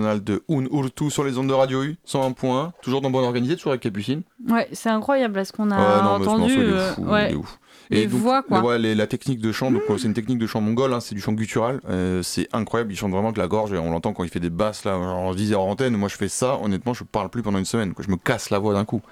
International 0.00 0.22
de 0.24 0.42
Un 0.48 0.64
Urtu 0.72 1.10
sur 1.10 1.24
les 1.24 1.38
ondes 1.38 1.48
de 1.48 1.52
Radio 1.52 1.82
U, 1.82 1.96
101.1, 2.06 2.72
toujours 2.82 3.00
dans 3.00 3.10
Bonne 3.10 3.24
Organisée, 3.24 3.56
toujours 3.56 3.72
avec 3.72 3.82
Capucine. 3.82 4.22
Ouais, 4.48 4.68
c'est 4.72 4.88
incroyable 4.90 5.36
là, 5.36 5.44
ce 5.44 5.52
qu'on 5.52 5.70
a 5.70 5.76
Ouais, 5.78 6.02
non, 6.02 6.18
mais 6.18 6.24
ce 6.24 6.30
entendu. 6.30 6.56
morceau, 6.56 6.62
il 6.62 6.74
est 6.74 6.94
fou, 6.94 7.02
ouais. 7.12 7.28
il 7.28 7.32
est 7.32 7.36
ouf. 7.36 7.58
Les 7.90 8.06
donc, 8.06 8.20
voix, 8.20 8.42
quoi. 8.42 8.62
ouais, 8.62 8.78
les- 8.78 8.94
la 8.94 9.06
technique 9.06 9.40
de 9.40 9.52
chant, 9.52 9.70
donc 9.70 9.82
euh, 9.90 9.98
c'est 9.98 10.06
une 10.08 10.14
technique 10.14 10.38
de 10.38 10.46
chant 10.46 10.60
mongole, 10.60 10.92
hein, 10.94 11.00
c'est 11.00 11.14
du 11.14 11.20
chant 11.20 11.32
guttural, 11.32 11.80
euh, 11.88 12.22
c'est 12.22 12.48
incroyable, 12.52 12.92
il 12.92 12.96
chante 12.96 13.10
vraiment 13.12 13.28
avec 13.28 13.36
la 13.38 13.46
gorge, 13.46 13.72
et 13.72 13.78
on 13.78 13.90
l'entend 13.90 14.12
quand 14.14 14.24
il 14.24 14.30
fait 14.30 14.40
des 14.40 14.50
basses, 14.50 14.84
là, 14.84 14.96
en 14.96 15.30
visée 15.32 15.54
en 15.54 15.64
antenne, 15.68 15.94
moi 15.96 16.08
je 16.08 16.16
fais 16.16 16.28
ça, 16.28 16.58
honnêtement, 16.62 16.94
je 16.94 17.04
parle 17.04 17.28
plus 17.28 17.42
pendant 17.42 17.58
une 17.58 17.64
semaine, 17.66 17.92
quoi, 17.92 18.04
je 18.06 18.10
me 18.10 18.16
casse 18.16 18.50
la 18.50 18.58
voix 18.58 18.72
d'un 18.74 18.84
coup. 18.84 19.02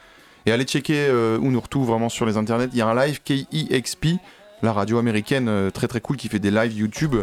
Et 0.47 0.53
allez 0.53 0.64
checker 0.64 1.07
euh, 1.09 1.39
Unurtu 1.41 1.78
vraiment 1.85 2.09
sur 2.09 2.24
les 2.26 2.37
internets, 2.37 2.68
il 2.72 2.78
y 2.78 2.83
a 2.83 2.89
un 2.89 2.95
live 2.95 3.20
KEXP, 3.22 4.07
la 4.62 4.72
radio 4.72 4.99
américaine 4.99 5.49
euh, 5.49 5.70
très 5.70 5.87
très 5.87 6.01
cool 6.01 6.16
qui 6.16 6.28
fait 6.28 6.39
des 6.39 6.51
lives 6.51 6.72
YouTube, 6.72 7.14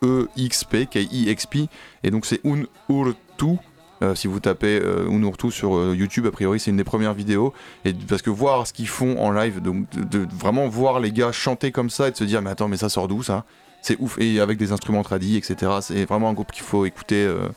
K-E-X-P, 0.00 0.86
K-I-X-P, 0.86 1.68
et 2.02 2.10
donc 2.10 2.26
c'est 2.26 2.40
Unurtu, 2.44 3.58
euh, 4.02 4.14
si 4.14 4.26
vous 4.26 4.40
tapez 4.40 4.80
euh, 4.82 5.08
Unurtu 5.08 5.50
sur 5.50 5.76
euh, 5.76 5.94
YouTube, 5.96 6.26
a 6.26 6.30
priori 6.30 6.60
c'est 6.60 6.70
une 6.70 6.76
des 6.76 6.84
premières 6.84 7.14
vidéos, 7.14 7.54
et 7.84 7.92
parce 7.92 8.22
que 8.22 8.30
voir 8.30 8.66
ce 8.66 8.72
qu'ils 8.72 8.88
font 8.88 9.18
en 9.18 9.30
live, 9.30 9.60
donc 9.60 9.88
de, 9.90 10.26
vraiment 10.32 10.68
voir 10.68 11.00
les 11.00 11.12
gars 11.12 11.32
chanter 11.32 11.72
comme 11.72 11.90
ça 11.90 12.08
et 12.08 12.10
de 12.10 12.16
se 12.16 12.24
dire 12.24 12.42
mais 12.42 12.50
attends 12.50 12.68
mais 12.68 12.76
ça 12.76 12.88
sort 12.88 13.08
d'où 13.08 13.22
ça? 13.22 13.44
C'est 13.82 13.96
ouf 14.00 14.18
et 14.18 14.40
avec 14.40 14.58
des 14.58 14.72
instruments 14.72 15.02
tradis 15.02 15.36
etc. 15.36 15.72
C'est 15.82 16.04
vraiment 16.06 16.30
un 16.30 16.32
groupe 16.32 16.52
qu'il 16.52 16.64
faut 16.64 16.86
écouter 16.86 17.22
euh, 17.24 17.48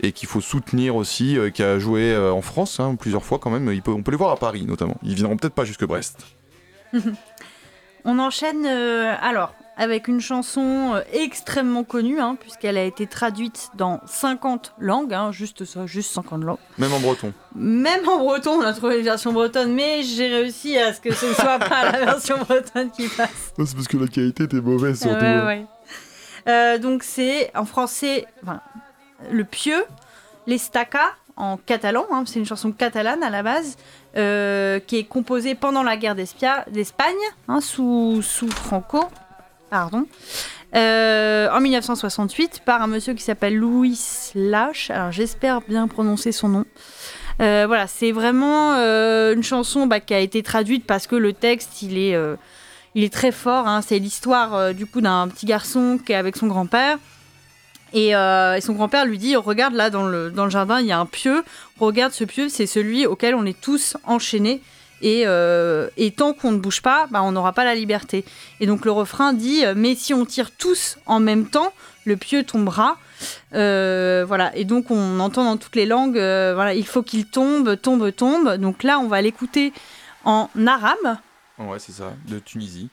et 0.00 0.12
qu'il 0.12 0.28
faut 0.28 0.40
soutenir 0.40 0.96
aussi, 0.96 1.38
qui 1.54 1.62
a 1.62 1.78
joué 1.78 2.14
en 2.16 2.42
France 2.42 2.80
hein, 2.80 2.96
plusieurs 2.96 3.24
fois 3.24 3.38
quand 3.38 3.50
même. 3.50 3.80
On 3.86 4.02
peut 4.02 4.10
les 4.10 4.16
voir 4.16 4.30
à 4.30 4.36
Paris 4.36 4.64
notamment. 4.66 4.96
Ils 5.02 5.14
viendront 5.14 5.36
peut-être 5.38 5.54
pas 5.54 5.64
jusque 5.64 5.86
Brest. 5.86 6.26
On 8.04 8.18
enchaîne 8.18 8.66
alors 8.66 9.54
avec 9.76 10.08
une 10.08 10.20
chanson 10.20 10.94
euh, 10.94 11.02
extrêmement 11.12 11.84
connue, 11.84 12.18
hein, 12.18 12.36
puisqu'elle 12.40 12.78
a 12.78 12.84
été 12.84 13.06
traduite 13.06 13.70
dans 13.74 14.00
50 14.06 14.74
langues, 14.78 15.12
hein, 15.12 15.32
juste 15.32 15.64
ça, 15.64 15.86
juste 15.86 16.12
50 16.12 16.44
langues. 16.44 16.58
Même 16.78 16.92
en 16.92 17.00
breton. 17.00 17.32
Même 17.54 18.08
en 18.08 18.18
breton, 18.18 18.52
on 18.52 18.62
a 18.62 18.72
trouvé 18.72 18.98
une 18.98 19.04
version 19.04 19.32
bretonne, 19.32 19.74
mais 19.74 20.02
j'ai 20.02 20.28
réussi 20.28 20.78
à 20.78 20.94
ce 20.94 21.00
que 21.00 21.12
ce 21.12 21.26
ne 21.26 21.34
soit 21.34 21.58
pas 21.60 21.90
la 21.90 22.04
version 22.04 22.38
bretonne 22.38 22.90
qui 22.90 23.08
passe. 23.08 23.52
C'est 23.56 23.74
parce 23.74 23.88
que 23.88 23.98
la 23.98 24.06
qualité 24.06 24.44
était 24.44 24.60
mauvaise 24.60 25.04
Ouais, 25.04 25.12
ouais. 25.12 25.66
Euh, 26.48 26.78
donc 26.78 27.02
c'est 27.02 27.50
en 27.54 27.64
français, 27.64 28.24
enfin, 28.42 28.60
le 29.30 29.44
pieux, 29.44 29.84
l'estaca 30.46 31.14
en 31.36 31.58
catalan, 31.58 32.06
hein, 32.10 32.24
c'est 32.26 32.38
une 32.38 32.46
chanson 32.46 32.72
catalane 32.72 33.22
à 33.22 33.30
la 33.30 33.42
base, 33.42 33.76
euh, 34.16 34.80
qui 34.80 34.96
est 34.96 35.04
composée 35.04 35.54
pendant 35.54 35.82
la 35.82 35.96
guerre 35.96 36.14
d'Espagne, 36.14 37.14
sous, 37.60 38.22
sous 38.22 38.48
Franco, 38.48 39.04
pardon, 39.70 40.06
euh, 40.74 41.48
en 41.50 41.60
1968 41.60 42.62
par 42.64 42.82
un 42.82 42.86
monsieur 42.86 43.14
qui 43.14 43.22
s'appelle 43.22 43.56
Louis 43.56 43.98
Lache. 44.34 44.90
Alors 44.90 45.12
j'espère 45.12 45.60
bien 45.62 45.88
prononcer 45.88 46.32
son 46.32 46.48
nom. 46.48 46.64
Euh, 47.40 47.64
voilà, 47.66 47.86
c'est 47.86 48.12
vraiment 48.12 48.74
euh, 48.74 49.34
une 49.34 49.42
chanson 49.42 49.86
bah, 49.86 50.00
qui 50.00 50.14
a 50.14 50.20
été 50.20 50.42
traduite 50.42 50.86
parce 50.86 51.06
que 51.06 51.16
le 51.16 51.32
texte, 51.32 51.82
il 51.82 51.98
est, 51.98 52.16
il 52.94 53.04
est 53.04 53.12
très 53.12 53.32
fort. 53.32 53.66
hein. 53.68 53.82
C'est 53.82 53.98
l'histoire 53.98 54.74
du 54.74 54.86
coup 54.86 55.00
d'un 55.00 55.28
petit 55.28 55.46
garçon 55.46 55.98
qui 56.04 56.12
est 56.12 56.16
avec 56.16 56.36
son 56.36 56.46
grand-père. 56.46 56.98
Et, 57.92 58.08
et 58.10 58.60
son 58.60 58.72
grand-père 58.72 59.06
lui 59.06 59.18
dit 59.18 59.36
Regarde 59.36 59.74
là 59.74 59.90
dans 59.90 60.06
le, 60.06 60.30
dans 60.30 60.44
le 60.44 60.50
jardin, 60.50 60.80
il 60.80 60.86
y 60.86 60.92
a 60.92 60.98
un 60.98 61.06
pieu. 61.06 61.44
Regarde 61.78 62.12
ce 62.12 62.24
pieu, 62.24 62.48
c'est 62.48 62.66
celui 62.66 63.06
auquel 63.06 63.34
on 63.34 63.44
est 63.44 63.58
tous 63.60 63.96
enchaînés. 64.04 64.60
Et, 65.02 65.24
euh, 65.26 65.88
et 65.96 66.10
tant 66.10 66.32
qu'on 66.32 66.52
ne 66.52 66.58
bouge 66.58 66.80
pas, 66.80 67.06
bah, 67.10 67.22
on 67.22 67.32
n'aura 67.32 67.52
pas 67.52 67.64
la 67.64 67.74
liberté. 67.74 68.24
Et 68.60 68.66
donc 68.66 68.84
le 68.84 68.90
refrain 68.90 69.32
dit 69.32 69.64
euh, 69.64 69.74
Mais 69.76 69.94
si 69.94 70.14
on 70.14 70.24
tire 70.24 70.50
tous 70.50 70.98
en 71.06 71.20
même 71.20 71.46
temps, 71.46 71.72
le 72.04 72.16
pieu 72.16 72.44
tombera. 72.44 72.98
Euh, 73.54 74.24
voilà. 74.26 74.56
Et 74.56 74.64
donc 74.64 74.90
on 74.90 75.20
entend 75.20 75.44
dans 75.44 75.56
toutes 75.56 75.76
les 75.76 75.86
langues 75.86 76.18
euh, 76.18 76.52
voilà, 76.54 76.74
Il 76.74 76.86
faut 76.86 77.02
qu'il 77.02 77.26
tombe, 77.26 77.78
tombe, 77.80 78.14
tombe. 78.14 78.56
Donc 78.56 78.82
là, 78.82 78.98
on 78.98 79.08
va 79.08 79.20
l'écouter 79.20 79.72
en 80.24 80.48
arabe. 80.66 81.18
Ouais, 81.58 81.78
c'est 81.78 81.92
ça, 81.92 82.14
de 82.28 82.38
Tunisie. 82.38 82.88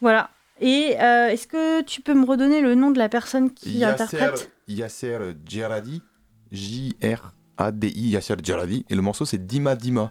Voilà. 0.00 0.30
Et 0.60 0.96
est-ce 0.98 1.46
que 1.46 1.82
tu 1.82 2.00
peux 2.00 2.14
me 2.14 2.26
redonner 2.26 2.60
le 2.60 2.74
nom 2.74 2.90
de 2.90 2.98
la 2.98 3.08
personne 3.08 3.52
qui 3.52 3.78
Yasser, 3.78 4.02
interprète? 4.02 4.50
Yasser 4.66 5.18
Djeradi, 5.46 6.02
J-R-A-D-I, 6.50 8.08
Yasser 8.10 8.34
Djeradi, 8.42 8.84
et 8.88 8.96
le 8.96 9.02
morceau 9.02 9.24
c'est 9.24 9.46
Dima 9.46 9.76
Dima. 9.76 10.10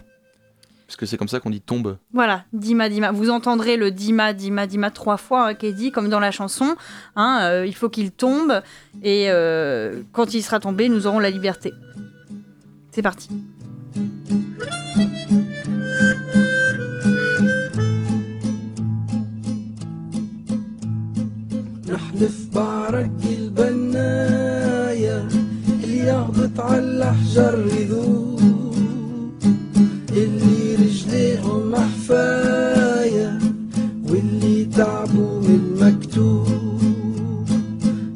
Parce 0.87 0.95
que 0.95 1.05
c'est 1.05 1.17
comme 1.17 1.27
ça 1.27 1.41
qu'on 1.41 1.49
dit 1.49 1.59
tombe. 1.59 1.97
Voilà, 2.13 2.45
Dima 2.53 2.87
Dima. 2.87 3.11
Vous 3.11 3.29
entendrez 3.29 3.75
le 3.75 3.91
Dima 3.91 4.31
Dima 4.31 4.67
Dima 4.67 4.89
trois 4.89 5.17
fois 5.17 5.47
hein, 5.47 5.53
qui 5.53 5.65
est 5.65 5.73
dit 5.73 5.91
comme 5.91 6.07
dans 6.07 6.21
la 6.21 6.31
chanson. 6.31 6.77
Hein, 7.17 7.39
euh, 7.41 7.65
il 7.65 7.75
faut 7.75 7.89
qu'il 7.89 8.11
tombe 8.11 8.61
et 9.03 9.25
euh, 9.29 10.01
quand 10.13 10.33
il 10.33 10.41
sera 10.41 10.61
tombé, 10.61 10.87
nous 10.87 11.05
aurons 11.05 11.19
la 11.19 11.29
liberté. 11.29 11.73
C'est 12.91 13.01
parti. 13.01 13.29
محفاية 32.07 33.39
واللي 34.09 34.65
تعبوا 34.65 35.39
من 35.41 35.55
المكتوب 35.55 37.49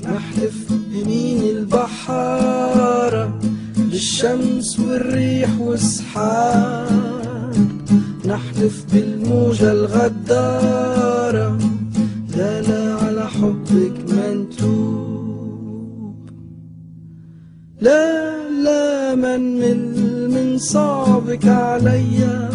نحلف 0.04 0.74
بمين 0.92 1.58
البحارة 1.58 3.40
بالشمس 3.78 4.80
والريح 4.80 5.60
والسحاب. 5.60 6.88
نحلف 8.26 8.86
بالموجة 8.94 9.72
الغدارة 9.72 11.58
لا 12.38 12.62
لا 12.62 12.96
على 12.96 13.28
حبك 13.28 13.94
منتوب. 14.10 15.52
لا 17.82 18.38
لا 18.50 19.16
من 19.16 19.60
من 19.60 19.80
من 20.34 20.58
صعبك 20.58 21.48
عليا 21.48 22.51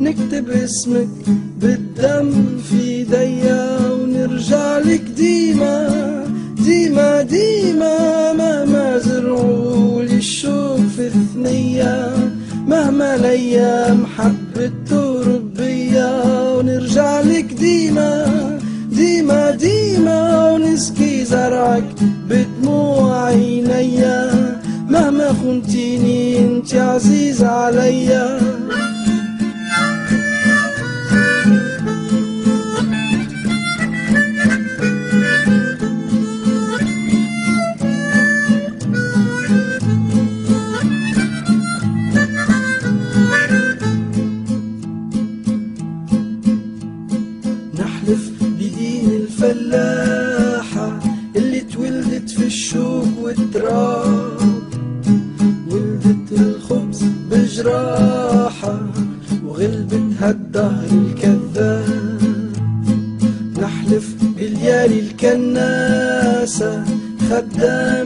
نكتب 0.00 0.50
اسمك 0.50 1.08
بالدم 1.60 2.58
في 2.70 2.80
ايديا 2.80 3.78
ونرجع 3.90 4.78
لك 4.78 5.02
ديما 5.16 5.88
ديما 6.64 7.22
ديما. 7.22 8.32
مهما 8.32 8.98
زرعوا 8.98 10.02
لي 10.02 10.16
الشوق 10.16 10.80
في 10.96 11.10
ثنية 11.34 12.12
مهما 12.66 13.14
الأيام 13.14 14.06
حبت 14.06 14.72
تهرب 14.90 15.60
ونرجع 16.58 17.20
لك 17.20 17.52
ديما 17.52 18.26
ديما 18.90 19.50
ديما. 19.50 20.50
ونسقي 20.52 21.24
زرعك 21.24 21.94
بدموع 22.28 23.24
عينيا 23.24 24.18
مهما 24.88 25.32
خنتيني 25.32 26.38
انت 26.38 26.74
عزيزة 26.74 27.46
عليا. 27.46 28.53
الفلاحة 49.74 50.98
اللي 51.36 51.60
اتولدت 51.60 52.30
في 52.30 52.46
الشوك 52.46 53.08
والتراب 53.22 54.38
ولدت 55.70 56.32
الخبز 56.32 57.04
بجراحة 57.30 58.80
وغلبتها 59.44 60.30
الدهر 60.30 60.88
الكذاب. 60.92 62.54
نحلف 63.62 64.14
باليالي 64.36 65.00
الكناسة 65.00 66.84
خدام 67.30 68.03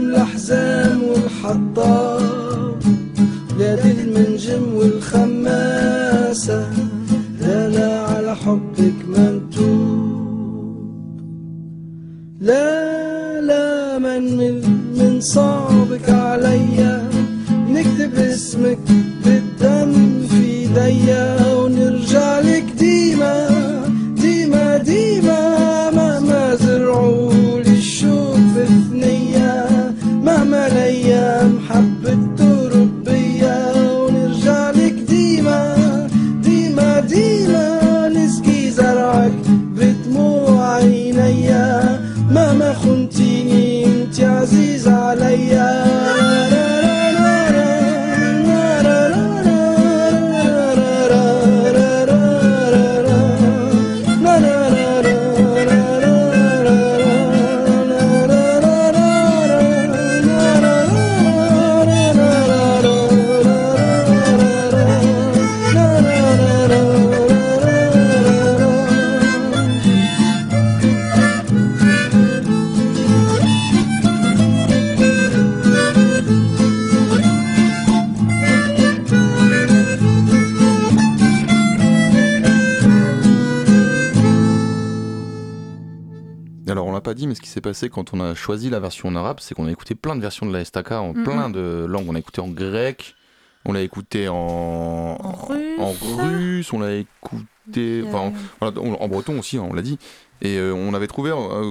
passé 87.79 87.89
quand 87.91 88.13
on 88.13 88.21
a 88.21 88.35
choisi 88.35 88.71
la 88.71 88.81
version 88.81 89.09
en 89.09 89.17
arabe, 89.17 89.39
c'est 89.41 89.55
qu'on 89.55 89.67
a 89.67 89.71
écouté 89.71 89.95
plein 89.95 90.17
de 90.17 90.21
versions 90.21 90.47
de 90.47 90.53
la 90.53 90.61
Estaka 90.61 91.01
en 91.01 91.15
Mhm. 91.15 91.23
plein 91.25 91.51
de 91.51 91.87
langues. 91.89 92.07
On 92.09 92.15
a 92.15 92.19
écouté 92.19 92.41
en 92.41 92.49
grec, 92.49 93.15
on 93.65 93.73
l'a 93.73 93.83
écouté 93.83 94.29
en, 94.29 94.35
En 94.37 95.33
russe. 95.47 95.79
en 95.79 95.93
russe, 95.93 96.73
on 96.73 96.81
l'a 96.81 96.95
écouté 96.97 98.03
enfin, 98.07 98.19
en, 98.19 98.33
voilà, 98.61 98.81
en- 98.81 99.01
en 99.05 99.09
breton 99.09 99.39
aussi, 99.39 99.59
hein, 99.59 99.67
on 99.71 99.75
l'a 99.75 99.83
dit. 99.83 99.99
Et 100.43 100.57
euh, 100.59 100.73
on 100.75 100.93
avait 100.95 101.07
trouvé 101.07 101.31
euh, 101.31 101.71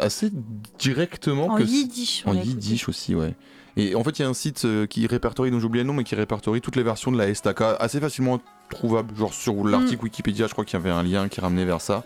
assez 0.00 0.30
directement 0.78 1.46
En 1.46 1.56
que 1.56 1.62
yiddish, 1.62 2.24
en 2.26 2.34
yiddish 2.34 2.88
aussi, 2.88 3.14
ouais. 3.14 3.34
Et 3.76 3.94
en 3.96 4.04
fait, 4.04 4.18
il 4.18 4.22
y 4.22 4.24
a 4.24 4.28
un 4.28 4.34
site 4.34 4.64
euh, 4.64 4.86
qui 4.86 5.04
répertorie, 5.08 5.50
dont 5.50 5.58
j'ai 5.58 5.66
oublié 5.66 5.82
le 5.82 5.88
nom, 5.88 5.94
mais 5.94 6.04
qui 6.04 6.14
répertorie 6.14 6.60
toutes 6.60 6.76
les 6.76 6.84
versions 6.84 7.10
de 7.10 7.18
la 7.18 7.28
Estaka, 7.28 7.72
assez 7.80 7.98
facilement 8.00 8.40
trouvables. 8.70 9.16
Genre 9.16 9.34
sur 9.34 9.64
l'article 9.66 10.02
Mm. 10.02 10.04
Wikipédia, 10.04 10.46
je 10.46 10.52
crois 10.52 10.64
qu'il 10.64 10.78
y 10.78 10.82
avait 10.82 10.90
un 10.92 11.02
lien 11.02 11.28
qui 11.28 11.40
ramenait 11.40 11.64
vers 11.64 11.80
ça. 11.80 12.04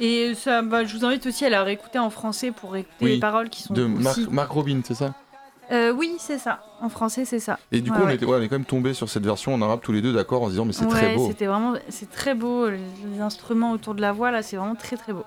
Et 0.00 0.34
ça, 0.34 0.62
bah, 0.62 0.84
je 0.84 0.96
vous 0.96 1.04
invite 1.04 1.26
aussi 1.26 1.44
à 1.44 1.50
la 1.50 1.62
réécouter 1.62 1.98
en 1.98 2.10
français 2.10 2.50
pour 2.50 2.74
écouter 2.76 2.94
Oui, 3.04 3.10
les 3.14 3.20
paroles 3.20 3.50
qui 3.50 3.62
sont 3.62 3.74
de 3.74 3.84
aussi... 3.84 4.26
Marc, 4.30 4.50
Robin, 4.50 4.80
c'est 4.84 4.94
ça? 4.94 5.14
Euh, 5.70 5.92
oui, 5.92 6.16
c'est 6.18 6.38
ça. 6.38 6.60
En 6.80 6.88
français, 6.88 7.24
c'est 7.24 7.38
ça. 7.40 7.58
Et 7.70 7.80
du 7.80 7.90
Ouais, 7.90 7.96
coup, 7.96 8.02
on, 8.02 8.06
ouais. 8.06 8.14
était, 8.16 8.24
ouais, 8.26 8.36
on 8.38 8.42
est 8.42 8.48
quand 8.48 8.56
même 8.56 8.64
tombé 8.64 8.94
sur 8.94 9.08
cette 9.08 9.24
version 9.24 9.54
en 9.54 9.62
arabe 9.62 9.80
tous 9.82 9.92
les 9.92 10.02
deux, 10.02 10.12
d'accord, 10.12 10.42
en 10.42 10.46
se 10.46 10.50
disant, 10.50 10.64
mais 10.64 10.72
c'est 10.72 10.86
très 10.86 11.14
beau. 11.14 11.28
C'était 11.28 11.46
vraiment, 11.46 11.74
c'est 11.88 12.10
très 12.10 12.34
beau. 12.34 12.68
Les, 12.68 12.78
les 13.14 13.20
instruments 13.20 13.72
autour 13.72 13.94
de 13.94 14.00
la 14.00 14.12
voix 14.12 14.30
là, 14.30 14.42
c'est 14.42 14.56
vraiment 14.56 14.74
très 14.74 14.96
très 14.96 15.12
beau. 15.12 15.24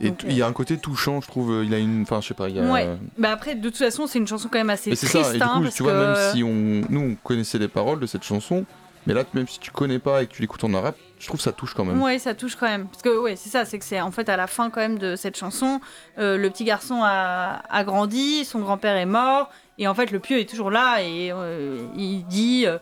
Et 0.00 0.08
Donc, 0.10 0.24
il 0.24 0.32
y 0.36 0.42
a 0.42 0.46
un 0.46 0.52
côté 0.52 0.78
touchant, 0.78 1.20
je 1.20 1.28
trouve. 1.28 1.52
euh, 1.52 1.64
Il 1.64 1.72
a 1.74 1.78
une. 1.78 2.02
Enfin, 2.02 2.20
je 2.20 2.28
sais 2.28 2.34
pas, 2.34 2.48
il 2.48 2.56
y 2.56 2.60
a. 2.60 2.64
Ouais. 2.64 2.88
Bah 3.18 3.30
après, 3.32 3.54
de 3.54 3.68
toute 3.68 3.76
façon, 3.78 4.06
c'est 4.06 4.18
une 4.18 4.26
chanson 4.26 4.48
quand 4.50 4.58
même 4.58 4.70
assez 4.70 4.90
Mais 4.90 4.96
c'est 4.96 5.06
triste. 5.06 5.24
ça, 5.30 5.34
et 5.34 5.38
du 5.38 5.42
hein, 5.44 5.62
coup, 5.62 5.68
tu 5.74 5.82
vois, 5.82 5.92
que- 5.92 5.98
même 5.98 6.32
si 6.34 6.42
on, 6.42 6.82
nous, 6.92 7.00
on 7.12 7.14
connaissait 7.22 7.58
les 7.58 7.68
paroles 7.68 8.00
de 8.00 8.06
cette 8.06 8.24
chanson, 8.24 8.64
mais 9.06 9.14
là, 9.14 9.24
même 9.34 9.48
si 9.48 9.58
tu 9.58 9.70
connais 9.70 9.98
pas 9.98 10.22
et 10.22 10.26
que 10.26 10.32
tu 10.34 10.42
l'écoutes 10.42 10.64
en 10.64 10.74
arabe, 10.74 10.94
je 11.22 11.28
trouve 11.28 11.40
ça 11.40 11.52
touche 11.52 11.72
quand 11.72 11.84
même. 11.84 12.02
Ouais, 12.02 12.18
ça 12.18 12.34
touche 12.34 12.56
quand 12.56 12.66
même. 12.66 12.88
Parce 12.88 13.00
que 13.00 13.16
ouais, 13.16 13.36
c'est 13.36 13.48
ça, 13.48 13.64
c'est 13.64 13.78
que 13.78 13.84
c'est 13.84 14.00
en 14.00 14.10
fait 14.10 14.28
à 14.28 14.36
la 14.36 14.48
fin 14.48 14.70
quand 14.70 14.80
même 14.80 14.98
de 14.98 15.14
cette 15.14 15.36
chanson, 15.36 15.80
euh, 16.18 16.36
le 16.36 16.50
petit 16.50 16.64
garçon 16.64 17.00
a, 17.04 17.62
a 17.70 17.84
grandi, 17.84 18.44
son 18.44 18.58
grand-père 18.58 18.96
est 18.96 19.06
mort, 19.06 19.48
et 19.78 19.86
en 19.86 19.94
fait 19.94 20.10
le 20.10 20.18
pieu 20.18 20.38
est 20.38 20.48
toujours 20.48 20.70
là 20.70 21.00
et 21.00 21.30
euh, 21.32 21.78
il 21.96 22.24
dit 22.26 22.66
euh, 22.66 22.78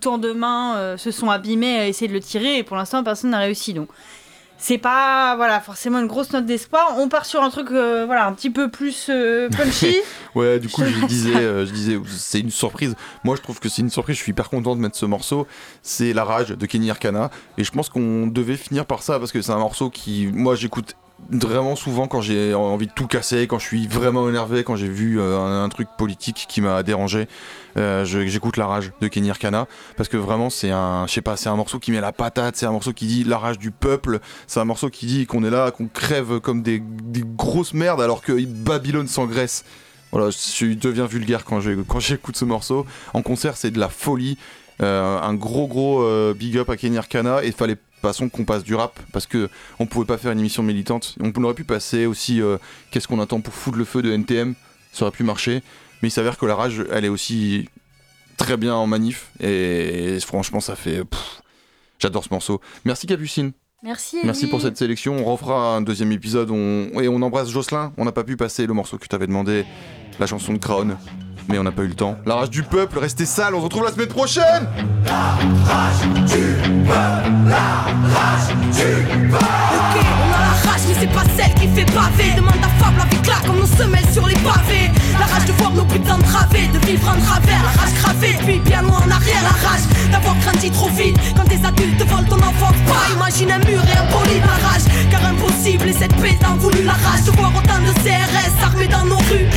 tant 0.00 0.18
de 0.18 0.32
mains 0.32 0.76
euh, 0.76 0.96
se 0.96 1.10
sont 1.10 1.30
abîmées 1.30 1.78
à 1.78 1.86
essayer 1.86 2.08
de 2.08 2.12
le 2.12 2.20
tirer 2.20 2.58
et 2.58 2.62
pour 2.62 2.76
l'instant 2.76 3.02
personne 3.02 3.30
n'a 3.30 3.38
réussi. 3.38 3.74
Donc 3.74 3.88
c'est 4.58 4.78
pas 4.78 5.36
voilà 5.36 5.60
forcément 5.60 5.98
une 5.98 6.06
grosse 6.06 6.32
note 6.32 6.46
d'espoir. 6.46 6.94
On 6.98 7.08
part 7.08 7.26
sur 7.26 7.42
un 7.42 7.50
truc 7.50 7.70
euh, 7.70 8.04
voilà 8.06 8.26
un 8.26 8.32
petit 8.32 8.50
peu 8.50 8.70
plus 8.70 9.08
euh, 9.10 9.48
punchy. 9.50 9.96
Ouais, 10.34 10.58
du 10.58 10.68
coup, 10.68 10.82
Je 10.82 11.06
disais, 11.06 11.36
euh, 11.36 11.64
je 11.64 11.70
disais, 11.70 11.96
c'est 12.08 12.40
une 12.40 12.50
surprise. 12.50 12.96
Moi, 13.22 13.36
je 13.36 13.42
trouve 13.42 13.60
que 13.60 13.68
c'est 13.68 13.82
une 13.82 13.90
surprise. 13.90 14.16
Je 14.16 14.22
suis 14.22 14.30
hyper 14.30 14.50
content 14.50 14.74
de 14.74 14.80
mettre 14.80 14.96
ce 14.96 15.06
morceau. 15.06 15.46
C'est 15.80 16.12
La 16.12 16.24
Rage 16.24 16.48
de 16.48 16.66
Kenny 16.66 16.90
Arcana. 16.90 17.30
Et 17.56 17.62
je 17.62 17.70
pense 17.70 17.88
qu'on 17.88 18.26
devait 18.26 18.56
finir 18.56 18.84
par 18.84 19.04
ça 19.04 19.20
parce 19.20 19.30
que 19.30 19.40
c'est 19.40 19.52
un 19.52 19.58
morceau 19.58 19.90
qui, 19.90 20.28
moi, 20.32 20.56
j'écoute 20.56 20.96
vraiment 21.30 21.76
souvent 21.76 22.06
quand 22.06 22.20
j'ai 22.20 22.54
envie 22.54 22.86
de 22.86 22.92
tout 22.92 23.06
casser, 23.06 23.46
quand 23.46 23.58
je 23.58 23.66
suis 23.66 23.86
vraiment 23.86 24.28
énervé, 24.28 24.64
quand 24.64 24.76
j'ai 24.76 24.88
vu 24.88 25.20
euh, 25.20 25.64
un, 25.64 25.68
truc 25.68 25.88
politique 25.96 26.46
qui 26.48 26.60
m'a 26.60 26.82
dérangé. 26.82 27.28
Euh, 27.76 28.04
j'écoute 28.04 28.56
La 28.56 28.66
Rage 28.66 28.92
de 29.00 29.08
Kenny 29.08 29.30
Arcana 29.30 29.66
parce 29.96 30.08
que 30.08 30.16
vraiment, 30.16 30.50
c'est 30.50 30.70
un, 30.70 31.06
je 31.06 31.12
sais 31.12 31.22
pas, 31.22 31.36
c'est 31.36 31.48
un 31.48 31.56
morceau 31.56 31.78
qui 31.78 31.90
met 31.90 32.00
la 32.00 32.12
patate. 32.12 32.56
C'est 32.56 32.66
un 32.66 32.72
morceau 32.72 32.92
qui 32.92 33.06
dit 33.06 33.24
la 33.24 33.38
rage 33.38 33.58
du 33.58 33.70
peuple. 33.70 34.20
C'est 34.46 34.60
un 34.60 34.64
morceau 34.64 34.90
qui 34.90 35.06
dit 35.06 35.26
qu'on 35.26 35.42
est 35.44 35.50
là, 35.50 35.70
qu'on 35.70 35.88
crève 35.88 36.40
comme 36.40 36.62
des, 36.62 36.82
grosses 37.36 37.74
merdes 37.74 38.00
alors 38.00 38.22
que 38.22 38.44
Babylone 38.44 39.08
s'engraisse. 39.08 39.64
Voilà, 40.12 40.30
je 40.30 40.66
deviens 40.74 41.06
vulgaire 41.06 41.44
quand 41.44 41.60
j'écoute 41.98 42.36
ce 42.36 42.44
morceau. 42.44 42.86
En 43.14 43.22
concert, 43.22 43.56
c'est 43.56 43.72
de 43.72 43.80
la 43.80 43.88
folie. 43.88 44.38
Euh, 44.82 45.20
un 45.20 45.34
gros 45.34 45.66
gros 45.66 46.04
big 46.34 46.58
up 46.58 46.70
à 46.70 46.76
Kenny 46.76 46.98
Arcana 46.98 47.42
et 47.42 47.50
fallait 47.50 47.78
façon 48.08 48.28
qu'on 48.28 48.44
passe 48.44 48.64
du 48.64 48.74
rap 48.74 48.98
parce 49.12 49.26
que 49.26 49.48
on 49.78 49.86
pouvait 49.86 50.06
pas 50.06 50.18
faire 50.18 50.32
une 50.32 50.40
émission 50.40 50.62
militante. 50.62 51.16
On 51.20 51.44
aurait 51.44 51.54
pu 51.54 51.64
passer 51.64 52.06
aussi 52.06 52.40
euh, 52.40 52.58
qu'est-ce 52.90 53.08
qu'on 53.08 53.20
attend 53.20 53.40
pour 53.40 53.54
foutre 53.54 53.78
le 53.78 53.84
feu 53.84 54.02
de 54.02 54.12
NTM, 54.12 54.54
ça 54.92 55.04
aurait 55.04 55.16
pu 55.16 55.24
marcher. 55.24 55.62
Mais 56.02 56.08
il 56.08 56.10
s'avère 56.10 56.38
que 56.38 56.46
la 56.46 56.54
rage, 56.54 56.84
elle 56.92 57.04
est 57.04 57.08
aussi 57.08 57.68
très 58.36 58.56
bien 58.56 58.74
en 58.74 58.86
manif 58.86 59.30
et, 59.40 60.18
franchement 60.20 60.60
ça 60.60 60.76
fait. 60.76 61.02
J'adore 61.98 62.24
ce 62.24 62.30
morceau. 62.30 62.60
Merci 62.84 63.06
Capucine. 63.06 63.52
Merci. 63.82 64.18
Merci 64.24 64.46
pour 64.46 64.62
cette 64.62 64.78
sélection. 64.78 65.16
On 65.18 65.24
refera 65.24 65.76
un 65.76 65.82
deuxième 65.82 66.10
épisode. 66.12 66.50
On... 66.50 67.00
Et 67.00 67.08
on 67.08 67.20
embrasse 67.22 67.50
Jocelyn. 67.50 67.92
On 67.98 68.04
n'a 68.04 68.12
pas 68.12 68.24
pu 68.24 68.36
passer 68.36 68.66
le 68.66 68.72
morceau 68.72 68.96
que 68.96 69.06
tu 69.06 69.14
avais 69.14 69.26
demandé, 69.26 69.66
la 70.18 70.26
chanson 70.26 70.54
de 70.54 70.58
Crown. 70.58 70.96
Mais 71.48 71.58
on 71.58 71.62
n'a 71.62 71.72
pas 71.72 71.82
eu 71.82 71.88
le 71.88 71.94
temps. 71.94 72.16
La 72.26 72.36
rage 72.36 72.50
du 72.50 72.62
peuple, 72.62 72.98
restez 72.98 73.26
sale. 73.26 73.54
On 73.54 73.58
se 73.58 73.64
retrouve 73.64 73.84
la 73.84 73.92
semaine 73.92 74.08
prochaine. 74.08 74.66
Ok, 74.66 76.36
on 80.06 80.32
a 80.32 80.40
la 80.40 80.54
rage, 80.70 80.80
mais 80.88 80.94
c'est 81.00 81.12
pas 81.12 81.24
celle 81.36 81.54
qui 81.54 81.68
fait 81.68 81.84
pavé. 81.92 82.32
Demande 82.36 82.54
à 82.62 82.68
Fable 82.82 83.00
avec 83.00 83.26
là, 83.26 83.34
comme 83.46 83.58
nos 83.58 83.66
semelles 83.66 84.08
sur 84.12 84.26
les 84.26 84.34
pavés. 84.36 84.90
La 85.18 85.26
rage 85.26 85.44
de 85.44 85.52
voir 85.52 85.72
nos 85.72 85.84
buts 85.84 86.00
entravés, 86.10 86.66
de 86.68 86.78
vivre 86.86 87.08
en 87.08 87.20
travers. 87.20 87.62
La 87.62 87.80
rage 87.80 87.94
gravée, 88.02 88.36
puis 88.44 88.58
bien 88.60 88.82
loin 88.82 88.98
en 89.06 89.10
arrière. 89.10 89.42
La 89.42 89.68
rage 89.68 89.82
d'avoir 90.10 90.36
grandi 90.38 90.70
trop 90.70 90.88
vite. 90.88 91.18
Quand 91.36 91.44
des 91.44 91.62
adultes 91.64 92.02
volent 92.08 92.28
ton 92.28 92.38
enfance, 92.38 92.76
pas 92.86 93.12
imagine 93.14 93.50
un 93.50 93.58
mur 93.58 93.82
et 93.84 93.98
un 93.98 94.06
poli. 94.10 94.40
La 94.40 94.68
rage, 94.68 94.84
car 95.10 95.24
impossible, 95.26 95.88
et 95.88 95.92
cette 95.92 96.16
paix 96.16 96.36
t'en 96.40 96.56
voulu. 96.56 96.82
La 96.84 96.92
rage 96.92 97.24
de 97.26 97.32
voir 97.32 97.52
autant 97.54 97.80
de 97.80 97.92
CRS 98.02 98.64
armés 98.64 98.88
dans 98.88 99.04
nos 99.04 99.18
rues. 99.18 99.48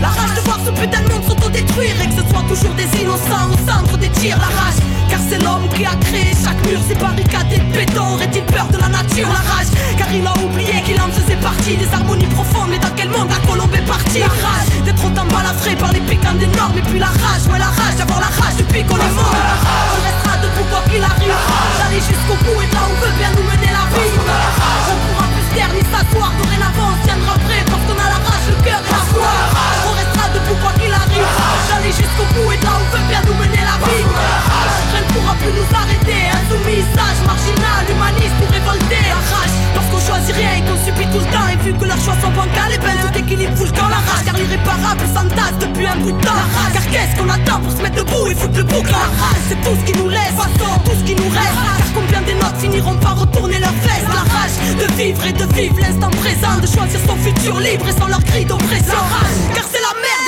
La 0.00 0.08
rage 0.08 0.34
de 0.36 0.40
voir 0.44 0.58
ce 0.64 0.70
putain 0.70 1.00
de 1.00 1.08
monde 1.08 1.24
s'autodétruire 1.24 1.96
et 2.02 2.06
que 2.08 2.20
ce 2.20 2.28
soit 2.28 2.44
toujours 2.48 2.74
des 2.74 2.88
innocents 3.00 3.48
au 3.48 3.56
centre 3.64 3.96
des 3.96 4.10
tirs, 4.10 4.36
la 4.36 4.52
rage. 4.52 4.80
Car 5.08 5.20
c'est 5.28 5.42
l'homme 5.42 5.68
qui 5.74 5.86
a 5.86 5.94
créé 6.04 6.32
chaque 6.36 6.60
mur, 6.68 6.80
ces 6.86 6.94
barricades 6.96 7.52
et 7.52 7.60
béton. 7.72 8.14
Aurait-il 8.14 8.44
peur 8.44 8.66
de 8.68 8.76
la 8.78 8.88
nature, 8.88 9.28
la 9.28 9.40
rage 9.48 9.72
Car 9.96 10.12
il 10.12 10.26
a 10.26 10.34
oublié 10.44 10.82
qu'il 10.84 11.00
en 11.00 11.08
faisait 11.08 11.40
partie 11.40 11.76
des 11.76 11.88
harmonies 11.94 12.28
profondes. 12.36 12.68
Mais 12.70 12.78
dans 12.78 12.92
quel 12.94 13.08
monde 13.08 13.30
la 13.30 13.40
colombe 13.48 13.72
est 13.74 13.88
partie? 13.88 14.20
La 14.20 14.28
rage 14.28 14.68
d'être 14.84 15.04
autant 15.04 15.24
balafré 15.32 15.74
par 15.76 15.92
les 15.92 16.00
piquants 16.00 16.36
des 16.36 16.50
normes. 16.58 16.76
Et 16.76 16.82
puis 16.82 16.98
la 16.98 17.08
rage, 17.08 17.48
ouais, 17.48 17.58
la 17.58 17.72
rage 17.72 17.96
d'avoir 17.96 18.20
la 18.20 18.30
rage 18.36 18.56
depuis 18.58 18.84
qu'on 18.84 19.00
est 19.00 19.16
mort. 19.16 19.32
On 19.32 20.00
restera 20.04 20.36
debout 20.44 20.66
quoi 20.68 20.84
qu'il 20.92 21.00
arrive. 21.00 21.40
D'aller 21.80 22.02
jusqu'au 22.04 22.36
bout 22.44 22.60
et 22.60 22.68
là 22.68 22.84
on 22.84 22.96
veut 23.00 23.14
bien 23.16 23.32
nous 23.32 23.46
mener 23.48 23.72
la 23.72 23.84
vie. 23.96 24.12
On 24.12 24.96
pourra 25.08 25.24
plus 25.32 25.46
taire 25.56 25.72
ni 25.72 25.80
s'asseoir. 25.88 26.30
Dorénavant, 26.36 26.92
on 26.92 26.98
tiendra 27.00 27.34
prêt 27.48 27.64
parce 27.64 27.80
qu'on 27.88 27.96
a 27.96 28.08
la 28.12 28.20
rage, 28.28 28.46
le 28.52 28.58
cœur 28.60 28.80
et 28.84 28.92
la 28.92 29.02
foi. 29.08 29.75
Jusqu'au 31.86 32.26
bout 32.34 32.50
et 32.50 32.58
de 32.58 32.64
là 32.64 32.74
on 32.82 32.86
veut 32.90 33.06
bien 33.06 33.22
nous 33.22 33.38
mener 33.38 33.62
la 33.62 33.78
vie. 33.78 34.02
Rien 34.02 35.02
ne 35.06 35.12
pourra 35.14 35.34
plus 35.38 35.54
nous 35.54 35.70
arrêter. 35.70 36.18
Insoumis, 36.34 36.82
sage, 36.90 37.20
marginal, 37.22 37.86
humaniste 37.86 38.34
ou 38.42 38.46
révolté. 38.50 38.98
La 39.06 39.22
rage, 39.22 39.54
parce 39.70 39.86
qu'on 39.86 40.02
choisit 40.02 40.34
rien 40.34 40.58
et 40.58 40.62
qu'on 40.66 40.78
subit 40.82 41.06
tout 41.14 41.22
le 41.22 41.30
temps. 41.30 41.46
Et 41.46 41.58
vu 41.62 41.70
que 41.78 41.86
leurs 41.86 42.02
choix 42.02 42.18
sont 42.18 42.34
bancals, 42.34 42.74
et 42.74 42.78
ben 42.82 42.98
tout 42.98 43.14
équilibre 43.14 43.54
fout 43.54 43.70
le 43.70 43.74
camp. 43.78 43.86
La 43.86 44.02
rage, 44.02 44.24
car 44.26 44.34
l'irréparable 44.34 45.06
s'entasse 45.14 45.58
depuis 45.62 45.86
un 45.86 45.96
bout 46.02 46.10
de 46.10 46.20
temps. 46.26 46.34
La 46.34 46.50
rage, 46.58 46.74
car 46.74 46.86
qu'est-ce 46.90 47.14
qu'on 47.14 47.30
attend 47.30 47.58
pour 47.62 47.70
se 47.70 47.80
mettre 47.82 48.02
debout 48.02 48.26
et 48.26 48.34
foutre 48.34 48.58
le 48.58 48.64
bouc 48.66 48.86
La 48.90 49.06
rage, 49.06 49.42
c'est 49.46 49.60
tout 49.62 49.76
ce 49.78 49.84
qui 49.86 49.94
nous 49.94 50.10
laisse, 50.10 50.34
façon, 50.34 50.70
tout 50.82 50.96
ce 50.98 51.04
qui 51.06 51.14
nous 51.14 51.30
reste. 51.30 51.60
Car 51.78 51.90
combien 51.94 52.22
des 52.26 52.34
notes 52.34 52.58
finiront 52.58 52.98
par 52.98 53.14
retourner 53.14 53.62
leurs 53.62 53.78
vestes 53.86 54.10
La 54.10 54.26
rage 54.26 54.58
de 54.74 54.86
vivre 54.98 55.22
et 55.22 55.32
de 55.32 55.46
vivre 55.54 55.78
l'instant 55.78 56.10
présent, 56.18 56.58
de 56.58 56.66
choisir 56.66 56.98
son 57.06 57.16
futur 57.16 57.54
libre 57.62 57.86
et 57.86 57.94
sans 57.94 58.10
leur 58.10 58.22
cri 58.26 58.44
d'oppression. 58.44 59.02
Car 59.54 59.64
c'est 59.70 59.80
la 59.86 59.94
merde 60.02 60.26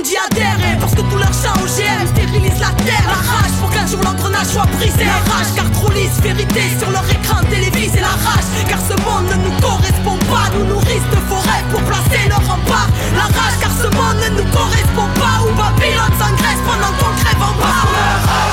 monde 0.00 0.08
y 0.08 0.16
adhère. 0.16 0.78
Parce 0.80 0.94
que 0.94 1.02
tout 1.02 1.16
leur 1.16 1.32
chant 1.32 1.54
OGM 1.60 2.06
stérilise 2.08 2.60
la 2.60 2.72
terre. 2.84 3.04
La 3.06 3.20
rage 3.20 3.52
pour 3.60 3.70
qu'un 3.70 3.86
jour 3.86 4.00
l'engrenage 4.02 4.46
soit 4.46 4.66
brisé. 4.76 5.04
La 5.04 5.20
rage 5.32 5.52
car 5.54 5.70
trop 5.72 5.90
lisse, 5.90 6.20
vérité 6.22 6.62
sur 6.78 6.90
leur 6.90 7.04
écran 7.10 7.40
télévisé. 7.50 8.00
La 8.00 8.16
rage 8.24 8.48
car 8.68 8.80
ce 8.80 8.94
monde 9.04 9.28
ne 9.30 9.36
nous 9.44 9.56
correspond 9.60 10.18
pas. 10.32 10.48
Nous 10.54 10.64
nourrissent 10.64 11.10
de 11.12 11.20
forêts 11.28 11.64
pour 11.70 11.82
placer 11.82 12.28
leur 12.28 12.44
rempart. 12.46 12.88
La 13.14 13.28
rage 13.28 13.56
car 13.60 13.72
ce 13.72 13.88
monde 13.96 14.18
ne 14.24 14.40
nous 14.40 14.48
correspond 14.50 15.08
pas. 15.20 15.44
Où 15.44 15.52
Babylone 15.54 16.14
s'engraisse 16.18 16.62
pendant 16.64 16.92
qu'on 16.98 17.12
crève 17.20 17.42
en 17.42 17.54
bas. 17.60 17.84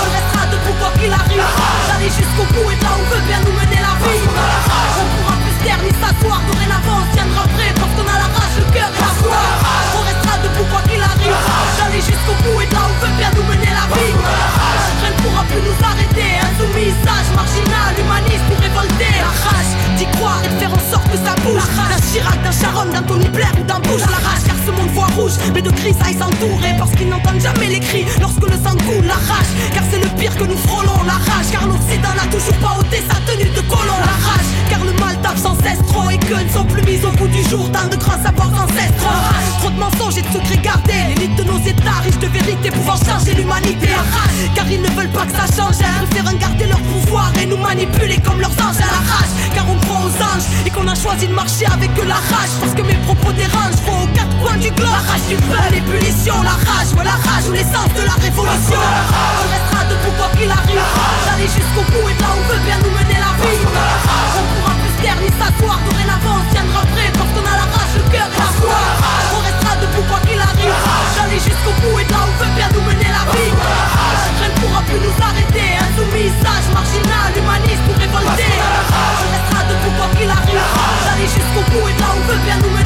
On 0.04 0.10
restera 0.12 0.44
debout 0.52 0.76
quoi 0.80 0.92
qu'il 1.00 1.12
arrive. 1.12 1.48
D'aller 1.88 2.12
jusqu'au 2.12 2.46
bout 2.54 2.68
et 2.72 2.78
là 2.84 2.92
on 2.92 3.04
veut 3.12 3.24
bien 3.28 3.40
nous 3.46 3.56
mener 3.56 3.67
mais 25.58 25.64
de 25.64 25.72
grisailles 25.72 26.14
s'entourer 26.14 26.76
parce 26.78 26.92
qu'ils 26.92 27.10
n'entendent 27.10 27.42
jamais 27.42 27.68
les 27.68 27.80
cris 27.80 28.06
lorsque 28.22 28.46
le 28.46 28.58
sang 28.64 28.78
coule. 28.86 29.06
La 29.08 29.16
rage 29.16 29.52
car 29.74 29.84
c'est 29.90 30.00
le 30.00 30.10
pire 30.20 30.36
que 30.36 30.44
nous 30.44 30.58
frôlons. 30.68 31.02
La 31.06 31.18
rage 31.18 31.50
car 31.52 31.66
l'Occident 31.66 32.14
n'a 32.16 32.28
toujours 32.30 32.58
pas 32.62 32.78
ôté 32.80 33.02
sa 33.10 33.18
tenue 33.26 33.50
de 33.50 33.62
colon. 33.62 34.00
La 34.06 34.18
rage 34.28 34.50
car 34.70 34.84
le 34.86 34.94
mal 35.02 35.20
tape 35.22 35.38
sans 35.38 35.56
cesse 35.64 35.82
trop 35.88 36.10
et 36.12 36.18
que 36.20 36.36
ne 36.46 36.50
sont 36.50 36.66
plus 36.66 36.84
mis 36.84 37.04
au 37.04 37.12
bout 37.12 37.28
du 37.28 37.42
jour 37.50 37.72
tant 37.72 37.88
de 37.88 37.96
grands 37.96 38.22
savoirs 38.22 38.54
ancestraux. 38.54 39.22
Trop 39.60 39.72
de 39.72 39.80
mensonges 39.80 40.18
et 40.18 40.22
de 40.22 40.32
secrets 40.32 40.62
gardés. 40.62 41.04
L'élite 41.10 41.36
de 41.36 41.44
nos 41.44 41.60
états 41.60 42.02
riches 42.06 42.20
de 42.20 42.28
vérité 42.28 42.70
pouvant 42.70 42.98
changer 42.98 43.34
l'humanité. 43.34 43.88
La 43.90 44.06
rage 44.14 44.40
car 44.54 44.70
ils 44.70 44.82
ne 44.82 44.90
veulent 44.90 45.16
pas 45.18 45.26
que 45.26 45.34
ça 45.34 45.48
change. 45.58 45.82
Ils 45.82 46.08
préfèrent 46.08 46.38
garder 46.38 46.68
leur 46.68 46.82
pouvoir 46.82 47.32
et 47.42 47.48
nous 47.48 47.58
manipuler 47.58 48.18
comme 48.22 48.40
leurs 48.42 48.58
anges 48.62 48.78
à 48.78 48.92
la 48.94 49.02
rage. 49.10 49.34
Car 49.56 49.66
on 49.68 49.78
croit 49.86 50.06
aux 50.06 50.18
anges 50.22 50.48
et 50.66 50.70
qu'on 50.70 50.88
a 50.88 50.94
choisi 50.94 51.26
de 51.26 51.34
marcher 51.34 51.66
avec 51.66 51.90
la 51.98 52.22
rage. 52.30 52.54
Parce 52.60 52.74
que 52.74 52.84
mes 52.84 53.00
propos 53.08 53.32
dérangent, 53.32 53.82
vont 53.88 54.04
aux 54.04 54.14
quatre 54.14 54.38
coins 54.44 54.58
du 54.58 54.70
globe. 54.72 54.86
La 54.92 55.12
rage 55.12 55.26
du 55.30 55.36
la 56.44 56.52
rage, 56.52 56.92
la 57.04 57.18
rage 57.24 57.48
ou 57.48 57.54
l'essence 57.54 57.94
de 57.96 58.04
la 58.04 58.16
révolution. 58.20 58.80
On 58.80 59.48
restera 59.48 59.84
debout 59.88 60.14
quoi 60.18 60.30
qu'il 60.36 60.52
arrive. 60.52 60.84
D'aller 61.26 61.48
jusqu'au 61.48 61.84
bout 61.92 62.08
et 62.10 62.18
là 62.20 62.30
où 62.36 62.42
veut 62.52 62.62
bien 62.66 62.78
nous 62.84 62.92
mener 62.92 63.20
la 63.20 63.34
vie. 63.40 63.64
On, 63.64 64.44
pourra 64.52 64.74
plus 64.76 64.96
taire 65.02 65.18
ni 65.22 65.30
s'asseoir, 65.40 65.80
dorénavant 65.88 66.44
on 66.44 66.46
tiendra 66.54 66.82
prêt 66.92 67.12
parce 67.16 67.32
qu'on 67.32 67.46
a 67.48 67.56
la 67.64 67.68
rage, 67.72 67.94
le 67.96 68.06
cœur 68.12 68.28
et 68.28 68.40
la 68.40 68.52
foi. 68.60 68.80
On 69.36 69.40
restera 69.40 69.74
debout 69.80 70.06
quoi 70.10 70.20
qu'il 70.28 70.40
arrive. 70.40 70.78
D'aller 71.16 71.40
jusqu'au 71.40 71.74
bout 71.82 71.96
et 72.00 72.08
là 72.12 72.22
où 72.28 72.32
veut 72.44 72.54
bien 72.56 72.70
nous 72.74 72.84
mener 72.84 73.10
la 73.12 73.24
vie. 73.32 73.54
Rien 74.38 74.50
ne 74.52 74.58
pourra 74.62 74.82
plus 74.84 75.00
nous 75.00 75.16
arrêter, 75.24 75.80
insoumis, 75.80 76.32
sage, 76.44 76.68
marginal, 76.76 77.32
humaniste 77.36 77.86
ou 77.88 77.96
révolté. 77.96 78.48
On 78.52 79.30
restera 79.32 79.62
debout 79.68 79.94
quoi 79.96 80.08
qu'il 80.16 80.30
arrive. 80.30 80.68
D'aller 81.08 81.28
jusqu'au 81.28 81.64
bout 81.72 81.88
et 81.88 81.96
là 81.98 82.10
où 82.14 82.22
veut 82.30 82.42
bien 82.46 82.58
nous 82.62 82.70
mener 82.70 82.77